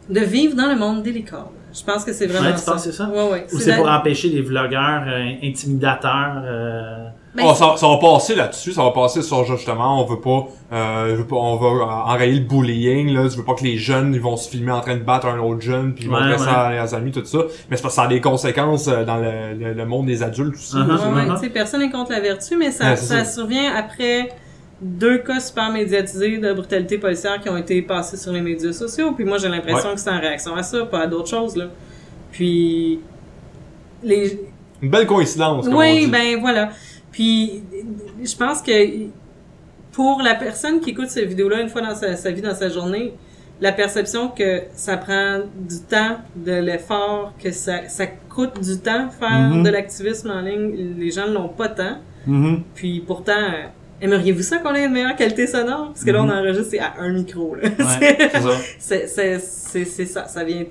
De 0.10 0.19
vivre 0.21 0.56
dans 0.56 0.69
le 0.69 0.78
monde 0.78 1.04
des 1.04 1.12
licornes. 1.12 1.52
Je 1.73 1.84
pense 1.84 2.06
que 2.06 2.13
c'est 2.13 2.28
vraiment 2.28 2.47
Ouais, 2.47 2.54
tu 2.54 2.60
ça. 2.60 2.71
penses 2.71 2.86
que 2.86 2.91
c'est 2.91 2.97
ça? 2.97 3.10
Ouais, 3.10 3.30
ouais. 3.32 3.47
Ou 3.52 3.60
c'est 3.60 3.71
la- 3.71 3.76
pour 3.78 3.89
empêcher 3.89 4.30
les 4.30 4.41
vlogueurs 4.41 5.04
euh, 5.08 5.32
intimidateurs. 5.43 6.41
euh, 6.45 7.08
Ben, 7.36 7.43
Oh, 7.48 7.54
ça, 7.56 7.74
ça 7.78 7.88
va 7.88 7.98
passer 7.98 8.36
là-dessus, 8.36 8.74
ça 8.74 8.84
va 8.84 8.91
passer 8.91 9.24
sur 9.24 9.43
justement, 9.46 10.00
on 10.00 10.06
veut 10.06 10.19
pas, 10.19 10.48
euh, 10.72 11.10
je 11.10 11.15
veux 11.15 11.26
pas 11.26 11.36
on 11.36 11.56
va 11.56 11.67
enrayer 12.06 12.34
le 12.39 12.46
bullying, 12.46 13.12
là, 13.12 13.28
tu 13.28 13.38
veux 13.38 13.43
pas 13.43 13.56
que 13.56 13.63
les 13.63 13.76
jeunes, 13.78 14.13
ils 14.13 14.22
vont 14.22 14.38
se 14.38 14.48
filmer 14.50 14.72
en 14.72 14.82
train 14.82 14.96
de 14.96 15.02
battre 15.02 15.26
un 15.26 15.39
autre 15.39 15.62
jeune, 15.62 15.96
puis 15.96 16.04
ils 16.04 16.10
vont 16.12 16.17
Ouais, 16.17 16.30
faire 16.30 16.39
ouais. 16.39 16.46
ça 16.46 16.62
à 16.67 16.74
leurs 16.74 16.93
amis, 16.93 17.12
tout 17.12 17.26
ça. 17.26 17.39
Mais 17.72 17.76
c'est 17.78 17.82
parce 17.82 17.96
que 17.96 18.02
ça 18.02 18.04
a 18.04 18.08
des 18.08 18.22
conséquences 18.22 18.88
euh, 18.88 19.04
dans 19.04 19.17
le, 19.17 19.54
le, 19.60 19.74
le 19.74 19.86
monde 19.88 20.06
des 20.06 20.22
adultes 20.22 20.54
aussi. 20.54 20.76
Là. 20.76 20.84
Ouais, 20.86 21.15
ouais, 21.28 21.36
tu 21.36 21.39
sais, 21.41 21.50
personne 21.50 21.80
n'est 21.82 21.89
contre 21.89 22.12
la 22.12 22.19
vertu, 22.19 22.56
mais 22.56 22.69
ça, 22.69 22.96
ça 22.96 23.24
ça. 23.24 23.26
survient 23.26 23.74
après 23.76 24.30
deux 24.80 25.17
cas 25.19 25.39
super 25.39 25.72
médiatisés 25.72 26.38
de 26.38 26.54
brutalité 26.54 27.00
policière 27.00 27.39
qui 27.41 27.50
ont 27.50 27.58
été 27.58 27.82
passés 27.82 28.17
sur 28.17 28.32
les 28.32 28.41
médias 28.41 28.74
sociaux. 28.74 29.13
Puis 29.13 29.26
moi, 29.26 29.39
j'ai 29.39 29.50
l'impression 29.50 29.89
Ouais. 29.89 29.96
que 29.96 30.02
c'est 30.02 30.10
en 30.12 30.19
réaction 30.19 30.54
à 30.56 30.62
ça, 30.62 30.86
pas 30.86 31.00
à 31.00 31.08
d'autres 31.08 31.30
choses, 31.30 31.56
là. 31.56 31.65
Puis, 32.32 33.00
les, 34.04 34.39
Une 34.82 34.89
belle 34.89 35.08
coïncidence, 35.08 35.65
comme 35.65 35.76
on 35.76 35.80
Oui, 35.80 36.06
dit. 36.06 36.12
ben 36.12 36.39
voilà. 36.41 36.69
Puis, 37.13 37.63
je 38.21 38.36
pense 38.36 38.62
que 38.62 38.71
pour 39.93 40.21
la 40.21 40.36
personne 40.36 40.82
qui 40.82 40.89
écoute 40.89 41.08
cette 41.10 41.30
vidéo-là 41.30 41.62
une 41.62 41.69
fois 41.69 41.82
dans 41.82 41.95
sa, 41.95 42.15
sa 42.17 42.32
vie, 42.32 42.41
dans 42.41 42.56
sa 42.56 42.67
journée, 42.67 43.13
la 43.62 43.71
perception 43.71 44.28
que 44.30 44.63
ça 44.76 44.97
prend 44.97 45.39
du 45.56 45.80
temps, 45.88 46.17
de 46.36 46.52
l'effort, 46.54 47.34
que 47.41 47.52
ça, 47.52 47.88
ça 47.88 48.08
coûte 48.08 48.60
du 48.60 48.80
temps 48.80 49.10
faire 49.12 49.49
Mhm. 49.52 49.63
de 49.63 49.69
l'activisme 49.69 50.32
en 50.32 50.41
ligne, 50.41 50.73
les 50.97 51.12
gens 51.12 51.28
ne 51.28 51.34
l'ont 51.34 51.47
pas 51.49 51.69
tant. 51.69 51.97
mhm. 52.28 52.63
Puis 52.76 53.02
pourtant, 53.06 53.47
aimeriez-vous 54.02 54.41
ça 54.41 54.58
qu'on 54.58 54.73
ait 54.73 54.86
une 54.86 54.91
meilleure 54.93 55.15
qualité 55.15 55.45
sonore? 55.45 55.89
Parce 55.93 56.04
que 56.04 56.10
là, 56.12 56.23
on 56.23 56.26
Mhm. 56.26 56.32
enregistre 56.39 56.76
à 56.82 56.99
un 57.02 57.13
micro. 57.13 57.56
Ouais. 57.56 57.71
C'est 58.80 59.08
ça. 59.08 59.39
C'est 59.39 60.06
ça, 60.06 60.28
ça 60.28 60.43
vient, 60.43 60.63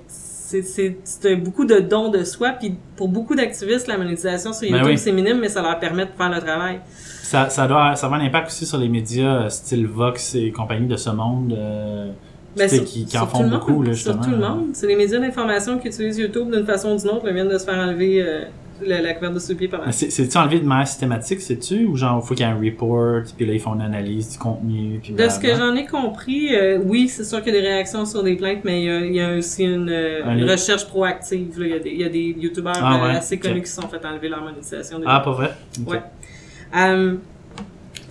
c'est, 0.60 1.36
beaucoup 1.36 1.64
de 1.64 1.78
dons 1.80 2.10
de 2.10 2.24
soi, 2.24 2.50
puis 2.50 2.74
pour 2.96 3.08
beaucoup 3.08 3.34
d'activistes, 3.34 3.86
la 3.86 3.96
monétisation 3.96 4.52
sur 4.52 4.68
Ben 4.68 4.76
YouTube, 4.76 4.90
oui. 4.92 4.98
c'est 4.98 5.12
minime, 5.12 5.38
mais 5.40 5.48
ça 5.48 5.62
leur 5.62 5.78
permet 5.78 6.04
de 6.04 6.10
faire 6.16 6.28
le 6.30 6.40
travail. 6.40 6.80
Ça, 7.22 7.48
ça 7.48 7.66
doit 7.66 7.96
ça 7.96 8.06
avoir 8.06 8.20
un 8.20 8.24
impact 8.26 8.48
aussi 8.48 8.66
sur 8.66 8.76
les 8.76 8.88
médias 8.88 9.44
euh, 9.44 9.48
style 9.48 9.86
Vox 9.86 10.34
et 10.34 10.50
compagnie 10.50 10.86
de 10.86 10.96
ce 10.96 11.08
monde 11.10 11.54
euh, 11.56 12.10
Ben, 12.56 12.68
sur- 12.68 12.84
qui, 12.84 13.06
en 13.16 13.26
font 13.26 13.48
beaucoup 13.48 13.72
monde, 13.72 13.86
là, 13.86 13.92
justement. 13.92 14.22
Sur 14.22 14.32
tout 14.32 14.36
le 14.38 14.46
monde. 14.46 14.66
C'est 14.74 14.86
les 14.86 14.96
médias 14.96 15.18
d'information 15.18 15.78
qui 15.78 15.88
utilisent 15.88 16.18
YouTube 16.18 16.50
d'une 16.54 16.66
façon 16.66 16.90
ou 16.92 16.96
d'une 16.98 17.08
autre, 17.08 17.24
là, 17.24 17.32
viennent 17.32 17.48
de 17.48 17.56
se 17.56 17.64
faire 17.64 17.78
enlever 17.78 18.22
euh, 18.22 18.44
la, 18.86 19.00
la 19.00 19.14
couverture 19.14 19.34
de 19.34 19.38
ce 19.40 19.52
pied 19.52 19.68
par 19.68 19.80
C'est-tu 19.92 20.36
enlevé 20.38 20.60
de 20.60 20.64
manière 20.66 20.86
systématique, 20.86 21.40
sais-tu? 21.40 21.84
Ou 21.86 21.96
genre, 21.96 22.20
il 22.22 22.26
faut 22.26 22.34
qu'il 22.34 22.46
y 22.46 22.48
ait 22.48 22.52
un 22.52 22.58
report, 22.58 23.22
puis 23.36 23.46
là, 23.46 23.52
ils 23.52 23.60
font 23.60 23.74
une 23.74 23.80
analyse 23.82 24.30
du 24.32 24.38
contenu, 24.38 25.00
puis 25.02 25.12
De 25.12 25.28
ce 25.28 25.38
que 25.38 25.54
j'en 25.54 25.74
ai 25.74 25.86
compris, 25.86 26.54
euh, 26.54 26.78
oui, 26.84 27.08
c'est 27.08 27.24
sûr 27.24 27.42
qu'il 27.42 27.54
y 27.54 27.58
a 27.58 27.60
des 27.60 27.66
réactions 27.66 28.04
sur 28.04 28.22
des 28.22 28.36
plaintes, 28.36 28.60
mais 28.64 28.82
il 28.82 28.86
y 28.86 28.90
a, 28.90 29.00
il 29.00 29.14
y 29.14 29.20
a 29.20 29.36
aussi 29.36 29.64
une, 29.64 29.88
euh, 29.90 30.24
une 30.36 30.48
recherche 30.50 30.86
proactive. 30.86 31.58
là. 31.60 31.66
Il 31.66 31.72
y 31.72 31.74
a 31.74 31.78
des, 31.78 31.90
il 31.90 32.00
y 32.00 32.04
a 32.04 32.08
des 32.08 32.36
youtubeurs 32.38 32.74
Ah 32.76 32.96
euh, 32.96 33.02
ouais, 33.08 33.16
assez 33.16 33.38
connus 33.38 33.62
qui 33.62 33.70
se 33.70 33.80
sont 33.80 33.88
fait 33.88 34.04
enlever 34.04 34.28
leur 34.28 34.42
monétisation. 34.42 35.00
Ah, 35.06 35.20
pas 35.20 35.32
vrai? 35.32 35.50
Ok. 35.86 35.92
Ouais. 35.92 36.00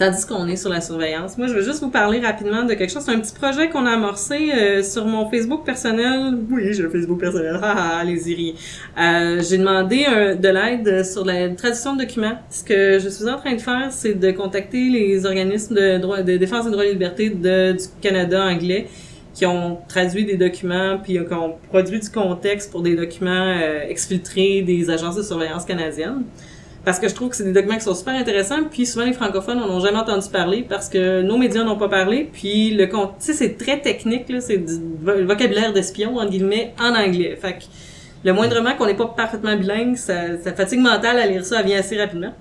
Tandis 0.01 0.25
qu'on 0.25 0.47
est 0.47 0.55
sur 0.55 0.71
la 0.71 0.81
surveillance, 0.81 1.37
moi 1.37 1.45
je 1.45 1.53
veux 1.53 1.61
juste 1.61 1.81
vous 1.81 1.91
parler 1.91 2.19
rapidement 2.19 2.63
de 2.63 2.73
quelque 2.73 2.91
chose. 2.91 3.03
C'est 3.05 3.11
un 3.11 3.19
petit 3.19 3.35
projet 3.35 3.69
qu'on 3.69 3.85
a 3.85 3.91
amorcé 3.91 4.51
euh, 4.51 4.81
sur 4.81 5.05
mon 5.05 5.29
Facebook 5.29 5.63
personnel. 5.63 6.39
Oui, 6.49 6.73
j'ai 6.73 6.85
un 6.85 6.89
Facebook 6.89 7.19
personnel. 7.19 7.59
Ah, 7.61 7.75
ah, 7.77 7.97
allez-y, 7.99 8.33
riez. 8.33 8.55
Euh, 8.97 9.43
j'ai 9.47 9.59
demandé 9.59 10.05
de 10.39 10.49
l'aide 10.49 11.05
sur 11.05 11.23
la 11.23 11.49
traduction 11.49 11.95
de 11.95 12.03
documents. 12.03 12.39
Ce 12.49 12.63
que 12.63 12.97
je 12.97 13.09
suis 13.09 13.29
en 13.29 13.37
train 13.37 13.53
de 13.53 13.61
faire, 13.61 13.89
c'est 13.91 14.15
de 14.15 14.31
contacter 14.31 14.89
les 14.89 15.23
organismes 15.27 15.75
de, 15.75 15.99
droit, 15.99 16.23
de 16.23 16.37
défense 16.37 16.65
des 16.65 16.71
droits 16.71 16.85
et 16.85 16.93
libertés 16.93 17.29
de, 17.29 17.73
du 17.73 17.85
Canada 18.01 18.43
anglais 18.43 18.87
qui 19.35 19.45
ont 19.45 19.77
traduit 19.87 20.25
des 20.25 20.35
documents 20.35 20.97
puis 21.01 21.13
qui 21.13 21.33
ont 21.33 21.55
produit 21.69 21.99
du 21.99 22.09
contexte 22.09 22.71
pour 22.71 22.81
des 22.81 22.95
documents 22.95 23.55
euh, 23.61 23.87
exfiltrés 23.87 24.63
des 24.63 24.89
agences 24.89 25.15
de 25.15 25.23
surveillance 25.23 25.63
canadiennes 25.63 26.23
parce 26.83 26.99
que 26.99 27.07
je 27.07 27.13
trouve 27.15 27.29
que 27.29 27.35
c'est 27.35 27.43
des 27.43 27.51
documents 27.53 27.75
qui 27.75 27.83
sont 27.83 27.93
super 27.95 28.15
intéressants, 28.15 28.63
puis 28.69 28.85
souvent 28.85 29.05
les 29.05 29.13
francophones 29.13 29.59
n'en 29.59 29.69
ont 29.69 29.79
jamais 29.79 29.97
entendu 29.99 30.27
parler 30.29 30.65
parce 30.67 30.89
que 30.89 31.21
nos 31.21 31.37
médias 31.37 31.63
n'ont 31.63 31.77
pas 31.77 31.89
parlé, 31.89 32.29
puis 32.33 32.71
le 32.71 32.87
con- 32.87 33.11
tu 33.19 33.27
sais 33.27 33.33
c'est 33.33 33.57
très 33.57 33.79
technique 33.79 34.27
là, 34.29 34.41
c'est 34.41 34.57
du 34.57 34.73
vo- 35.01 35.23
vocabulaire 35.25 35.73
d'espion 35.73 36.17
entre 36.17 36.31
guillemets 36.31 36.73
en 36.79 36.95
anglais. 36.95 37.37
Fait 37.39 37.53
que 37.53 37.63
le 38.23 38.33
moindrement 38.33 38.75
qu'on 38.75 38.85
n'est 38.87 38.95
pas 38.95 39.07
parfaitement 39.07 39.55
bilingue, 39.55 39.95
ça, 39.95 40.13
fatigue 40.55 40.79
mentale 40.79 41.17
à 41.19 41.25
lire 41.27 41.45
ça, 41.45 41.59
elle 41.59 41.67
vient 41.67 41.79
assez 41.79 41.97
rapidement. 41.99 42.33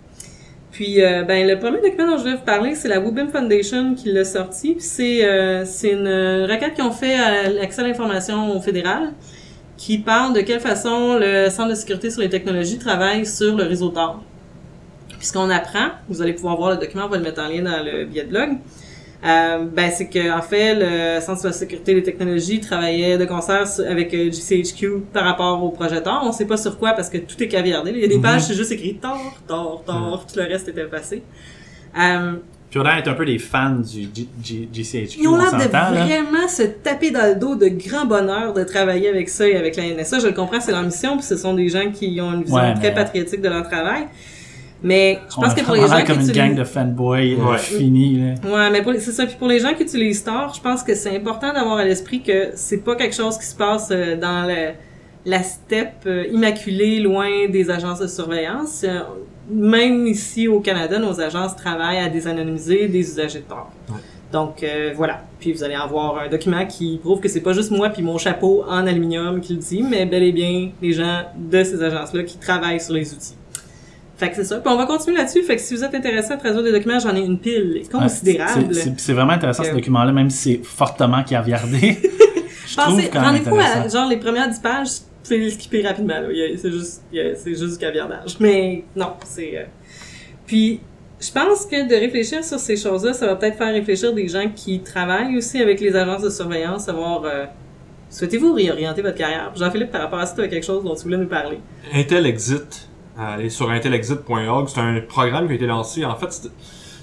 Puis 0.73 1.03
euh, 1.03 1.25
ben 1.25 1.47
le 1.49 1.59
premier 1.59 1.81
document 1.81 2.13
dont 2.13 2.19
je 2.19 2.25
vais 2.25 2.37
vous 2.37 2.45
parler, 2.45 2.75
c'est 2.77 2.89
la 2.89 3.01
Wubin 3.01 3.27
Foundation 3.29 3.95
qui 3.95 4.13
l'a 4.13 4.25
sorti. 4.25 4.77
C'est 4.79 5.25
euh, 5.25 5.65
une 5.83 6.51
requête 6.51 6.75
qu'ils 6.75 6.85
ont 6.85 6.93
fait 6.93 7.15
à 7.15 7.49
l'accès 7.51 7.83
à 7.83 7.89
l'information 7.89 8.57
au 8.57 8.61
fédéral 8.61 9.13
qui 9.77 9.99
parle 9.99 10.35
de 10.35 10.41
quelle 10.43 10.61
façon 10.61 11.17
le 11.19 11.49
Centre 11.51 11.71
de 11.71 11.75
sécurité 11.75 12.11
sur 12.11 12.21
les 12.21 12.29
technologies 12.29 12.79
travaille 12.79 13.25
sur 13.27 13.57
le 13.57 13.65
réseau 13.65 13.89
Tor. 13.89 14.23
Puis 15.21 15.29
ce 15.29 15.33
qu'on 15.35 15.51
apprend, 15.51 15.91
vous 16.09 16.23
allez 16.23 16.33
pouvoir 16.33 16.57
voir 16.57 16.71
le 16.71 16.79
document, 16.79 17.05
on 17.05 17.09
va 17.09 17.19
le 17.19 17.23
mettre 17.23 17.41
en 17.43 17.47
lien 17.49 17.63
dans 17.63 17.85
le 17.85 18.07
billet 18.07 18.25
de 18.25 18.31
blog. 18.31 18.49
Euh, 19.23 19.67
ben 19.71 19.91
c'est 19.95 20.09
que 20.09 20.33
en 20.35 20.41
fait 20.41 20.75
le 20.75 21.21
Centre 21.21 21.43
de 21.43 21.49
la 21.49 21.53
sécurité 21.53 21.93
des 21.93 22.03
technologies 22.03 22.59
travaillait 22.59 23.19
de 23.19 23.27
concert 23.27 23.67
avec 23.87 24.15
euh, 24.15 24.31
GCHQ 24.33 25.03
par 25.13 25.25
rapport 25.25 25.63
au 25.63 25.69
projet 25.69 26.03
Tor. 26.03 26.23
On 26.25 26.33
sait 26.33 26.47
pas 26.47 26.57
sur 26.57 26.79
quoi 26.79 26.93
parce 26.95 27.11
que 27.11 27.19
tout 27.19 27.41
est 27.43 27.49
caviardé. 27.49 27.91
Il 27.95 28.01
y 28.01 28.05
a 28.05 28.09
des 28.09 28.17
Mhm. 28.17 28.23
pages 28.23 28.43
c'est 28.45 28.55
juste 28.55 28.73
écrit 28.73 28.95
Tor, 28.95 29.21
Tor, 29.47 29.83
Tor, 29.87 30.25
tout 30.27 30.39
le 30.39 30.47
reste 30.47 30.69
était 30.69 30.85
effacé. 30.85 31.23
Euh, 31.99 32.33
Puis 32.71 32.79
on 32.81 32.83
a 32.83 32.95
l'air 32.95 32.97
d'être 33.03 33.09
un 33.09 33.15
peu 33.15 33.27
des 33.27 33.39
fans 33.39 33.77
du 33.81 34.09
GCHQ, 34.43 35.19
ils 35.21 35.29
ont 35.29 35.35
on 35.35 35.37
l'air 35.37 35.53
de 35.53 35.65
vraiment 35.69 36.49
se 36.49 36.63
taper 36.63 37.11
dans 37.11 37.27
le 37.29 37.35
dos 37.39 37.57
de 37.57 37.69
grand 37.69 38.07
bonheur 38.07 38.55
de 38.55 38.65
travailler 38.65 39.11
avec 39.11 39.29
ça 39.29 39.47
et 39.47 39.55
avec 39.57 39.77
la 39.77 39.83
NSA. 39.85 40.21
Je 40.21 40.29
le 40.29 40.33
comprends, 40.33 40.61
c'est 40.61 40.73
leur 40.73 40.83
mission, 40.83 41.17
puis 41.19 41.27
ce 41.27 41.37
sont 41.37 41.53
des 41.53 41.69
gens 41.69 41.91
qui 41.93 42.19
ont 42.23 42.33
une 42.33 42.45
vision 42.45 42.73
très 42.77 42.95
patriotique 42.95 43.43
de 43.43 43.49
leur 43.51 43.69
travail. 43.69 44.05
Mais 44.83 45.19
je 45.29 45.35
pense 45.35 45.53
a 45.53 45.55
que 45.55 45.61
pour 45.65 45.75
les 45.75 45.81
gens 45.87 45.99
qui 46.01 46.05
comme 46.05 46.21
une 46.21 46.33
gang 46.33 46.55
de 46.55 46.65
fanboys 46.65 47.35
euh, 47.39 47.51
Ouais. 47.53 47.59
finis, 47.59 48.19
là. 48.19 48.51
Ouais, 48.51 48.71
mais 48.71 48.83
pour 48.83 48.93
les- 48.93 49.01
c'est 49.01 49.13
ça. 49.13 49.27
Puis 49.27 49.37
pour 49.39 49.49
les 49.49 49.59
gens 49.59 49.75
qui 49.75 49.83
utilisent 49.83 50.25
Tor, 50.25 50.53
je 50.55 50.61
pense 50.61 50.83
que 50.83 50.95
c'est 50.95 51.15
important 51.15 51.53
d'avoir 51.53 51.77
à 51.79 51.85
l'esprit 51.85 52.23
que 52.23 52.49
c'est 52.55 52.79
pas 52.85 52.97
quelque 52.97 53.15
chose 53.15 53.37
qui 53.39 53.45
se 53.47 53.55
passe 53.57 53.89
euh, 53.91 54.17
dans 54.17 54.47
le- 54.49 54.73
la 55.27 55.43
steppe 55.43 56.05
euh, 56.07 56.25
immaculée 56.33 57.01
loin 57.01 57.29
des 57.51 57.71
agences 57.71 57.99
de 58.01 58.07
surveillance. 58.07 58.87
Même 59.51 60.07
ici 60.07 60.47
au 60.49 60.61
Canada, 60.61 60.99
nos 60.99 61.21
agences 61.21 61.57
travaillent 61.57 61.99
à 61.99 62.09
désanonymiser 62.09 62.89
des 62.89 63.01
usagers 63.01 63.41
de 63.41 63.45
Tor. 63.45 63.71
Ouais. 63.91 63.97
Donc 64.33 64.63
euh, 64.63 64.93
voilà. 64.97 65.23
Puis 65.41 65.53
vous 65.53 65.65
allez 65.65 65.75
avoir 65.75 66.19
un 66.21 66.29
document 66.29 66.65
qui 66.67 66.99
prouve 67.03 67.19
que 67.21 67.29
c'est 67.29 67.41
pas 67.41 67.53
juste 67.53 67.71
moi 67.73 67.89
puis 67.91 68.01
mon 68.03 68.17
chapeau 68.17 68.63
en 68.69 68.87
aluminium 68.87 69.41
qui 69.41 69.55
le 69.55 69.59
dit, 69.59 69.83
mais 69.83 70.07
bel 70.07 70.23
et 70.23 70.31
bien 70.33 70.71
les 70.81 70.93
gens 70.93 71.23
de 71.37 71.65
ces 71.65 71.83
agences-là 71.83 72.23
qui 72.23 72.39
travaillent 72.39 72.81
sur 72.81 72.95
les 72.95 73.13
outils. 73.13 73.35
Fait 74.21 74.29
que 74.31 74.37
c'est 74.37 74.45
ça. 74.45 74.59
Puis 74.61 74.71
on 74.73 74.77
va 74.77 74.85
continuer 74.87 75.17
là-dessus. 75.17 75.43
Fait 75.43 75.57
que 75.57 75.63
si 75.63 75.75
vous 75.75 75.83
êtes 75.83 75.95
intéressé 75.95 76.33
à 76.33 76.37
traduire 76.37 76.63
des 76.63 76.73
documents, 76.73 76.99
j'en 76.99 77.17
ai 77.17 77.21
une 77.21 77.39
pile 77.39 77.83
considérable. 77.91 78.75
C'est- 78.75 79.13
vraiment 79.15 79.33
intéressant 79.33 79.65
ce 79.65 79.71
document-là, 79.73 80.13
même 80.13 80.29
si 80.31 80.57
c'est 80.59 80.65
fortement 80.65 81.23
caviardé. 81.25 81.97
Je 82.67 82.77
trouve 82.77 82.95
Pensez, 82.97 83.09
quand 83.09 83.21
même 83.23 83.43
rendez-vous 83.43 83.57
à, 83.59 83.89
genre, 83.89 84.09
les 84.09 84.19
premières 84.19 84.49
10 84.49 84.61
pages, 84.61 84.89
c'est 85.25 85.37
les 85.39 85.51
skipper 85.51 85.83
rapidement, 85.83 86.21
là. 86.21 86.29
Il 86.31 86.37
y 86.39 86.43
a- 86.55 86.57
C'est 86.59 86.71
juste, 86.71 87.03
il 87.13 87.17
y 87.19 87.21
a- 87.21 87.35
c'est 87.35 87.51
juste 87.55 87.73
du 87.73 87.79
caviardage. 87.79 88.37
Mais, 88.39 88.85
non, 88.95 89.15
c'est, 89.25 89.57
euh, 89.59 89.65
Puis, 90.47 90.81
je 91.21 91.31
pense 91.33 91.67
que 91.67 91.89
de 91.89 91.95
réfléchir 91.95 92.45
sur 92.45 92.59
ces 92.59 92.77
choses-là, 92.77 93.13
ça 93.13 93.27
va 93.27 93.37
peut-être 93.37 93.57
faire 93.59 93.73
réfléchir 93.73 94.13
des 94.13 94.29
gens 94.29 94.49
qui 94.55 94.81
travaillent 94.81 95.37
aussi 95.37 95.61
avec 95.61 95.81
les 95.81 95.97
agences 95.97 96.23
de 96.23 96.31
surveillance, 96.31 96.85
savoir, 96.85 97.25
euh, 97.25 97.47
souhaitez-vous 98.11 98.53
réorienter 98.53 99.03
votre 99.03 99.17
carrière? 99.17 99.51
Jean-Philippe, 99.57 99.91
par 99.91 100.03
rapport 100.03 100.19
à 100.21 100.27
ça, 100.27 100.35
tu 100.37 100.43
as 100.43 100.49
quelque 100.49 100.65
chose 100.67 100.85
dont 100.85 100.95
tu 100.95 101.03
voulais 101.05 101.17
nous 101.19 101.29
parler? 101.29 101.59
Intel 101.93 102.27
Exit, 102.27 102.89
allez 103.21 103.51
sur 103.51 103.71
intelexit.org, 103.71 104.69
c'est 104.69 104.81
un 104.81 105.01
programme 105.01 105.47
qui 105.47 105.53
a 105.53 105.57
été 105.57 105.67
lancé, 105.67 106.05
en 106.05 106.17
fait, 106.17 106.51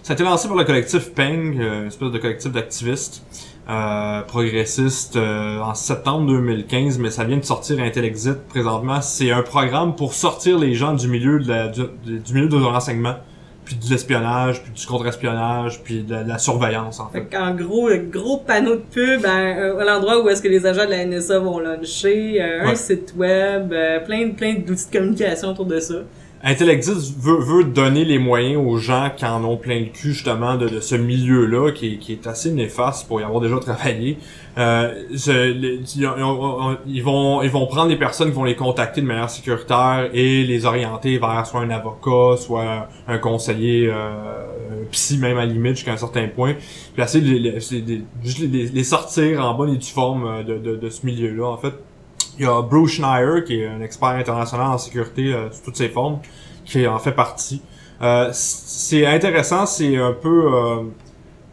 ça 0.07 0.13
a 0.13 0.13
été 0.13 0.23
lancé 0.23 0.47
par 0.47 0.57
le 0.57 0.63
collectif 0.63 1.13
PENG, 1.13 1.59
euh, 1.59 1.81
une 1.81 1.87
espèce 1.87 2.11
de 2.11 2.17
collectif 2.17 2.51
d'activistes 2.51 3.23
euh, 3.69 4.21
progressistes 4.21 5.17
euh, 5.17 5.59
en 5.59 5.73
septembre 5.73 6.27
2015, 6.27 6.97
mais 6.99 7.11
ça 7.11 7.25
vient 7.25 7.35
de 7.35 7.43
sortir 7.43 7.81
Intel 7.81 8.05
Exit 8.05 8.37
présentement. 8.47 9.01
C'est 9.01 9.31
un 9.31 9.41
programme 9.41 9.95
pour 9.95 10.13
sortir 10.13 10.57
les 10.57 10.73
gens 10.73 10.93
du 10.93 11.09
milieu 11.09 11.39
de 11.39 11.49
la, 11.49 11.67
du, 11.67 11.81
du 12.05 12.33
milieu 12.33 12.47
de 12.47 12.55
renseignement, 12.55 13.15
puis 13.67 13.75
de 13.75 13.89
l'espionnage, 13.89 14.63
puis 14.63 14.71
du 14.71 14.85
contre-espionnage, 14.87 15.81
puis 15.83 16.01
de 16.03 16.13
la, 16.13 16.23
de 16.23 16.29
la 16.29 16.37
surveillance, 16.37 17.01
en 17.01 17.09
fait. 17.09 17.19
Fait 17.19 17.35
qu'en 17.37 17.53
gros, 17.53 17.89
le 17.89 17.97
gros 17.97 18.37
panneau 18.37 18.75
de 18.75 18.81
pub 18.93 19.25
hein, 19.25 19.55
euh, 19.57 19.77
à 19.79 19.83
l'endroit 19.83 20.23
où 20.23 20.29
est-ce 20.29 20.41
que 20.41 20.47
les 20.47 20.65
agents 20.65 20.85
de 20.85 20.91
la 20.91 21.05
NSA 21.05 21.39
vont 21.39 21.59
luncher, 21.59 22.41
euh, 22.41 22.61
un 22.63 22.69
Ouais. 22.69 22.75
site 22.75 23.13
web, 23.17 23.73
euh, 23.73 23.99
plein, 23.99 24.29
plein 24.29 24.53
d'outils 24.55 24.87
de 24.89 24.97
communication 24.97 25.49
autour 25.49 25.65
de 25.65 25.79
ça. 25.81 25.95
Intel 26.43 26.69
Exit 26.69 26.95
veut, 27.19 27.39
veut 27.39 27.63
donner 27.63 28.05
les 28.05 28.19
moyens 28.19 28.61
aux 28.63 28.77
gens 28.77 29.09
qui 29.15 29.25
en 29.25 29.43
ont 29.43 29.57
plein 29.57 29.79
le 29.79 29.85
cul 29.87 30.13
justement 30.13 30.55
de, 30.55 30.69
de 30.69 30.79
ce 30.79 30.95
milieu-là 30.95 31.71
qui, 31.71 31.97
qui 31.97 32.13
est 32.13 32.27
assez 32.27 32.51
néfaste 32.51 33.07
pour 33.07 33.19
y 33.19 33.23
avoir 33.23 33.41
déjà 33.41 33.57
travaillé. 33.59 34.17
Ils, 36.85 37.07
ont- 37.07 37.41
ils 37.41 37.49
vont 37.49 37.67
prendre 37.67 37.89
les 37.89 37.95
personnes 37.97 38.29
qui 38.29 38.35
vont 38.35 38.43
les 38.43 38.55
contacter 38.55 39.01
de 39.01 39.05
manière 39.07 39.29
sécuritaire 39.29 40.09
et 40.13 40.43
les 40.43 40.65
orienter 40.65 41.17
vers 41.17 41.45
soit 41.45 41.61
un 41.61 41.69
avocat, 41.69 42.37
soit 42.37 42.87
un 43.07 43.17
conseiller, 43.17 43.89
euh, 43.91 44.83
psy 44.91 45.17
même 45.17 45.37
à 45.37 45.45
limite 45.45 45.75
jusqu'à 45.75 45.93
un 45.93 45.97
certain 45.97 46.27
point. 46.27 46.53
Puis 46.93 47.03
essayer 47.03 47.23
de 47.23 47.31
les, 47.31 48.47
les, 48.47 48.65
les 48.67 48.83
sortir 48.83 49.43
en 49.43 49.53
bonne 49.53 49.73
et 49.73 49.77
due 49.77 49.85
forme 49.91 50.25
euh, 50.27 50.43
de, 50.43 50.57
de, 50.57 50.75
de 50.75 50.89
ce 50.89 51.05
milieu-là 51.05 51.45
en 51.47 51.57
fait. 51.57 51.73
Il 52.39 52.45
y 52.45 52.47
a 52.47 52.61
Bruce 52.61 52.91
Schneier, 52.93 53.43
qui 53.45 53.61
est 53.61 53.67
un 53.67 53.81
expert 53.81 54.09
international 54.09 54.67
en 54.67 54.77
sécurité 54.77 55.33
euh, 55.33 55.49
sous 55.51 55.63
toutes 55.65 55.77
ses 55.77 55.89
formes, 55.89 56.19
qui 56.65 56.85
en 56.87 56.99
fait 56.99 57.11
partie. 57.13 57.61
Euh, 58.01 58.29
c'est 58.31 59.05
intéressant, 59.05 59.65
c'est 59.65 59.97
un 59.97 60.13
peu... 60.13 60.53
euh, 60.53 60.81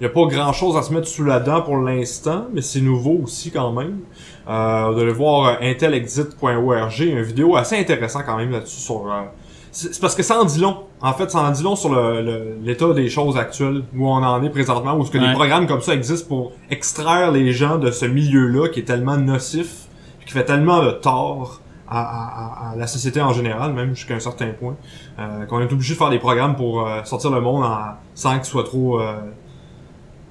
il 0.00 0.04
n'y 0.04 0.06
a 0.06 0.10
pas 0.12 0.26
grand-chose 0.26 0.76
à 0.76 0.82
se 0.82 0.92
mettre 0.92 1.06
sous 1.06 1.24
la 1.24 1.38
dent 1.40 1.62
pour 1.62 1.76
l'instant, 1.78 2.46
mais 2.52 2.60
c'est 2.62 2.80
nouveau 2.80 3.20
aussi 3.22 3.50
quand 3.52 3.72
même. 3.72 4.00
Euh, 4.48 4.90
vous 4.92 5.00
allez 5.00 5.12
voir 5.12 5.46
euh, 5.62 5.70
intelexit.org, 5.70 7.00
une 7.00 7.22
vidéo 7.22 7.56
assez 7.56 7.78
intéressante 7.78 8.24
quand 8.26 8.36
même 8.36 8.50
là-dessus 8.50 8.80
sur... 8.80 9.06
euh, 9.10 9.22
c'est 9.70 10.00
parce 10.00 10.14
que 10.14 10.22
ça 10.22 10.40
en 10.40 10.44
dit 10.44 10.60
long. 10.60 10.78
En 11.00 11.12
fait, 11.14 11.30
ça 11.30 11.40
en 11.40 11.50
dit 11.50 11.62
long 11.62 11.74
sur 11.76 11.92
le- 11.92 12.22
le- 12.22 12.56
l'état 12.62 12.92
des 12.92 13.08
choses 13.08 13.36
actuelles, 13.36 13.82
où 13.96 14.06
on 14.08 14.22
en 14.22 14.42
est 14.44 14.50
présentement, 14.50 14.94
où 14.96 15.02
est-ce 15.02 15.10
que 15.10 15.18
Ouais. 15.18 15.28
des 15.28 15.32
programmes 15.34 15.66
comme 15.66 15.80
ça 15.80 15.94
existent 15.94 16.28
pour 16.28 16.52
extraire 16.70 17.32
les 17.32 17.52
gens 17.52 17.78
de 17.78 17.90
ce 17.90 18.04
milieu-là 18.04 18.68
qui 18.68 18.80
est 18.80 18.84
tellement 18.84 19.16
nocif, 19.16 19.83
qui 20.26 20.32
fait 20.32 20.44
tellement 20.44 20.82
de 20.84 20.90
tort 20.90 21.60
à, 21.88 22.00
à- 22.00 22.68
à- 22.68 22.72
à 22.72 22.76
la 22.76 22.86
société 22.86 23.20
en 23.20 23.32
général, 23.32 23.72
même 23.74 23.94
jusqu'à 23.94 24.14
un 24.14 24.20
certain 24.20 24.48
point, 24.52 24.76
euh, 25.18 25.44
qu'on 25.46 25.60
est 25.60 25.72
obligé 25.72 25.94
de 25.94 25.98
faire 25.98 26.10
des 26.10 26.18
programmes 26.18 26.56
pour 26.56 26.86
euh, 26.86 27.04
sortir 27.04 27.30
le 27.30 27.40
monde 27.40 27.62
en, 27.64 27.78
sans 28.14 28.34
qu'il 28.36 28.44
soit 28.44 28.64
trop 28.64 29.00
euh, 29.00 29.16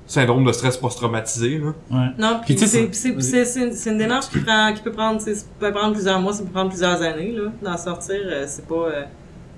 syndrome 0.06 0.43
de 0.45 0.51
stress 0.51 0.77
post-traumatisé. 0.77 1.60
Là. 1.60 1.67
Ouais. 1.91 2.08
Non, 2.17 2.41
puis 2.45 2.58
c'est- 2.58 2.67
c'est- 2.67 2.93
c'est 2.93 3.21
c'est- 3.21 3.45
c'est- 3.45 3.71
c'est 3.71 3.89
une 3.91 3.97
démarche 3.97 4.29
qui 4.29 4.39
prend 4.39 4.73
qui 4.73 4.82
peut 4.82 4.91
prendre 4.91 5.21
c'est- 5.21 5.36
ça 5.36 5.45
peut 5.60 5.71
prendre 5.71 5.93
plusieurs 5.93 6.19
mois, 6.19 6.34
ça 6.34 6.43
peut 6.43 6.49
prendre 6.51 6.69
plusieurs 6.69 7.01
années 7.01 7.32
là, 7.32 7.51
d'en 7.63 7.77
sortir. 7.77 8.15
euh, 8.25 8.43
c'est 8.47 8.67
pas 8.67 8.75
euh, 8.75 9.03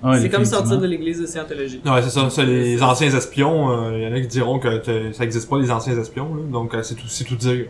Ouais, 0.03 0.19
c'est 0.19 0.29
comme 0.29 0.45
sortir 0.45 0.77
de 0.77 0.85
l'église 0.85 1.19
de 1.19 1.25
Scientologie. 1.25 1.81
Ouais, 1.83 2.01
c'est 2.03 2.09
ça. 2.29 2.43
les 2.43 2.83
anciens 2.83 3.09
espions, 3.15 3.91
il 3.95 4.03
y 4.03 4.07
en 4.07 4.13
a 4.13 4.19
qui 4.21 4.27
diront 4.27 4.59
que 4.59 4.81
ça 5.13 5.23
existe 5.23 5.49
pas 5.49 5.57
les 5.57 5.71
anciens 5.71 5.97
espions. 5.97 6.35
Là, 6.35 6.41
donc 6.51 6.75
euh, 6.75 6.83
c'est 6.83 6.93
tout, 6.95 7.07
c'est 7.07 7.23
tout 7.23 7.35
dire. 7.37 7.67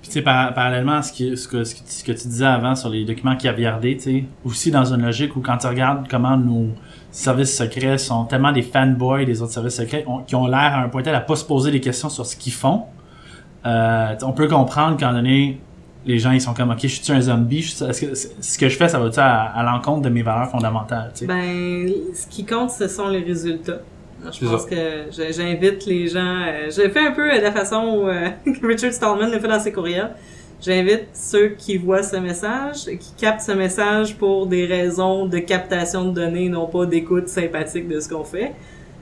Puis 0.00 0.08
tu 0.08 0.14
sais, 0.14 0.22
par- 0.22 0.54
parallèlement 0.54 0.94
à 0.94 1.02
ce, 1.02 1.12
qui, 1.12 1.36
ce, 1.36 1.46
que, 1.46 1.62
ce, 1.64 1.74
que, 2.04 2.12
tu 2.12 2.28
disais 2.28 2.46
avant 2.46 2.74
sur 2.74 2.88
les 2.88 3.04
documents 3.04 3.36
caviardés, 3.36 3.96
tu 3.96 4.02
sais, 4.02 4.24
aussi 4.44 4.70
dans 4.70 4.92
une 4.94 5.02
logique 5.02 5.36
où 5.36 5.40
quand 5.40 5.58
tu 5.58 5.66
regardes 5.66 6.08
comment 6.08 6.36
nos 6.38 6.68
services 7.10 7.54
secrets 7.56 7.98
sont 7.98 8.24
tellement 8.24 8.52
des 8.52 8.62
fanboys 8.62 9.26
des 9.26 9.42
autres 9.42 9.52
services 9.52 9.76
secrets, 9.76 10.06
qui 10.26 10.34
ont 10.34 10.46
l'air 10.46 10.74
à 10.74 10.80
un 10.82 10.88
point 10.88 11.02
tel 11.02 11.14
à 11.14 11.20
pas 11.20 11.36
se 11.36 11.44
poser 11.44 11.70
des 11.70 11.80
questions 11.80 12.08
sur 12.08 12.24
ce 12.24 12.34
qu'ils 12.36 12.52
font, 12.52 12.84
euh, 13.66 14.14
on 14.22 14.32
peut 14.32 14.48
comprendre 14.48 14.96
qu'en 14.98 15.12
donné, 15.12 15.60
les 16.06 16.18
gens 16.18 16.30
ils 16.30 16.40
sont 16.40 16.54
comme, 16.54 16.70
ok, 16.70 16.78
je 16.82 16.86
suis 16.86 17.12
un 17.12 17.20
zombie, 17.20 17.58
est-ce 17.58 18.00
que 18.00 18.14
ce 18.14 18.58
que 18.58 18.68
je 18.68 18.76
fais, 18.76 18.88
ça 18.88 18.98
va 18.98 19.10
à, 19.22 19.58
à 19.60 19.62
l'encontre 19.62 20.00
de 20.02 20.08
mes 20.08 20.22
valeurs 20.22 20.48
fondamentales, 20.50 21.10
tu 21.14 21.20
sais? 21.20 21.26
Ben, 21.26 21.86
ce 22.14 22.26
qui 22.26 22.46
compte, 22.46 22.70
ce 22.70 22.88
sont 22.88 23.08
les 23.08 23.22
résultats. 23.22 23.80
Je 24.24 24.46
pense 24.46 24.62
ça. 24.62 24.68
que 24.68 25.32
j'invite 25.32 25.86
les 25.86 26.08
gens. 26.08 26.20
euh, 26.46 26.66
je 26.70 26.88
fais 26.88 27.00
un 27.06 27.12
peu 27.12 27.24
de 27.36 27.40
la 27.42 27.52
façon 27.52 27.76
où, 28.02 28.08
euh, 28.08 28.28
que 28.44 28.66
Richard 28.66 28.92
Stallman 28.92 29.30
le 29.30 29.38
fait 29.38 29.48
dans 29.48 29.60
ses 29.60 29.72
courriels. 29.72 30.10
J'invite 30.62 31.06
ceux 31.14 31.48
qui 31.56 31.78
voient 31.78 32.02
ce 32.02 32.16
message, 32.16 32.84
qui 32.84 33.12
captent 33.18 33.40
ce 33.40 33.52
message 33.52 34.16
pour 34.16 34.46
des 34.46 34.66
raisons 34.66 35.24
de 35.26 35.38
captation 35.38 36.04
de 36.06 36.10
données, 36.14 36.50
non 36.50 36.66
pas 36.66 36.84
d'écoute 36.84 37.28
sympathique 37.28 37.88
de 37.88 37.98
ce 37.98 38.08
qu'on 38.10 38.24
fait, 38.24 38.52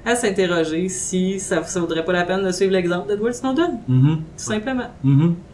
à 0.07 0.15
s'interroger 0.15 0.89
si 0.89 1.41
ça, 1.41 1.65
ça 1.65 1.81
vaudrait 1.81 2.05
pas 2.05 2.13
la 2.13 2.23
peine 2.23 2.45
de 2.45 2.53
suivre 2.53 2.73
l'exemple 2.73 3.09
d'Edward 3.09 3.35
Snowden, 3.35 3.79
Mhm. 3.89 4.17
tout 4.17 4.45
simplement. 4.45 4.87
Mhm. 5.03 5.35
Tout 5.35 5.48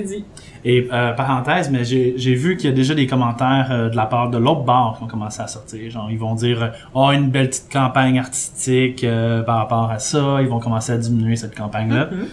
dit. 0.00 0.24
Et 0.64 0.88
euh, 0.92 1.12
parenthèse, 1.12 1.70
mais 1.70 1.84
j'ai 1.84 2.34
vu 2.34 2.56
qu'il 2.56 2.70
y 2.70 2.72
a 2.72 2.76
déjà 2.76 2.94
des 2.94 3.06
commentaires 3.06 3.68
euh, 3.70 3.88
de 3.88 3.96
la 3.96 4.06
part 4.06 4.30
de 4.30 4.38
l'autre 4.38 4.62
bar 4.62 4.96
qui 4.96 5.04
ont 5.04 5.08
commencé 5.08 5.40
à 5.42 5.46
sortir. 5.46 5.90
Genre, 5.90 6.08
ils 6.10 6.18
vont 6.18 6.34
dire 6.34 6.72
oh 6.94 7.10
une 7.12 7.30
belle 7.30 7.48
petite 7.50 7.70
campagne 7.72 8.18
artistique 8.18 9.04
euh, 9.04 9.42
par 9.42 9.56
rapport 9.58 9.90
à 9.90 9.98
ça. 9.98 10.38
Ils 10.40 10.48
vont 10.48 10.60
commencer 10.60 10.92
à 10.92 10.98
diminuer 10.98 11.36
cette 11.36 11.56
campagne-là. 11.56 12.08
Mhm. 12.12 12.26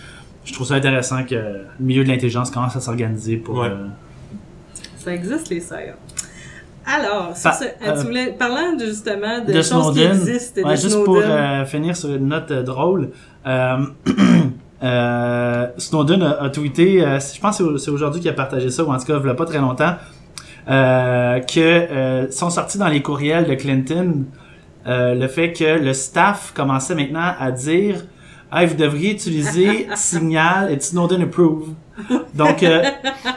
Je 0.45 0.53
trouve 0.53 0.65
ça 0.67 0.75
intéressant 0.75 1.23
que 1.25 1.35
le 1.35 1.65
milieu 1.79 2.03
de 2.03 2.09
l'intelligence 2.09 2.49
commence 2.49 2.75
à 2.75 2.79
s'organiser 2.79 3.37
pour. 3.37 3.59
Ouais. 3.59 3.67
euh, 3.67 3.87
Ça 4.97 5.13
existe, 5.13 5.49
les 5.49 5.59
serres. 5.59 5.95
Alors, 6.85 7.35
sur 7.37 7.51
Pa- 7.51 7.55
ce, 7.55 7.65
euh, 7.65 7.99
tu 7.99 8.07
voulais, 8.07 8.31
parlant 8.31 8.73
de, 8.75 8.85
justement 8.85 9.41
de, 9.45 9.47
de 9.51 9.61
choses 9.61 9.67
Snowden. 9.93 10.11
qui 10.11 10.17
existent, 10.29 10.61
Ouais, 10.63 10.71
de 10.75 10.79
juste 10.81 11.03
pour 11.03 11.17
Snowden. 11.17 11.31
euh, 11.31 11.65
finir 11.65 11.95
sur 11.95 12.09
une 12.15 12.27
note 12.29 12.49
euh, 12.49 12.63
drôle. 12.63 13.09
Euh, 14.81 15.67
Snowden 15.77 16.23
a, 16.23 16.41
a 16.43 16.49
tweeté, 16.49 17.03
euh, 17.03 17.19
je 17.19 17.39
pense 17.39 17.57
que 17.57 17.63
c'est 17.63 17.69
au- 17.69 17.77
c'est 17.77 17.91
aujourd'hui 17.91 18.21
qu'il 18.21 18.29
a 18.29 18.33
partagé 18.33 18.69
ça, 18.69 18.83
ou 18.83 18.91
en 18.91 18.97
tout 18.97 19.05
cas, 19.05 19.19
il 19.21 19.27
y 19.27 19.29
a 19.29 19.33
pas 19.33 19.45
très 19.45 19.59
longtemps, 19.59 19.95
euh, 20.69 21.39
que 21.39 21.59
euh, 21.59 22.31
sont 22.31 22.49
sortis 22.49 22.77
dans 22.77 22.87
les 22.87 23.01
courriels 23.01 23.45
de 23.47 23.55
Clinton 23.55 24.25
euh, 24.87 25.13
le 25.15 25.27
fait 25.27 25.51
que 25.51 25.79
le 25.79 25.93
staff 25.93 26.53
commençait 26.55 26.95
maintenant 26.95 27.33
à 27.39 27.51
dire 27.51 28.05
Hey, 28.51 28.65
vous 28.65 28.75
devriez 28.75 29.11
utiliser 29.11 29.87
Signal 29.95 30.71
et 30.71 30.79
Snowden 30.79 31.21
Approve. 31.21 31.67
Donc, 32.33 32.63
euh, 32.63 32.81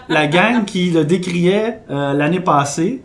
la 0.09 0.27
gang 0.27 0.65
qui 0.65 0.91
le 0.91 1.05
décriait 1.05 1.81
l'année 1.91 2.41
passée, 2.41 3.03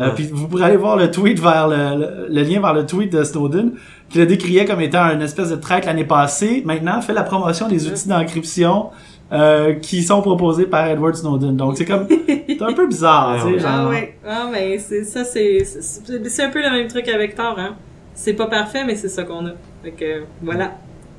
euh, 0.00 0.10
puis 0.10 0.28
vous 0.32 0.48
pourrez 0.48 0.64
aller 0.64 0.76
voir 0.76 0.96
le 0.96 1.10
tweet 1.10 1.38
vers 1.40 1.68
le, 1.68 1.76
le- 1.76 2.26
le 2.28 2.42
lien 2.42 2.60
vers 2.60 2.74
le 2.74 2.84
tweet 2.86 3.12
de 3.12 3.22
Snowden, 3.22 3.72
qui 4.08 4.18
le 4.18 4.26
décriait 4.26 4.64
comme 4.64 4.80
étant 4.80 5.04
une 5.12 5.22
espèce 5.22 5.50
de 5.50 5.56
traite 5.56 5.86
l'année 5.86 6.04
passée. 6.04 6.62
Maintenant, 6.64 7.00
fait 7.00 7.12
la 7.12 7.22
promotion 7.22 7.68
des 7.68 7.86
outils 7.86 8.08
d'encryption 8.08 8.90
euh, 9.32 9.74
qui 9.74 10.02
sont 10.02 10.20
proposés 10.20 10.66
par 10.66 10.86
Edward 10.88 11.14
Snowden. 11.14 11.56
Donc, 11.56 11.76
c'est 11.76 11.84
comme, 11.84 12.06
c'est 12.08 12.62
un 12.62 12.72
peu 12.72 12.86
bizarre, 12.86 13.36
tu 13.46 13.58
sais, 13.58 13.64
Ah 13.66 13.78
genre. 13.82 13.90
ouais, 13.90 14.18
ah 14.26 14.48
mais 14.52 14.78
c'est 14.78 15.04
ça 15.04 15.24
c'est 15.24 15.64
c'est 15.64 16.28
c'est 16.28 16.42
un 16.42 16.50
peu 16.50 16.60
le 16.62 16.70
même 16.70 16.88
truc 16.88 17.08
avec 17.08 17.34
Thor 17.34 17.54
hein. 17.58 17.74
C'est 18.14 18.34
pas 18.34 18.46
parfait 18.46 18.84
mais 18.84 18.94
c'est 18.96 19.08
ça 19.08 19.24
qu'on 19.24 19.46
a. 19.46 19.50
Fait 19.82 19.90
que 19.92 20.22
voilà, 20.42 20.72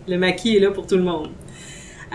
le 0.07 0.17
maquis 0.17 0.55
est 0.57 0.59
là 0.59 0.71
pour 0.71 0.85
tout 0.87 0.95
le 0.95 1.03
monde. 1.03 1.27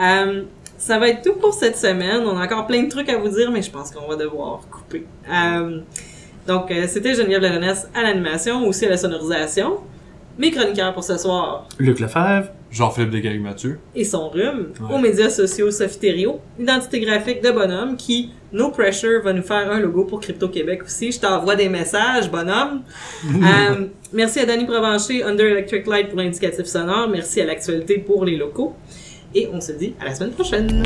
Euh, 0.01 0.43
ça 0.79 0.99
va 0.99 1.09
être 1.09 1.23
tout 1.23 1.39
pour 1.39 1.53
cette 1.53 1.77
semaine. 1.77 2.23
On 2.25 2.39
a 2.39 2.45
encore 2.45 2.67
plein 2.67 2.83
de 2.85 2.89
trucs 2.89 3.09
à 3.11 3.19
vous 3.19 3.29
dire 3.29 3.51
mais 3.51 3.61
je 3.61 3.71
pense 3.71 3.91
qu'on 3.91 4.09
va 4.09 4.17
devoir 4.17 4.61
couper. 4.71 5.05
Euh, 5.31 5.81
donc 6.51 6.69
euh, 6.73 6.87
c'était 6.89 7.15
Geneviève 7.15 7.43
Larenesse 7.43 7.89
à 7.95 8.03
l'animation 8.03 8.67
aussi 8.67 8.85
à 8.85 8.89
la 8.89 8.97
sonorisation. 8.97 9.79
Mes 10.37 10.51
chroniqueurs 10.51 10.93
pour 10.93 11.05
ce 11.05 11.17
soir 11.17 11.69
Luc 11.79 12.01
Lefebvre. 12.01 12.49
Jean-Philippe 12.73 13.11
Desgarig-Mathieu. 13.11 13.79
et 13.95 14.05
son 14.05 14.29
rhume. 14.31 14.69
Ouais. 14.81 14.95
Aux 14.95 14.99
médias 14.99 15.29
sociaux, 15.31 15.71
Sophie 15.73 15.99
Thériault. 15.99 16.41
Identité 16.59 17.01
graphique 17.01 17.43
de 17.43 17.51
Bonhomme 17.51 17.97
qui, 17.97 18.31
no 18.53 18.71
pressure, 18.71 19.23
va 19.25 19.33
nous 19.33 19.43
faire 19.43 19.71
un 19.71 19.81
logo 19.81 20.05
pour 20.05 20.21
Crypto 20.21 20.49
Québec 20.49 20.83
aussi. 20.85 21.11
Je 21.13 21.21
t'envoie 21.21 21.57
des 21.57 21.69
messages, 21.69 22.31
Bonhomme. 22.31 22.83
Euh, 23.27 23.87
merci 24.13 24.41
à 24.41 24.47
Danny 24.47 24.65
Provencher, 24.67 25.23
Under 25.25 25.47
Electric 25.47 25.87
Light 25.87 26.09
pour 26.09 26.19
l'indicatif 26.19 26.67
sonore. 26.67 27.09
Merci 27.09 27.41
à 27.41 27.47
l'actualité 27.47 27.99
pour 27.99 28.25
les 28.25 28.37
locaux. 28.37 28.75
Et 29.35 29.49
on 29.53 29.61
se 29.61 29.73
dit 29.73 29.95
à 30.01 30.05
la 30.07 30.15
semaine 30.15 30.33
prochaine. 30.33 30.85